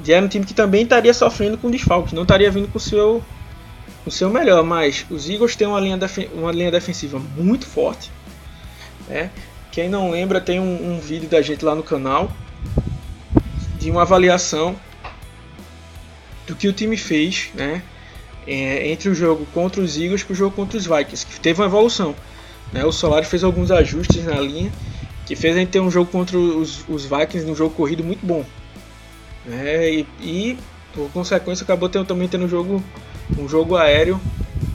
De 0.00 0.14
era 0.14 0.24
um 0.24 0.28
time 0.28 0.46
que 0.46 0.54
também 0.54 0.84
estaria 0.84 1.12
sofrendo 1.12 1.58
com 1.58 1.70
desfalques, 1.70 2.14
não 2.14 2.22
estaria 2.22 2.50
vindo 2.50 2.68
com 2.68 2.78
o 2.78 2.80
seu, 2.80 3.22
o 4.06 4.10
seu 4.10 4.30
melhor, 4.30 4.64
mas 4.64 5.04
os 5.10 5.28
Eagles 5.28 5.54
têm 5.54 5.66
uma 5.66 5.80
linha, 5.80 5.98
uma 6.32 6.52
linha 6.52 6.70
defensiva 6.70 7.18
muito 7.36 7.66
forte, 7.66 8.10
né? 9.06 9.30
Quem 9.78 9.88
não 9.88 10.10
lembra, 10.10 10.40
tem 10.40 10.58
um, 10.58 10.94
um 10.94 10.98
vídeo 10.98 11.28
da 11.28 11.40
gente 11.40 11.64
lá 11.64 11.72
no 11.72 11.84
canal 11.84 12.32
de 13.78 13.88
uma 13.92 14.02
avaliação 14.02 14.74
do 16.48 16.56
que 16.56 16.66
o 16.66 16.72
time 16.72 16.96
fez, 16.96 17.50
né? 17.54 17.80
É, 18.44 18.90
entre 18.90 19.08
o 19.08 19.14
jogo 19.14 19.46
contra 19.54 19.80
os 19.80 19.96
Eagles 19.96 20.26
e 20.28 20.32
o 20.32 20.34
jogo 20.34 20.56
contra 20.56 20.76
os 20.76 20.84
Vikings, 20.84 21.24
que 21.24 21.38
teve 21.38 21.60
uma 21.60 21.68
evolução. 21.68 22.12
Né? 22.72 22.84
O 22.84 22.90
Solari 22.90 23.24
fez 23.24 23.44
alguns 23.44 23.70
ajustes 23.70 24.24
na 24.24 24.40
linha 24.40 24.72
que 25.24 25.36
fez 25.36 25.54
a 25.54 25.60
gente 25.60 25.68
ter 25.68 25.78
um 25.78 25.92
jogo 25.92 26.10
contra 26.10 26.36
os, 26.36 26.84
os 26.88 27.04
Vikings, 27.04 27.48
um 27.48 27.54
jogo 27.54 27.72
corrido 27.72 28.02
muito 28.02 28.26
bom. 28.26 28.44
Né? 29.46 29.92
E, 29.92 30.06
e, 30.20 30.58
por 30.92 31.08
consequência 31.12 31.62
acabou 31.62 31.88
tendo, 31.88 32.04
também 32.04 32.26
tendo 32.26 32.46
um 32.46 32.48
jogo, 32.48 32.82
um 33.38 33.48
jogo 33.48 33.76
aéreo 33.76 34.20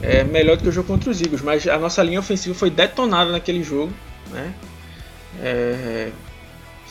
é, 0.00 0.24
melhor 0.24 0.56
do 0.56 0.62
que 0.62 0.68
o 0.70 0.72
jogo 0.72 0.88
contra 0.88 1.10
os 1.10 1.20
Eagles. 1.20 1.42
Mas 1.42 1.68
a 1.68 1.78
nossa 1.78 2.02
linha 2.02 2.20
ofensiva 2.20 2.54
foi 2.54 2.70
detonada 2.70 3.30
naquele 3.30 3.62
jogo. 3.62 3.92
Né? 4.30 4.54
É, 5.42 6.10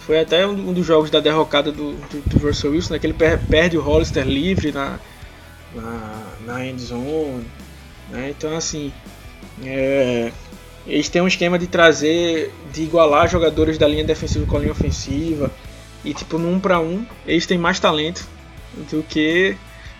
foi 0.05 0.19
até 0.19 0.45
um, 0.45 0.69
um, 0.69 0.73
dos 0.73 0.85
jogos 0.85 1.09
da 1.09 1.19
derrocada 1.19 1.71
do, 1.71 1.93
do, 1.93 2.29
do 2.29 2.45
Russell 2.45 2.71
Wilson, 2.71 2.93
né, 2.93 2.99
que 2.99 3.07
ele 3.07 3.13
per, 3.13 3.39
perde 3.39 3.77
o 3.77 3.81
Hollister 3.81 4.25
livre 4.25 4.71
na, 4.71 4.99
na, 5.73 6.23
na 6.45 6.65
end 6.65 6.81
zone. 6.81 7.45
Né? 8.09 8.33
Então, 8.37 8.55
assim, 8.55 8.91
é, 9.63 10.31
eles 10.85 11.07
têm 11.07 11.21
um 11.21 11.27
esquema 11.27 11.57
de 11.57 11.67
trazer, 11.67 12.53
de 12.71 12.83
igualar 12.83 13.29
jogadores 13.29 13.77
da 13.77 13.87
linha 13.87 14.03
defensiva 14.03 14.45
com 14.45 14.57
a 14.57 14.59
linha 14.59 14.71
ofensiva. 14.71 15.49
E, 16.03 16.13
tipo, 16.13 16.37
1 16.37 16.59
para 16.59 16.79
1, 16.79 17.05
eles 17.25 17.45
têm 17.45 17.57
mais 17.57 17.79
talento 17.79 18.27
do 18.91 19.01
que 19.03 19.55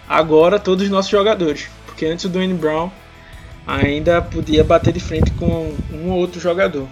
agora 0.08 0.60
todos 0.60 0.84
os 0.84 0.90
nossos 0.90 1.10
jogadores. 1.10 1.70
Porque 1.86 2.06
antes 2.06 2.26
o 2.26 2.30
Dwayne 2.30 2.54
Brown 2.54 2.92
ainda 3.66 4.22
podia 4.22 4.64
bater 4.64 4.92
de 4.92 5.00
frente 5.00 5.32
com 5.32 5.74
um 5.92 6.10
ou 6.10 6.20
outro 6.20 6.42
jogador. 6.42 6.88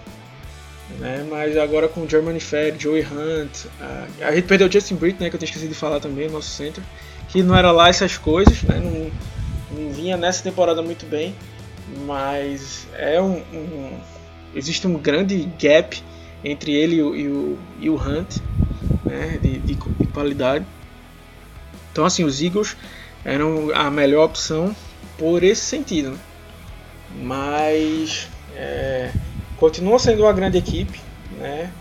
Né? 1.00 1.26
Mas 1.30 1.58
agora 1.58 1.88
com 1.88 2.08
Germany 2.08 2.40
Fair, 2.40 2.76
Joey 2.78 3.02
Hunt, 3.04 3.66
a, 3.80 4.28
a 4.28 4.36
gente 4.36 4.48
perdeu 4.48 4.68
o 4.68 4.72
Justin 4.72 4.96
Britt, 4.96 5.22
né, 5.22 5.30
que 5.30 5.36
eu 5.36 5.40
tinha 5.40 5.48
esquecido 5.48 5.70
de 5.70 5.76
falar 5.76 6.00
também, 6.00 6.30
nosso 6.30 6.50
center, 6.50 6.84
que 7.30 7.42
não 7.42 7.56
era 7.56 7.72
lá 7.72 7.90
essas 7.90 8.18
coisas, 8.18 8.62
né, 8.64 8.80
não, 8.80 9.12
não 9.80 9.92
vinha 9.92 10.18
nessa 10.18 10.44
temporada 10.44 10.82
muito 10.82 11.06
bem, 11.06 11.36
mas 12.06 12.88
é 12.94 13.20
um, 13.22 13.38
um, 13.54 14.00
existe 14.56 14.86
um 14.88 14.94
grande 14.94 15.50
gap 15.60 16.02
entre 16.44 16.74
ele 16.74 16.96
e 16.96 17.02
o, 17.02 17.16
e 17.16 17.28
o, 17.28 17.60
e 17.80 17.90
o 17.90 17.96
Hunt, 17.96 18.38
né, 19.06 19.40
de, 19.42 19.60
de, 19.60 19.76
de 19.76 20.08
qualidade. 20.08 20.66
Então 21.92 22.06
assim, 22.06 22.24
os 22.24 22.42
Eagles 22.42 22.76
eram 23.24 23.72
a 23.74 23.90
melhor 23.92 24.26
opção 24.26 24.76
por 25.18 25.44
esse 25.44 25.62
sentido. 25.62 26.12
Né? 26.12 26.18
Mas 27.24 28.28
é, 28.56 29.12
continua 29.62 30.00
sendo 30.00 30.24
uma 30.24 30.34
grande 30.34 30.58
equipe, 30.58 31.00
né? 31.38 31.72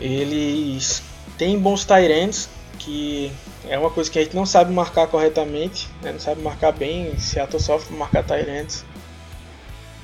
Eles 0.00 1.00
têm 1.38 1.56
bons 1.56 1.84
tight 1.84 2.48
que 2.76 3.30
é 3.68 3.78
uma 3.78 3.88
coisa 3.88 4.10
que 4.10 4.18
a 4.18 4.22
gente 4.24 4.34
não 4.34 4.44
sabe 4.44 4.72
marcar 4.72 5.06
corretamente, 5.06 5.88
né? 6.02 6.10
não 6.10 6.18
sabe 6.18 6.42
marcar 6.42 6.72
bem. 6.72 7.16
Seattle 7.20 7.62
sofre 7.62 7.96
marcar 7.96 8.24
tight 8.24 8.84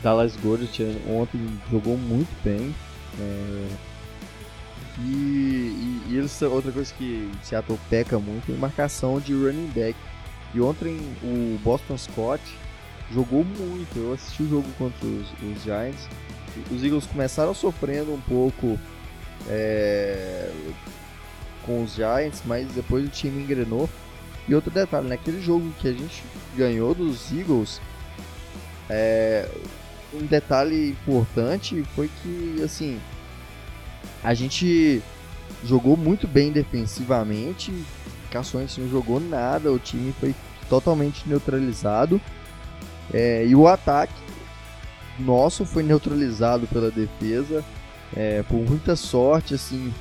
Dallas 0.05 0.37
Goddard 0.37 0.71
ontem 1.09 1.61
jogou 1.69 1.99
muito 1.99 2.31
bem. 2.45 2.73
É... 3.19 3.67
E, 5.01 5.03
e, 5.03 6.03
e 6.11 6.17
eles, 6.17 6.41
outra 6.43 6.71
coisa 6.71 6.95
que 6.97 7.29
Seattle 7.43 7.79
peca 7.91 8.21
muito 8.21 8.53
é 8.53 8.55
marcação 8.55 9.19
de 9.19 9.35
running 9.35 9.73
back. 9.75 9.97
E 10.55 10.61
ontem 10.61 10.97
o 11.25 11.59
Boston 11.65 11.99
Scott 11.99 12.41
jogou 13.13 13.45
muito. 13.45 13.97
Eu 13.97 14.13
assisti 14.13 14.43
o 14.43 14.49
jogo 14.49 14.69
contra 14.79 15.07
os, 15.07 15.27
os 15.43 15.63
Giants. 15.63 16.09
Os 16.71 16.83
Eagles 16.83 17.07
começaram 17.07 17.55
sofrendo 17.55 18.13
um 18.13 18.21
pouco 18.21 18.79
é, 19.49 20.51
com 21.65 21.83
os 21.83 21.95
Giants, 21.95 22.43
mas 22.45 22.69
depois 22.73 23.05
o 23.05 23.09
time 23.09 23.43
engrenou. 23.43 23.89
E 24.49 24.55
outro 24.55 24.71
detalhe, 24.71 25.09
naquele 25.09 25.41
jogo 25.41 25.71
que 25.79 25.89
a 25.89 25.93
gente 25.93 26.25
ganhou 26.57 26.95
dos 26.95 27.31
Eagles, 27.31 27.81
é, 28.89 29.49
um 30.13 30.27
detalhe 30.27 30.91
importante 30.91 31.85
foi 31.95 32.11
que 32.23 32.61
assim 32.65 32.99
a 34.23 34.35
gente 34.35 35.03
jogou 35.65 35.97
muito 35.97 36.27
bem 36.27 36.51
defensivamente, 36.51 37.73
Cações 38.31 38.77
não 38.79 38.89
jogou 38.89 39.19
nada, 39.19 39.73
o 39.73 39.79
time 39.79 40.15
foi 40.21 40.35
totalmente 40.69 41.29
neutralizado. 41.29 42.21
É, 43.13 43.45
e 43.47 43.55
o 43.55 43.67
ataque 43.67 44.13
nosso 45.19 45.65
foi 45.65 45.83
neutralizado 45.83 46.67
pela 46.67 46.91
defesa. 46.91 47.65
É, 48.17 48.43
por 48.43 48.59
muita 48.59 48.97
sorte, 48.97 49.55
assim, 49.55 49.93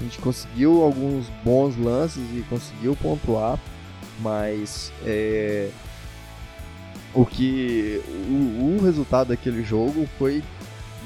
a 0.00 0.02
gente 0.02 0.18
conseguiu 0.18 0.82
alguns 0.82 1.26
bons 1.44 1.76
lances 1.76 2.22
e 2.34 2.42
conseguiu 2.48 2.96
pontuar, 2.96 3.58
mas 4.20 4.90
é, 5.04 5.68
o 7.12 7.26
que 7.26 8.00
o, 8.08 8.76
o, 8.78 8.84
resultado 8.84 9.28
daquele 9.28 9.62
jogo 9.62 10.08
foi 10.18 10.42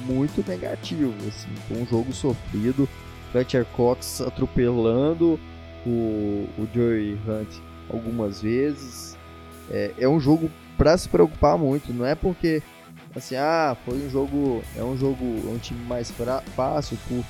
muito 0.06 0.48
negativo, 0.48 1.12
assim, 1.26 1.48
foi 1.66 1.82
um 1.82 1.86
jogo 1.86 2.12
sofrido, 2.12 2.88
Fletcher 3.32 3.64
Cox 3.76 4.20
atropelando 4.20 5.40
o, 5.84 6.48
o 6.56 6.68
Joey 6.72 7.18
Hunt 7.26 7.48
algumas 7.92 8.40
vezes. 8.40 9.16
É, 9.70 9.92
é 9.98 10.08
um 10.08 10.20
jogo 10.20 10.48
para 10.76 10.96
se 10.96 11.08
preocupar 11.08 11.56
muito, 11.56 11.92
não 11.92 12.04
é 12.04 12.14
porque 12.14 12.62
assim, 13.14 13.36
ah, 13.36 13.76
foi 13.84 13.98
um 14.04 14.10
jogo, 14.10 14.62
é 14.76 14.82
um 14.82 14.96
jogo, 14.96 15.24
é 15.46 15.50
um 15.50 15.58
time 15.58 15.84
mais 15.86 16.12
fácil 16.56 16.98
por, 17.08 17.24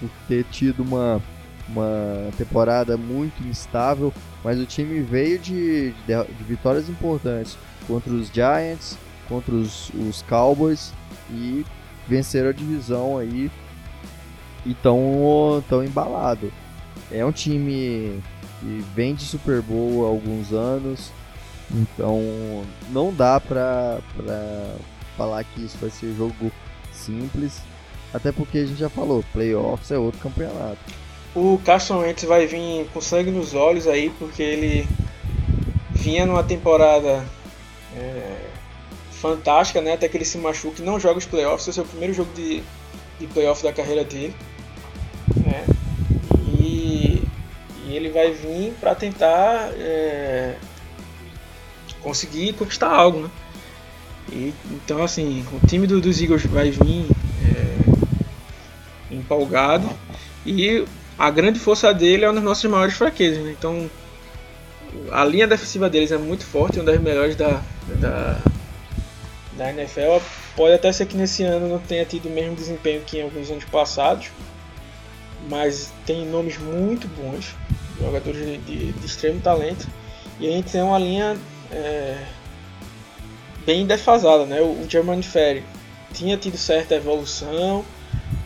por 0.00 0.10
ter 0.26 0.44
tido 0.44 0.82
uma, 0.82 1.22
uma 1.68 2.30
temporada 2.36 2.96
muito 2.96 3.42
instável, 3.46 4.12
mas 4.42 4.58
o 4.58 4.66
time 4.66 5.00
veio 5.00 5.38
de, 5.38 5.92
de, 5.92 6.24
de 6.36 6.44
vitórias 6.44 6.88
importantes 6.88 7.56
contra 7.86 8.12
os 8.12 8.28
Giants, 8.28 8.98
contra 9.28 9.54
os, 9.54 9.90
os 9.90 10.22
Cowboys 10.22 10.92
e 11.30 11.64
venceram 12.08 12.48
a 12.48 12.52
divisão 12.52 13.18
aí 13.18 13.50
e 14.64 14.74
tão, 14.74 15.62
tão 15.68 15.84
embalado. 15.84 16.52
É 17.10 17.24
um 17.24 17.32
time 17.32 18.20
que 18.60 18.84
vem 18.94 19.14
de 19.14 19.22
Super 19.24 19.62
Bowl 19.62 20.04
há 20.04 20.08
alguns 20.08 20.52
anos, 20.52 21.12
então 21.70 22.64
não 22.90 23.12
dá 23.12 23.40
pra, 23.40 23.98
pra 24.16 24.74
falar 25.16 25.44
que 25.44 25.64
isso 25.64 25.76
vai 25.78 25.90
ser 25.90 26.14
jogo 26.14 26.50
simples, 26.92 27.60
até 28.12 28.32
porque 28.32 28.58
a 28.58 28.66
gente 28.66 28.78
já 28.78 28.88
falou, 28.88 29.24
playoffs 29.32 29.90
é 29.90 29.98
outro 29.98 30.20
campeonato. 30.20 30.78
O 31.34 31.60
Carson 31.64 31.98
Wentz 31.98 32.24
vai 32.24 32.46
vir 32.46 32.86
com 32.92 33.00
sangue 33.00 33.30
nos 33.30 33.54
olhos 33.54 33.86
aí, 33.86 34.10
porque 34.18 34.42
ele 34.42 34.88
vinha 35.90 36.24
numa 36.24 36.42
temporada 36.42 37.24
é, 37.96 38.36
fantástica, 39.10 39.80
né? 39.80 39.92
Até 39.92 40.08
que 40.08 40.16
ele 40.16 40.24
se 40.24 40.38
machuque, 40.38 40.82
não 40.82 40.98
joga 40.98 41.18
os 41.18 41.26
playoffs, 41.26 41.68
esse 41.68 41.78
é 41.78 41.82
o 41.82 41.86
primeiro 41.86 42.14
jogo 42.14 42.32
de, 42.34 42.62
de 43.18 43.26
playoff 43.26 43.62
da 43.62 43.72
carreira 43.72 44.04
dele. 44.04 44.34
Né? 45.44 45.64
E, 46.58 47.22
e 47.86 47.94
ele 47.94 48.10
vai 48.10 48.32
vir 48.32 48.72
para 48.80 48.94
tentar 48.94 49.70
é, 49.74 50.56
conseguir 52.02 52.52
conquistar 52.54 52.88
algo, 52.88 53.20
né? 53.20 53.30
E, 54.30 54.52
então, 54.70 55.02
assim, 55.02 55.44
o 55.52 55.66
time 55.66 55.86
do, 55.86 56.00
dos 56.00 56.20
Eagles 56.20 56.44
vai 56.46 56.70
vir 56.70 57.06
é, 57.44 59.14
empolgado 59.14 59.88
e 60.44 60.84
a 61.18 61.30
grande 61.30 61.58
força 61.58 61.92
dele 61.92 62.24
é 62.24 62.28
uma 62.28 62.34
das 62.34 62.44
nossas 62.44 62.70
maiores 62.70 62.94
fraquezas. 62.94 63.42
Né? 63.42 63.54
Então, 63.58 63.90
a 65.10 65.24
linha 65.24 65.46
defensiva 65.46 65.88
deles 65.88 66.12
é 66.12 66.18
muito 66.18 66.44
forte, 66.44 66.78
uma 66.78 66.84
das 66.84 67.00
melhores 67.00 67.36
da, 67.36 67.62
da, 67.96 68.40
da 69.56 69.70
NFL. 69.70 70.22
Pode 70.54 70.74
até 70.74 70.92
ser 70.92 71.06
que 71.06 71.16
nesse 71.16 71.42
ano 71.42 71.68
não 71.68 71.78
tenha 71.78 72.04
tido 72.04 72.28
o 72.28 72.32
mesmo 72.32 72.54
desempenho 72.54 73.02
que 73.02 73.18
em 73.18 73.22
alguns 73.22 73.50
anos 73.50 73.64
passados, 73.64 74.30
mas 75.48 75.92
tem 76.04 76.26
nomes 76.26 76.58
muito 76.58 77.08
bons, 77.08 77.54
jogadores 78.00 78.44
de, 78.44 78.58
de, 78.58 78.92
de 78.92 79.06
extremo 79.06 79.40
talento. 79.40 79.86
E 80.38 80.48
a 80.48 80.52
gente 80.52 80.70
tem 80.70 80.82
uma 80.82 80.98
linha 80.98 81.36
é, 81.70 82.24
bem 83.64 83.86
defasada, 83.86 84.46
né? 84.46 84.60
O, 84.60 84.86
German 84.88 85.22
Ferry 85.22 85.64
tinha 86.12 86.36
tido 86.36 86.56
certa 86.56 86.94
evolução, 86.94 87.84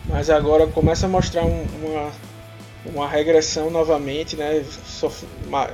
mas 0.05 0.29
agora 0.29 0.67
começa 0.67 1.05
a 1.05 1.09
mostrar 1.09 1.45
um, 1.45 1.65
uma, 1.81 2.11
uma 2.85 3.07
regressão 3.07 3.69
novamente, 3.69 4.35
né? 4.35 4.63
Sof 4.85 5.25
uma, 5.45 5.69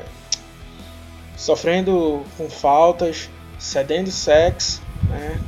sofrendo 1.35 2.23
com 2.37 2.49
faltas, 2.49 3.29
cedendo 3.57 4.11
sex, 4.11 4.81
né? 5.09 5.39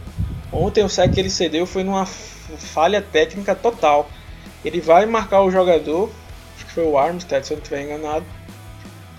Ontem 0.52 0.84
o 0.84 0.90
sec 0.90 1.14
que 1.14 1.20
ele 1.20 1.30
cedeu 1.30 1.66
foi 1.66 1.84
numa 1.84 2.06
falha 2.06 3.02
técnica 3.02 3.56
total. 3.56 4.10
Ele 4.66 4.82
vai 4.82 5.06
marcar 5.06 5.42
o 5.42 5.52
jogador, 5.52 6.12
acho 6.56 6.66
que 6.66 6.72
foi 6.74 6.84
o 6.84 6.98
Armstead, 6.98 7.46
se 7.46 7.54
eu 7.54 7.58
não 7.58 7.64
estiver 7.64 7.84
enganado, 7.84 8.26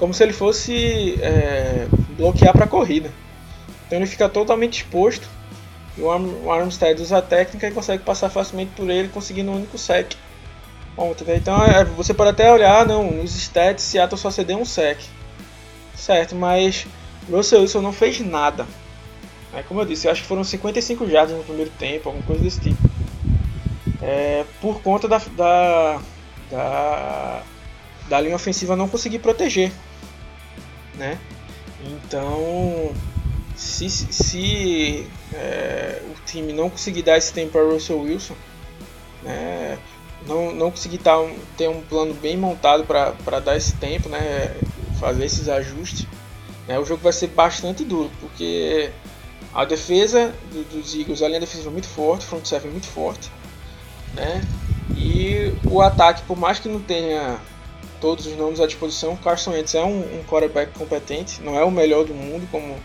como 0.03 0.13
se 0.13 0.21
ele 0.25 0.33
fosse 0.33 1.17
é, 1.23 1.87
bloquear 2.17 2.53
para 2.53 2.65
a 2.65 2.69
corrida. 2.69 3.09
Então 3.87 3.97
ele 3.97 4.07
fica 4.07 4.29
totalmente 4.29 4.79
exposto. 4.79 5.29
E 5.97 6.01
o, 6.01 6.11
Arm, 6.11 6.27
o 6.43 6.51
Armstead 6.51 7.01
usa 7.01 7.19
a 7.19 7.23
técnica 7.23 7.69
e 7.69 7.71
consegue 7.71 8.03
passar 8.03 8.29
facilmente 8.29 8.73
por 8.75 8.91
ele, 8.91 9.07
conseguindo 9.07 9.53
um 9.53 9.55
único 9.59 9.79
sec. 9.79 10.17
Ontem, 10.97 11.25
né? 11.25 11.37
Então 11.37 11.65
é, 11.65 11.85
você 11.85 12.13
pode 12.13 12.31
até 12.31 12.53
olhar, 12.53 12.85
não, 12.85 13.13
nos 13.13 13.37
stats 13.37 13.85
Seattle 13.85 14.19
só 14.19 14.29
cedeu 14.29 14.59
um 14.59 14.65
sec. 14.65 14.99
Certo, 15.95 16.35
mas 16.35 16.85
Russell 17.31 17.61
Wilson 17.61 17.81
não 17.81 17.93
fez 17.93 18.19
nada. 18.19 18.67
É, 19.55 19.63
como 19.63 19.83
eu 19.83 19.85
disse, 19.85 20.09
eu 20.09 20.11
acho 20.11 20.23
que 20.23 20.27
foram 20.27 20.43
55 20.43 21.09
jardas 21.09 21.37
no 21.37 21.45
primeiro 21.45 21.71
tempo, 21.79 22.09
alguma 22.09 22.27
coisa 22.27 22.43
desse 22.43 22.61
tipo. 22.61 22.91
É, 24.03 24.45
por 24.61 24.83
conta 24.83 25.07
da, 25.07 25.19
da, 25.19 26.01
da, 26.51 27.43
da 28.09 28.21
linha 28.21 28.35
ofensiva 28.35 28.75
não 28.75 28.89
conseguir 28.89 29.21
proteger. 29.21 29.71
Né? 31.03 31.19
Então, 31.85 32.95
se, 33.57 33.91
se 33.91 35.05
é, 35.35 36.01
o 36.09 36.25
time 36.25 36.53
não 36.53 36.71
conseguir 36.71 37.03
dar 37.03 37.19
esse 37.19 37.33
tempo 37.33 37.51
para 37.51 37.65
Russell 37.65 37.99
Wilson, 37.99 38.37
né, 39.21 39.81
não, 40.25 40.53
não 40.55 40.71
conseguir 40.71 40.99
tá 40.99 41.17
ter 41.57 41.69
um 41.69 41.81
plano 41.83 42.15
bem 42.15 42.37
montado 42.37 42.85
para 42.85 43.41
dar 43.41 43.57
esse 43.57 43.75
tempo, 43.75 44.09
né, 44.09 44.55
fazer 45.01 45.25
esses 45.25 45.49
ajustes, 45.49 46.07
né, 46.69 46.79
o 46.79 46.85
jogo 46.85 47.03
vai 47.03 47.13
ser 47.13 47.27
bastante 47.27 47.85
duro, 47.85 48.13
porque 48.21 48.93
a 49.53 49.65
defesa 49.65 50.33
do, 50.53 50.63
dos 50.63 50.95
Eagles, 50.95 51.21
a 51.21 51.27
linha 51.27 51.41
defensiva 51.41 51.69
é 51.69 51.73
muito 51.73 51.89
forte, 51.89 52.27
o 52.27 52.29
front 52.29 52.47
seven 52.47 52.69
é 52.69 52.71
muito 52.71 52.87
forte, 52.87 53.29
né, 54.15 54.41
e 54.97 55.53
o 55.69 55.83
ataque, 55.83 56.23
por 56.29 56.39
mais 56.39 56.61
que 56.61 56.69
não 56.69 56.81
tenha 56.81 57.41
todos 58.03 58.27
os 58.27 58.37
nomes 58.37 58.61
à 58.61 58.67
disposição, 58.67 59.17
Carson 59.17 59.53
Wentz 59.53 59.77
é 59.77 59.85
um, 59.85 60.01
um 60.01 60.25
quarterback 60.25 60.77
competente, 60.77 61.41
não 61.41 61.57
é 61.57 61.65
o 61.65 61.71
melhor 61.71 62.05
do 62.05 62.13
mundo, 62.13 62.49
como 62.51 62.77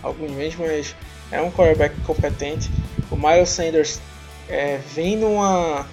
alguns 0.00 0.30
meses, 0.30 0.56
mas 0.56 0.94
é 1.32 1.42
um 1.42 1.50
quarterback 1.50 2.00
competente. 2.02 2.70
O 3.10 3.16
Miles 3.16 3.48
Sanders 3.48 4.00
é, 4.48 4.78
vem 4.94 5.16
numa, 5.16 5.84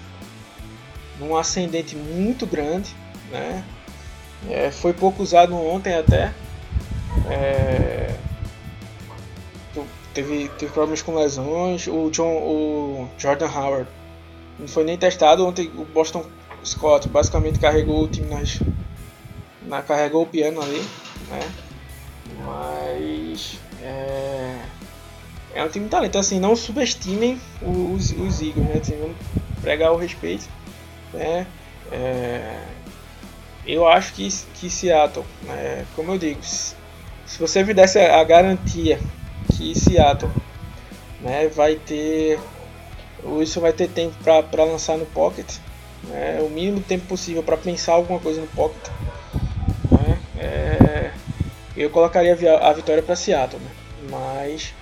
num 1.18 1.36
ascendente 1.36 1.96
muito 1.96 2.46
grande, 2.46 2.94
né? 3.32 3.64
É, 4.48 4.70
foi 4.70 4.92
pouco 4.92 5.20
usado 5.20 5.54
ontem 5.56 5.94
até. 5.94 6.32
É, 7.28 8.14
teve, 10.14 10.48
teve 10.58 10.72
problemas 10.72 11.02
com 11.02 11.16
lesões. 11.16 11.88
O, 11.88 12.08
John, 12.10 12.36
o 12.36 13.08
Jordan 13.18 13.48
Howard 13.48 13.90
não 14.58 14.68
foi 14.68 14.84
nem 14.84 14.96
testado. 14.96 15.44
Ontem 15.44 15.70
o 15.76 15.84
Boston 15.84 16.24
Scott 16.64 17.08
basicamente 17.08 17.58
carregou 17.58 18.04
o 18.04 18.08
time 18.08 18.28
nas. 18.28 18.60
Na, 19.62 19.82
carregou 19.82 20.22
o 20.22 20.26
piano 20.26 20.60
ali, 20.60 20.84
né? 21.28 21.52
Mas 22.44 23.58
é, 23.82 24.58
é 25.54 25.64
um 25.64 25.68
time 25.68 25.88
talento. 25.88 26.18
Assim, 26.18 26.40
não 26.40 26.56
subestimem 26.56 27.40
os, 27.62 28.10
os 28.12 28.40
Eagles, 28.40 28.66
né? 28.66 28.78
Assim, 28.80 28.98
vamos 28.98 29.16
pregar 29.60 29.92
o 29.92 29.96
respeito. 29.96 30.48
Né? 31.12 31.46
É, 31.92 32.60
eu 33.66 33.86
acho 33.86 34.12
que, 34.14 34.28
que 34.54 34.70
Seattle, 34.70 35.24
né, 35.42 35.84
como 35.94 36.12
eu 36.12 36.18
digo, 36.18 36.42
se, 36.42 36.74
você 37.38 37.62
me 37.62 37.74
desse 37.74 37.98
a, 37.98 38.22
garantia 38.24 38.98
que 39.54 39.78
Seattle 39.78 40.30
né, 41.20 41.48
vai 41.48 41.74
ter. 41.76 42.38
O 43.22 43.36
Wilson 43.36 43.60
vai 43.60 43.72
ter 43.72 43.88
tempo 43.88 44.14
para 44.24 44.64
lançar 44.64 44.96
no 44.96 45.04
pocket, 45.04 45.56
né, 46.04 46.40
o 46.40 46.48
mínimo 46.48 46.80
tempo 46.80 47.06
possível 47.06 47.42
para 47.42 47.56
pensar 47.56 47.92
alguma 47.92 48.18
coisa 48.18 48.40
no 48.40 48.46
pocket. 48.48 48.88
Né, 49.90 50.18
é, 50.38 51.10
eu 51.76 51.90
colocaria 51.90 52.32
a 52.60 52.72
vitória 52.72 53.02
para 53.02 53.16
Seattle, 53.16 53.62
né? 53.62 53.70
mas 54.10 54.74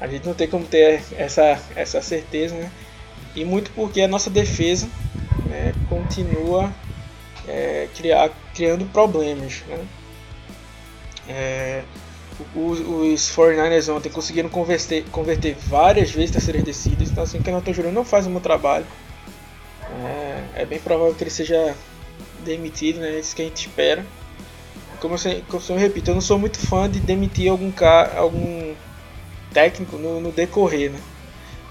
A 0.00 0.06
gente 0.06 0.26
não 0.26 0.34
tem 0.34 0.48
como 0.48 0.64
ter 0.64 1.02
essa, 1.16 1.60
essa 1.76 2.00
certeza, 2.00 2.54
né? 2.54 2.70
E 3.36 3.44
muito 3.44 3.70
porque 3.72 4.00
a 4.00 4.08
nossa 4.08 4.30
defesa 4.30 4.88
né, 5.46 5.74
continua 5.88 6.72
é, 7.46 7.86
criar, 7.94 8.30
criando 8.54 8.86
problemas. 8.86 9.62
Né? 9.68 9.86
É, 11.28 11.82
os, 12.54 12.80
os 12.80 13.36
49ers 13.36 13.94
ontem 13.94 14.08
conseguiram 14.08 14.48
converter, 14.48 15.04
converter 15.10 15.54
várias 15.54 16.10
vezes 16.10 16.30
terceiras 16.30 16.62
descidas, 16.62 17.10
então 17.10 17.22
assim, 17.22 17.38
o 17.38 17.42
Kenaton 17.42 17.72
Júnior 17.72 17.92
não 17.92 18.04
faz 18.04 18.26
um 18.26 18.32
bom 18.32 18.40
trabalho. 18.40 18.86
É, 20.00 20.62
é, 20.62 20.64
bem 20.64 20.78
provável 20.78 21.14
que 21.14 21.22
ele 21.22 21.30
seja 21.30 21.74
demitido, 22.44 23.00
né? 23.00 23.16
É 23.16 23.20
isso 23.20 23.36
que 23.36 23.42
a 23.42 23.44
gente 23.44 23.66
espera. 23.66 24.04
Como 25.00 25.14
eu, 25.14 25.42
como 25.48 25.62
eu 25.68 25.76
repito, 25.76 26.10
eu 26.10 26.14
não 26.14 26.20
sou 26.20 26.38
muito 26.38 26.58
fã 26.58 26.88
de 26.88 27.00
demitir 27.00 27.50
algum, 27.50 27.70
cara, 27.70 28.18
algum 28.18 28.74
técnico 29.52 29.96
no, 29.96 30.20
no 30.20 30.32
decorrer, 30.32 30.90
né? 30.90 31.00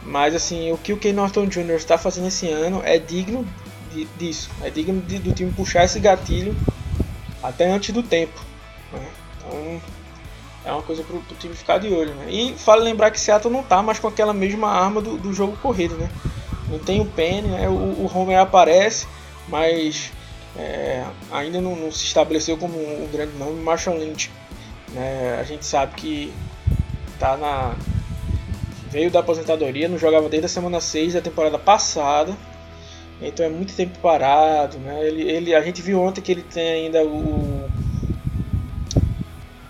Mas 0.04 0.34
assim, 0.36 0.72
o 0.72 0.78
que 0.78 0.94
o 0.94 0.98
Ken 0.98 1.14
Norton 1.14 1.46
Jr. 1.46 1.76
está 1.76 1.98
fazendo 1.98 2.28
esse 2.28 2.48
ano 2.48 2.82
é 2.84 2.98
digno 2.98 3.46
de, 3.94 4.06
disso. 4.18 4.50
É 4.62 4.70
digno 4.70 5.02
de, 5.02 5.20
do 5.20 5.34
time 5.34 5.52
puxar 5.52 5.84
esse 5.84 6.00
gatilho 6.00 6.56
até 7.44 7.70
antes 7.70 7.94
do 7.94 8.02
tempo. 8.02 8.40
Né? 8.94 9.08
Então 9.38 9.82
é 10.66 10.72
uma 10.72 10.82
coisa 10.82 11.04
para 11.04 11.16
o 11.16 11.24
time 11.40 11.54
ficar 11.54 11.80
de 11.80 11.90
olho. 11.90 12.14
Né? 12.16 12.28
E 12.30 12.54
vale 12.66 12.84
lembrar 12.84 13.12
que 13.12 13.20
Seattle 13.20 13.52
não 13.52 13.62
está 13.62 13.82
mais 13.82 14.00
com 14.00 14.08
aquela 14.08 14.34
mesma 14.34 14.70
arma 14.70 15.02
do, 15.02 15.18
do 15.18 15.34
jogo 15.34 15.58
corrido. 15.58 15.96
Né? 15.96 16.10
Não 16.70 16.80
tem 16.80 17.01
o 17.01 17.05
Penny, 17.05 17.47
né? 17.47 17.67
o, 17.67 17.72
o 17.72 18.11
Homer 18.13 18.39
aparece, 18.39 19.07
mas 19.47 20.11
é, 20.55 21.03
ainda 21.32 21.59
não, 21.59 21.76
não, 21.76 21.91
se 21.91 22.05
estabeleceu 22.05 22.57
como 22.57 22.78
um, 22.78 23.03
um 23.03 23.07
grande 23.11 23.36
nome. 23.38 23.61
Marshall 23.61 23.97
Lynch, 23.97 24.32
né? 24.89 25.38
a 25.39 25.43
gente 25.43 25.65
sabe 25.65 25.95
que 25.95 26.34
tá 27.17 27.36
na 27.38 27.76
veio 28.89 29.11
da 29.11 29.20
aposentadoria, 29.20 29.88
não 29.88 29.99
jogava 29.99 30.28
desde 30.28 30.47
a 30.47 30.49
semana 30.49 30.82
6 30.82 31.13
da 31.13 31.22
temporada 31.22 31.59
passada. 31.59 32.36
Então 33.22 33.45
é 33.45 33.49
muito 33.49 33.76
tempo 33.76 33.99
parado, 33.99 34.78
né? 34.80 35.05
Ele, 35.05 35.30
ele, 35.30 35.55
a 35.55 35.61
gente 35.61 35.82
viu 35.82 36.01
ontem 36.01 36.22
que 36.22 36.32
ele 36.32 36.41
tem 36.41 36.86
ainda 36.86 37.03
o 37.03 37.70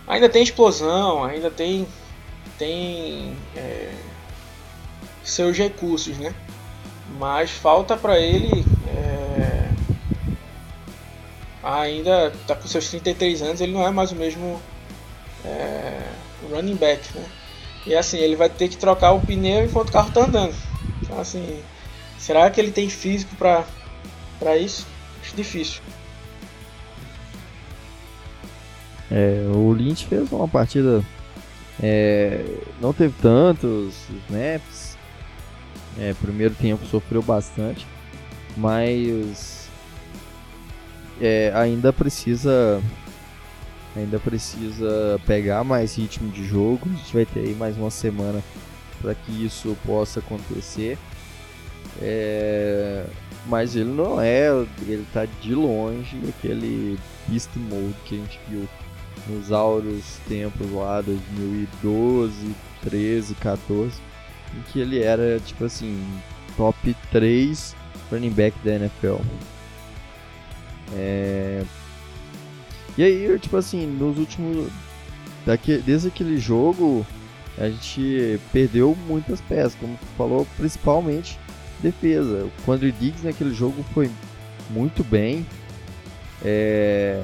ainda 0.07 0.29
tem 0.29 0.43
explosão, 0.43 1.23
ainda 1.23 1.49
tem 1.49 1.87
tem 2.57 3.35
é, 3.55 3.91
seus 5.23 5.57
recursos, 5.57 6.17
né? 6.17 6.33
Mas 7.19 7.51
falta 7.51 7.97
para 7.97 8.17
ele 8.17 8.65
é, 8.87 9.69
ainda 11.61 12.31
tá 12.47 12.55
com 12.55 12.65
seus 12.65 12.89
33 12.89 13.41
anos, 13.41 13.59
ele 13.59 13.73
não 13.73 13.85
é 13.85 13.91
mais 13.91 14.13
o 14.13 14.15
mesmo 14.15 14.61
é, 15.43 16.01
running 16.49 16.77
back, 16.77 17.03
né? 17.13 17.25
E 17.85 17.93
assim, 17.93 18.17
ele 18.19 18.37
vai 18.37 18.47
ter 18.49 18.69
que 18.69 18.77
trocar 18.77 19.11
o 19.11 19.19
pneu 19.19 19.65
enquanto 19.65 19.89
o 19.89 19.91
carro 19.91 20.11
tá 20.11 20.21
andando. 20.21 20.55
Então 21.01 21.19
assim, 21.19 21.61
será 22.17 22.49
que 22.49 22.61
ele 22.61 22.71
tem 22.71 22.89
físico 22.89 23.35
para 23.35 23.65
para 24.39 24.55
isso? 24.55 24.87
Acho 25.21 25.35
difícil. 25.35 25.81
É, 29.11 29.43
o 29.53 29.73
Lynch 29.73 30.05
fez 30.05 30.31
uma 30.31 30.47
partida 30.47 31.03
é, 31.81 32.43
não 32.81 32.93
teve 32.93 33.13
tantos 33.21 33.93
snaps. 34.27 34.88
É, 35.99 36.13
primeiro 36.13 36.55
tempo 36.55 36.85
sofreu 36.85 37.21
bastante, 37.21 37.85
mas 38.55 39.67
é, 41.19 41.51
ainda 41.53 41.91
precisa 41.91 42.81
ainda 43.95 44.19
precisa 44.19 45.19
pegar 45.25 45.63
mais 45.63 45.95
ritmo 45.95 46.31
de 46.31 46.45
jogo. 46.45 46.81
A 46.85 46.95
gente 46.95 47.13
vai 47.13 47.25
ter 47.25 47.41
aí 47.41 47.55
mais 47.55 47.77
uma 47.77 47.89
semana 47.89 48.41
para 49.01 49.13
que 49.13 49.45
isso 49.45 49.75
possa 49.85 50.19
acontecer. 50.19 50.97
É... 52.01 53.05
Mas 53.45 53.75
ele 53.75 53.89
não 53.89 54.21
é, 54.21 54.49
ele 54.81 55.03
está 55.03 55.25
de 55.25 55.55
longe 55.55 56.17
aquele 56.27 56.99
beast 57.27 57.49
mode 57.55 57.95
que 58.05 58.15
a 58.15 58.17
gente 58.17 58.39
viu 58.47 58.67
nos 59.27 59.51
áureos 59.51 60.03
tempos 60.27 60.69
lá 60.71 61.01
2012, 61.01 62.33
13, 62.83 63.35
14, 63.35 63.93
em 64.57 64.61
que 64.71 64.79
ele 64.79 65.01
era 65.01 65.39
tipo 65.39 65.65
assim, 65.65 66.03
top 66.57 66.95
3 67.11 67.75
running 68.11 68.31
back 68.31 68.57
da 68.63 68.75
NFL. 68.75 69.17
É, 70.93 71.63
e 72.99 73.03
aí, 73.03 73.39
tipo 73.39 73.55
assim, 73.55 73.85
nos 73.85 74.17
últimos. 74.17 74.69
Daqui, 75.45 75.77
desde 75.77 76.09
aquele 76.09 76.37
jogo, 76.37 77.05
a 77.57 77.69
gente 77.69 78.39
perdeu 78.51 78.93
muitas 79.07 79.39
peças, 79.39 79.73
como 79.75 79.97
tu 79.97 80.05
falou, 80.17 80.45
principalmente 80.57 81.39
defesa. 81.81 82.45
O 82.45 82.65
Quandre 82.65 82.91
Diggs 82.91 83.25
naquele 83.25 83.53
jogo 83.53 83.83
foi 83.93 84.11
muito 84.69 85.01
bem. 85.01 85.45
É... 86.43 87.23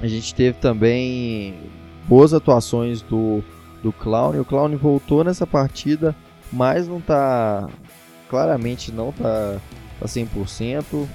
A 0.00 0.08
gente 0.08 0.34
teve 0.34 0.58
também 0.58 1.54
boas 2.08 2.34
atuações 2.34 3.00
do, 3.00 3.44
do 3.84 3.92
Clown. 3.92 4.40
O 4.40 4.44
Clown 4.44 4.76
voltou 4.78 5.22
nessa 5.22 5.46
partida, 5.46 6.16
mas 6.50 6.88
não 6.88 7.00
tá. 7.00 7.68
Claramente 8.28 8.90
não 8.90 9.12
tá, 9.12 9.60
tá 10.00 10.06
100%. 10.06 11.06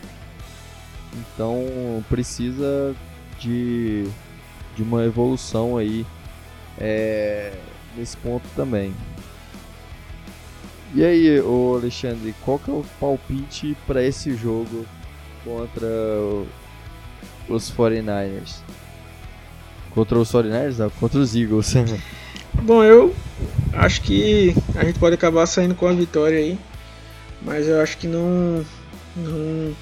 Então 1.13 1.65
precisa 2.07 2.95
de, 3.39 4.07
de 4.75 4.83
uma 4.83 5.03
evolução 5.03 5.75
aí 5.75 6.05
é, 6.77 7.51
nesse 7.97 8.15
ponto 8.17 8.47
também. 8.55 8.93
E 10.93 11.03
aí, 11.03 11.41
ô 11.41 11.75
Alexandre, 11.75 12.33
qual 12.41 12.59
que 12.59 12.69
é 12.69 12.73
o 12.73 12.85
palpite 12.99 13.75
para 13.87 14.03
esse 14.03 14.35
jogo 14.35 14.85
contra 15.43 15.87
os 17.47 17.71
49ers? 17.71 18.61
Contra 19.91 20.19
os 20.19 20.31
49ers? 20.31 20.77
Não, 20.77 20.89
contra 20.91 21.19
os 21.19 21.35
Eagles. 21.35 21.73
Bom, 22.61 22.83
eu 22.83 23.15
acho 23.73 24.01
que 24.01 24.53
a 24.75 24.83
gente 24.83 24.99
pode 24.99 25.15
acabar 25.15 25.45
saindo 25.45 25.73
com 25.73 25.87
a 25.87 25.93
vitória 25.93 26.37
aí, 26.37 26.59
mas 27.41 27.67
eu 27.67 27.81
acho 27.81 27.97
que 27.97 28.05
não, 28.05 28.65
não 29.15 29.75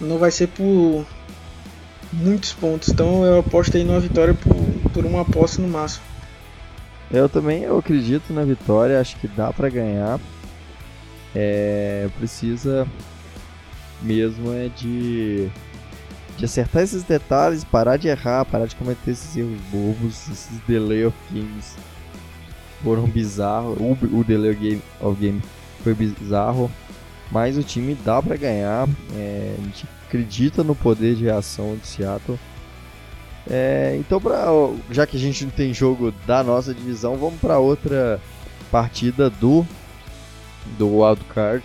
não 0.00 0.18
vai 0.18 0.30
ser 0.32 0.48
por 0.48 1.06
muitos 2.12 2.52
pontos. 2.52 2.88
Então 2.88 3.24
eu 3.24 3.38
aposto 3.38 3.76
aí 3.76 3.84
numa 3.84 4.00
vitória 4.00 4.34
por, 4.34 4.54
por 4.90 5.06
uma 5.06 5.22
aposta 5.22 5.62
no 5.62 5.68
máximo. 5.68 6.04
Eu 7.10 7.28
também 7.28 7.62
eu 7.62 7.78
acredito 7.78 8.32
na 8.32 8.44
vitória, 8.44 9.00
acho 9.00 9.16
que 9.16 9.28
dá 9.28 9.52
para 9.52 9.68
ganhar. 9.68 10.18
É, 11.34 12.08
precisa 12.18 12.86
mesmo 14.02 14.52
é 14.52 14.68
de, 14.68 15.48
de 16.36 16.44
acertar 16.44 16.82
esses 16.82 17.04
detalhes, 17.04 17.62
parar 17.62 17.96
de 17.96 18.08
errar, 18.08 18.44
parar 18.44 18.66
de 18.66 18.74
cometer 18.74 19.12
esses 19.12 19.36
erros 19.36 19.58
bobos, 19.70 20.28
esses 20.28 20.58
delay 20.66 21.06
of 21.06 21.16
games 21.30 21.76
foram 22.82 23.04
bizarros. 23.04 23.78
O, 23.78 24.18
o 24.18 24.24
delay 24.24 24.54
game, 24.54 24.82
of 25.00 25.20
game 25.20 25.40
foi 25.82 25.94
bizarro 25.94 26.70
mas 27.32 27.56
o 27.56 27.62
time 27.62 27.94
dá 27.94 28.22
para 28.22 28.36
ganhar. 28.36 28.86
É, 29.16 29.56
a 29.58 29.62
gente 29.64 29.86
acredita 30.06 30.62
no 30.62 30.74
poder 30.74 31.16
de 31.16 31.24
reação 31.24 31.76
de 31.76 31.86
Seattle. 31.86 32.38
É, 33.50 33.96
então, 33.98 34.20
pra, 34.20 34.46
já 34.90 35.06
que 35.06 35.16
a 35.16 35.20
gente 35.20 35.44
não 35.44 35.50
tem 35.50 35.72
jogo 35.72 36.12
da 36.26 36.44
nossa 36.44 36.74
divisão, 36.74 37.16
vamos 37.16 37.40
para 37.40 37.58
outra 37.58 38.20
partida 38.70 39.28
do 39.28 39.66
do 40.78 41.00
wildcard 41.00 41.64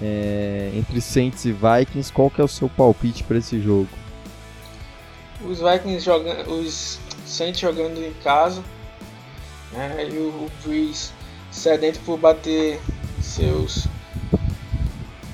é, 0.00 0.70
entre 0.74 1.00
Saints 1.00 1.44
e 1.46 1.52
Vikings. 1.52 2.12
Qual 2.12 2.30
que 2.30 2.40
é 2.40 2.44
o 2.44 2.48
seu 2.48 2.68
palpite 2.68 3.24
para 3.24 3.38
esse 3.38 3.60
jogo? 3.60 3.88
Os 5.44 5.58
Vikings 5.58 6.04
jogando, 6.04 6.52
os 6.52 7.00
Saints 7.26 7.58
jogando 7.58 7.98
em 7.98 8.12
casa, 8.22 8.62
né, 9.72 10.08
e 10.10 10.16
o 10.16 10.50
Breeze 10.64 11.10
sedento 11.50 12.00
por 12.00 12.18
bater 12.18 12.80
seus 13.20 13.86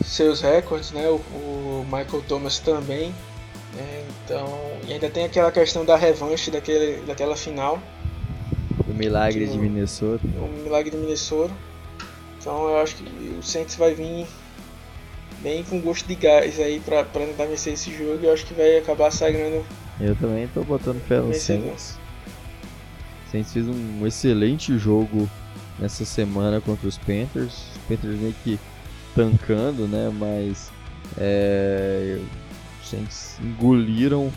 seus 0.04 0.40
recordes, 0.40 0.90
né? 0.92 1.08
O, 1.08 1.16
o 1.16 1.84
Michael 1.84 2.22
Thomas 2.26 2.58
também. 2.58 3.14
Né? 3.74 4.04
Então, 4.24 4.58
e 4.86 4.92
ainda 4.92 5.08
tem 5.10 5.24
aquela 5.24 5.52
questão 5.52 5.84
da 5.84 5.96
revanche 5.96 6.50
daquele, 6.50 7.02
daquela 7.06 7.36
final. 7.36 7.80
O 8.88 8.92
milagre 8.92 9.46
de 9.46 9.58
Minnesota. 9.58 10.26
O 10.26 10.48
milagre 10.48 10.90
de 10.90 10.96
Minnesota. 10.96 11.52
Então 12.40 12.68
eu 12.68 12.78
acho 12.78 12.96
que 12.96 13.04
o 13.38 13.42
Saints 13.42 13.76
vai 13.76 13.94
vir 13.94 14.26
bem 15.40 15.62
com 15.62 15.80
gosto 15.80 16.06
de 16.06 16.14
gás 16.14 16.58
aí 16.58 16.80
para 16.80 17.04
tentar 17.04 17.44
vencer 17.44 17.74
esse 17.74 17.92
jogo. 17.92 18.20
Eu 18.22 18.32
acho 18.32 18.46
que 18.46 18.54
vai 18.54 18.78
acabar 18.78 19.10
sagrando. 19.10 19.64
Eu 20.00 20.16
também 20.16 20.44
estou 20.44 20.64
botando 20.64 21.00
fé 21.06 21.18
no 21.18 21.34
Saints. 21.34 21.98
Saints 23.30 23.52
fez 23.52 23.66
um 23.68 24.06
excelente 24.06 24.78
jogo 24.78 25.28
nessa 25.78 26.04
semana 26.04 26.60
contra 26.60 26.88
os 26.88 26.98
Panthers. 26.98 27.68
Os 27.72 27.78
Panthers 27.88 28.18
meio 28.18 28.34
que 28.42 28.58
tancando, 29.14 29.86
né? 29.86 30.10
Mas 30.12 30.70
é, 31.16 32.18
engoliram 33.42 34.32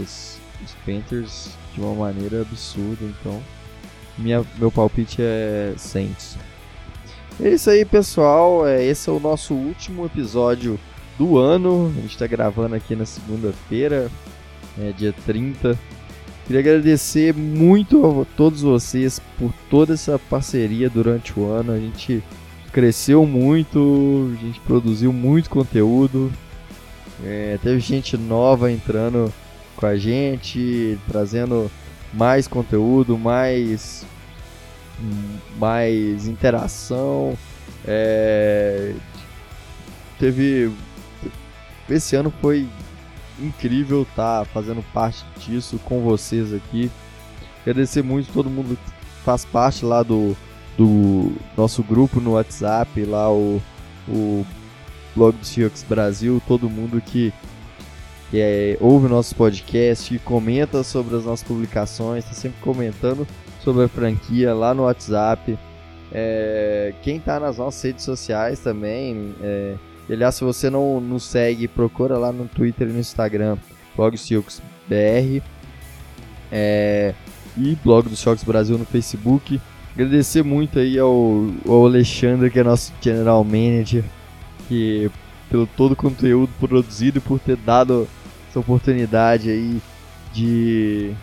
os, 0.00 0.38
os 0.64 0.74
Panthers 0.84 1.50
de 1.74 1.80
uma 1.80 1.94
maneira 1.94 2.42
absurda, 2.42 3.04
então 3.04 3.42
Minha, 4.16 4.44
meu 4.58 4.70
palpite 4.70 5.20
é 5.20 5.74
Saints. 5.76 6.38
É 7.42 7.48
isso 7.48 7.68
aí, 7.68 7.84
pessoal. 7.84 8.66
É, 8.66 8.84
esse 8.84 9.08
é 9.08 9.12
o 9.12 9.18
nosso 9.18 9.54
último 9.54 10.06
episódio 10.06 10.78
do 11.18 11.36
ano. 11.36 11.92
A 11.96 12.00
gente 12.00 12.12
está 12.12 12.26
gravando 12.26 12.74
aqui 12.76 12.94
na 12.94 13.04
segunda-feira, 13.04 14.10
é, 14.78 14.92
dia 14.92 15.12
30. 15.26 15.78
Queria 16.46 16.60
agradecer 16.60 17.34
muito 17.34 18.22
a 18.22 18.36
todos 18.36 18.60
vocês 18.60 19.18
por 19.38 19.52
toda 19.70 19.94
essa 19.94 20.18
parceria 20.18 20.90
durante 20.90 21.38
o 21.38 21.50
ano. 21.50 21.72
A 21.72 21.78
gente 21.78 22.22
cresceu 22.70 23.24
muito, 23.24 24.30
a 24.38 24.44
gente 24.44 24.60
produziu 24.60 25.10
muito 25.10 25.48
conteúdo. 25.48 26.30
É, 27.24 27.58
teve 27.62 27.80
gente 27.80 28.18
nova 28.18 28.70
entrando 28.70 29.32
com 29.74 29.86
a 29.86 29.96
gente, 29.96 30.98
trazendo 31.08 31.70
mais 32.12 32.46
conteúdo, 32.46 33.16
mais 33.16 34.04
mais 35.58 36.26
interação. 36.26 37.38
É, 37.86 38.92
teve 40.18 40.70
esse 41.88 42.16
ano 42.16 42.32
foi 42.40 42.68
incrível 43.40 44.02
estar 44.02 44.40
tá 44.40 44.44
fazendo 44.44 44.82
parte 44.92 45.24
disso 45.38 45.78
com 45.84 46.00
vocês 46.00 46.52
aqui. 46.52 46.90
Agradecer 47.62 48.02
muito 48.02 48.32
todo 48.32 48.50
mundo 48.50 48.76
que 48.76 48.92
faz 49.24 49.44
parte 49.44 49.84
lá 49.84 50.02
do, 50.02 50.36
do 50.76 51.32
nosso 51.56 51.82
grupo 51.82 52.20
no 52.20 52.32
WhatsApp, 52.32 53.04
lá 53.04 53.30
o, 53.32 53.60
o 54.08 54.46
blog 55.16 55.36
do 55.36 55.46
Seahawks 55.46 55.82
Brasil, 55.82 56.42
todo 56.46 56.68
mundo 56.68 57.00
que, 57.00 57.32
que 58.30 58.38
é, 58.38 58.76
ouve 58.80 59.06
o 59.06 59.08
nosso 59.08 59.34
podcast, 59.34 60.18
comenta 60.20 60.82
sobre 60.82 61.16
as 61.16 61.24
nossas 61.24 61.46
publicações, 61.46 62.24
está 62.24 62.36
sempre 62.36 62.60
comentando 62.60 63.26
sobre 63.62 63.84
a 63.84 63.88
franquia 63.88 64.54
lá 64.54 64.74
no 64.74 64.82
WhatsApp. 64.82 65.58
É, 66.12 66.94
quem 67.02 67.16
está 67.16 67.40
nas 67.40 67.58
nossas 67.58 67.82
redes 67.82 68.04
sociais 68.04 68.60
também. 68.60 69.34
É, 69.42 69.74
aliás, 70.12 70.34
se 70.34 70.44
você 70.44 70.68
não 70.68 71.00
nos 71.00 71.24
segue, 71.24 71.66
procura 71.66 72.18
lá 72.18 72.32
no 72.32 72.46
Twitter 72.46 72.88
e 72.88 72.92
no 72.92 73.00
Instagram, 73.00 73.56
blog 73.96 74.16
Silks 74.16 74.62
BR. 74.88 75.42
É, 76.52 77.14
e 77.56 77.76
blog 77.82 78.08
do 78.08 78.16
Silks 78.16 78.44
Brasil 78.44 78.76
no 78.76 78.84
Facebook. 78.84 79.60
Agradecer 79.94 80.42
muito 80.42 80.78
aí 80.78 80.98
ao, 80.98 81.48
ao 81.66 81.86
Alexandre, 81.86 82.50
que 82.50 82.58
é 82.58 82.64
nosso 82.64 82.92
General 83.00 83.42
Manager, 83.44 84.04
que 84.68 85.10
pelo 85.48 85.66
todo 85.66 85.92
o 85.92 85.96
conteúdo 85.96 86.52
produzido 86.58 87.18
e 87.18 87.20
por 87.20 87.38
ter 87.38 87.56
dado 87.56 88.08
essa 88.48 88.58
oportunidade 88.58 89.50
aí 89.50 89.80
de 90.32 91.14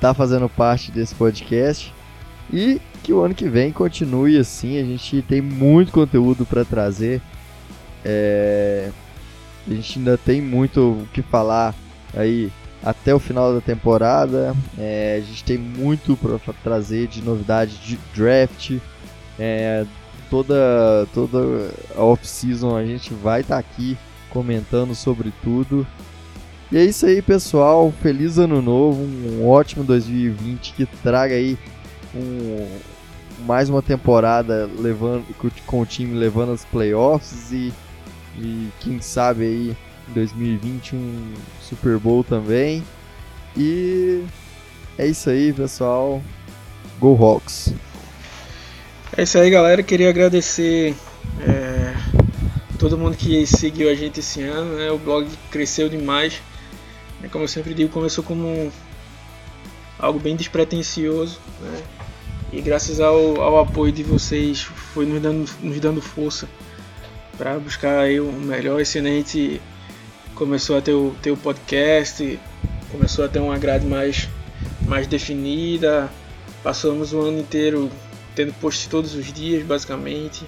tá 0.00 0.14
fazendo 0.14 0.48
parte 0.48 0.90
desse 0.90 1.14
podcast 1.14 1.92
e 2.52 2.80
que 3.02 3.12
o 3.12 3.20
ano 3.20 3.34
que 3.34 3.48
vem 3.48 3.72
continue 3.72 4.38
assim. 4.38 4.78
A 4.78 4.84
gente 4.84 5.22
tem 5.22 5.40
muito 5.40 5.92
conteúdo 5.92 6.46
para 6.46 6.64
trazer. 6.64 7.20
É... 8.04 8.90
A 9.66 9.74
gente 9.74 9.98
ainda 9.98 10.16
tem 10.16 10.40
muito 10.40 10.80
o 10.80 11.08
que 11.12 11.20
falar 11.20 11.74
aí 12.14 12.50
até 12.82 13.14
o 13.14 13.18
final 13.18 13.54
da 13.54 13.60
temporada. 13.60 14.54
É... 14.78 15.20
A 15.22 15.26
gente 15.26 15.44
tem 15.44 15.58
muito 15.58 16.16
para 16.16 16.38
trazer 16.62 17.06
de 17.06 17.22
novidade 17.22 17.76
de 17.78 17.98
draft. 18.14 18.78
É... 19.38 19.84
Toda, 20.30 21.08
toda 21.14 21.70
a 21.96 22.02
off-season 22.02 22.76
a 22.76 22.84
gente 22.84 23.14
vai 23.14 23.40
estar 23.40 23.54
tá 23.54 23.60
aqui 23.60 23.96
comentando 24.28 24.94
sobre 24.94 25.32
tudo. 25.42 25.86
E 26.70 26.76
é 26.76 26.84
isso 26.84 27.06
aí, 27.06 27.22
pessoal. 27.22 27.90
Feliz 28.02 28.36
ano 28.38 28.60
novo, 28.60 29.02
um 29.02 29.48
ótimo 29.48 29.82
2020 29.84 30.74
que 30.74 30.84
traga 30.84 31.34
aí 31.34 31.56
um, 32.14 32.66
mais 33.46 33.68
uma 33.68 33.80
temporada 33.80 34.68
levando 34.78 35.24
com 35.66 35.80
o 35.80 35.86
time 35.86 36.14
levando 36.14 36.52
as 36.52 36.64
playoffs 36.64 37.52
e, 37.52 37.72
e 38.42 38.68
quem 38.80 39.00
sabe 39.00 39.44
aí 39.44 39.76
em 40.08 40.12
2020 40.12 40.96
um 40.96 41.34
Super 41.60 41.98
Bowl 41.98 42.24
também. 42.24 42.82
E 43.56 44.24
é 44.96 45.06
isso 45.06 45.30
aí, 45.30 45.52
pessoal. 45.52 46.22
Go 46.98 47.16
Hawks! 47.22 47.72
É 49.16 49.22
isso 49.22 49.38
aí, 49.38 49.50
galera. 49.50 49.82
Queria 49.82 50.08
agradecer 50.08 50.94
é, 51.40 51.94
todo 52.78 52.96
mundo 52.96 53.16
que 53.16 53.46
seguiu 53.46 53.90
a 53.90 53.94
gente 53.94 54.20
esse 54.20 54.42
ano. 54.42 54.76
Né? 54.76 54.90
O 54.90 54.98
blog 54.98 55.28
cresceu 55.50 55.88
demais. 55.88 56.40
É, 57.22 57.28
como 57.28 57.44
eu 57.44 57.48
sempre 57.48 57.74
digo, 57.74 57.90
começou 57.90 58.22
como 58.22 58.72
algo 59.98 60.20
bem 60.20 60.36
despretensioso, 60.36 61.40
né? 61.60 61.82
E 62.52 62.60
graças 62.60 63.00
ao, 63.00 63.40
ao 63.42 63.58
apoio 63.58 63.92
de 63.92 64.02
vocês 64.02 64.62
foi 64.62 65.04
nos 65.04 65.20
dando, 65.20 65.50
nos 65.60 65.80
dando 65.80 66.00
força 66.00 66.48
para 67.38 67.58
buscar 67.58 68.00
aí 68.00 68.20
o 68.20 68.30
melhor. 68.30 68.84
Gente 68.84 69.62
começou 70.34 70.76
a 70.76 70.82
ter 70.82 70.92
o, 70.92 71.14
ter 71.22 71.30
o 71.30 71.36
podcast, 71.36 72.38
começou 72.92 73.24
a 73.24 73.28
ter 73.28 73.38
uma 73.38 73.56
grade 73.56 73.86
mais, 73.86 74.28
mais 74.86 75.06
definida. 75.06 76.10
Passamos 76.62 77.12
o 77.14 77.20
ano 77.20 77.38
inteiro 77.38 77.90
tendo 78.34 78.52
post 78.54 78.88
todos 78.88 79.14
os 79.14 79.32
dias, 79.32 79.64
basicamente. 79.64 80.44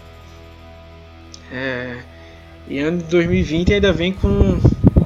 É, 1.52 2.02
e 2.68 2.78
ano 2.78 2.98
de 2.98 3.04
2020 3.04 3.74
ainda 3.74 3.92
vem 3.92 4.12
com 4.12 4.60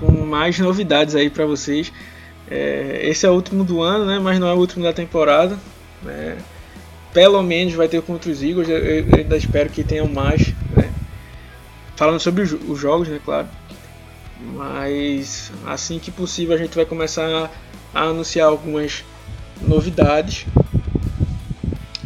com 0.04 0.26
mais 0.26 0.58
novidades 0.58 1.14
aí 1.14 1.30
para 1.30 1.46
vocês. 1.46 1.92
É, 2.50 3.00
esse 3.04 3.24
é 3.24 3.30
o 3.30 3.32
último 3.32 3.64
do 3.64 3.80
ano, 3.80 4.04
né? 4.04 4.18
Mas 4.18 4.38
não 4.38 4.46
é 4.48 4.52
o 4.52 4.58
último 4.58 4.84
da 4.84 4.92
temporada. 4.92 5.58
Né? 6.02 6.36
Pelo 7.12 7.42
menos 7.42 7.74
vai 7.74 7.88
ter 7.88 8.02
contra 8.02 8.30
os 8.30 8.42
Eagles. 8.42 8.68
Eu, 8.68 8.78
eu 8.78 9.06
ainda 9.16 9.36
espero 9.36 9.70
que 9.70 9.82
tenham 9.82 10.06
mais. 10.06 10.52
Falando 11.96 12.20
sobre 12.20 12.42
os 12.42 12.78
jogos, 12.78 13.08
né? 13.08 13.20
Claro. 13.24 13.48
Mas 14.40 15.52
assim 15.66 15.98
que 15.98 16.10
possível 16.10 16.54
a 16.54 16.58
gente 16.58 16.74
vai 16.74 16.84
começar 16.84 17.26
a, 17.26 17.50
a 17.94 18.02
anunciar 18.04 18.48
algumas 18.48 19.04
novidades. 19.60 20.46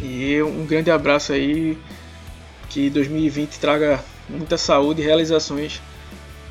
E 0.01 0.41
um 0.41 0.65
grande 0.65 0.91
abraço 0.91 1.33
aí. 1.33 1.77
Que 2.69 2.89
2020 2.89 3.59
traga 3.59 4.03
muita 4.29 4.57
saúde 4.57 5.01
e 5.01 5.05
realizações 5.05 5.81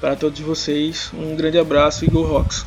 para 0.00 0.16
todos 0.16 0.40
vocês. 0.40 1.10
Um 1.14 1.36
grande 1.36 1.58
abraço 1.58 2.04
e 2.04 2.08
Go 2.08 2.22
Rocks! 2.22 2.66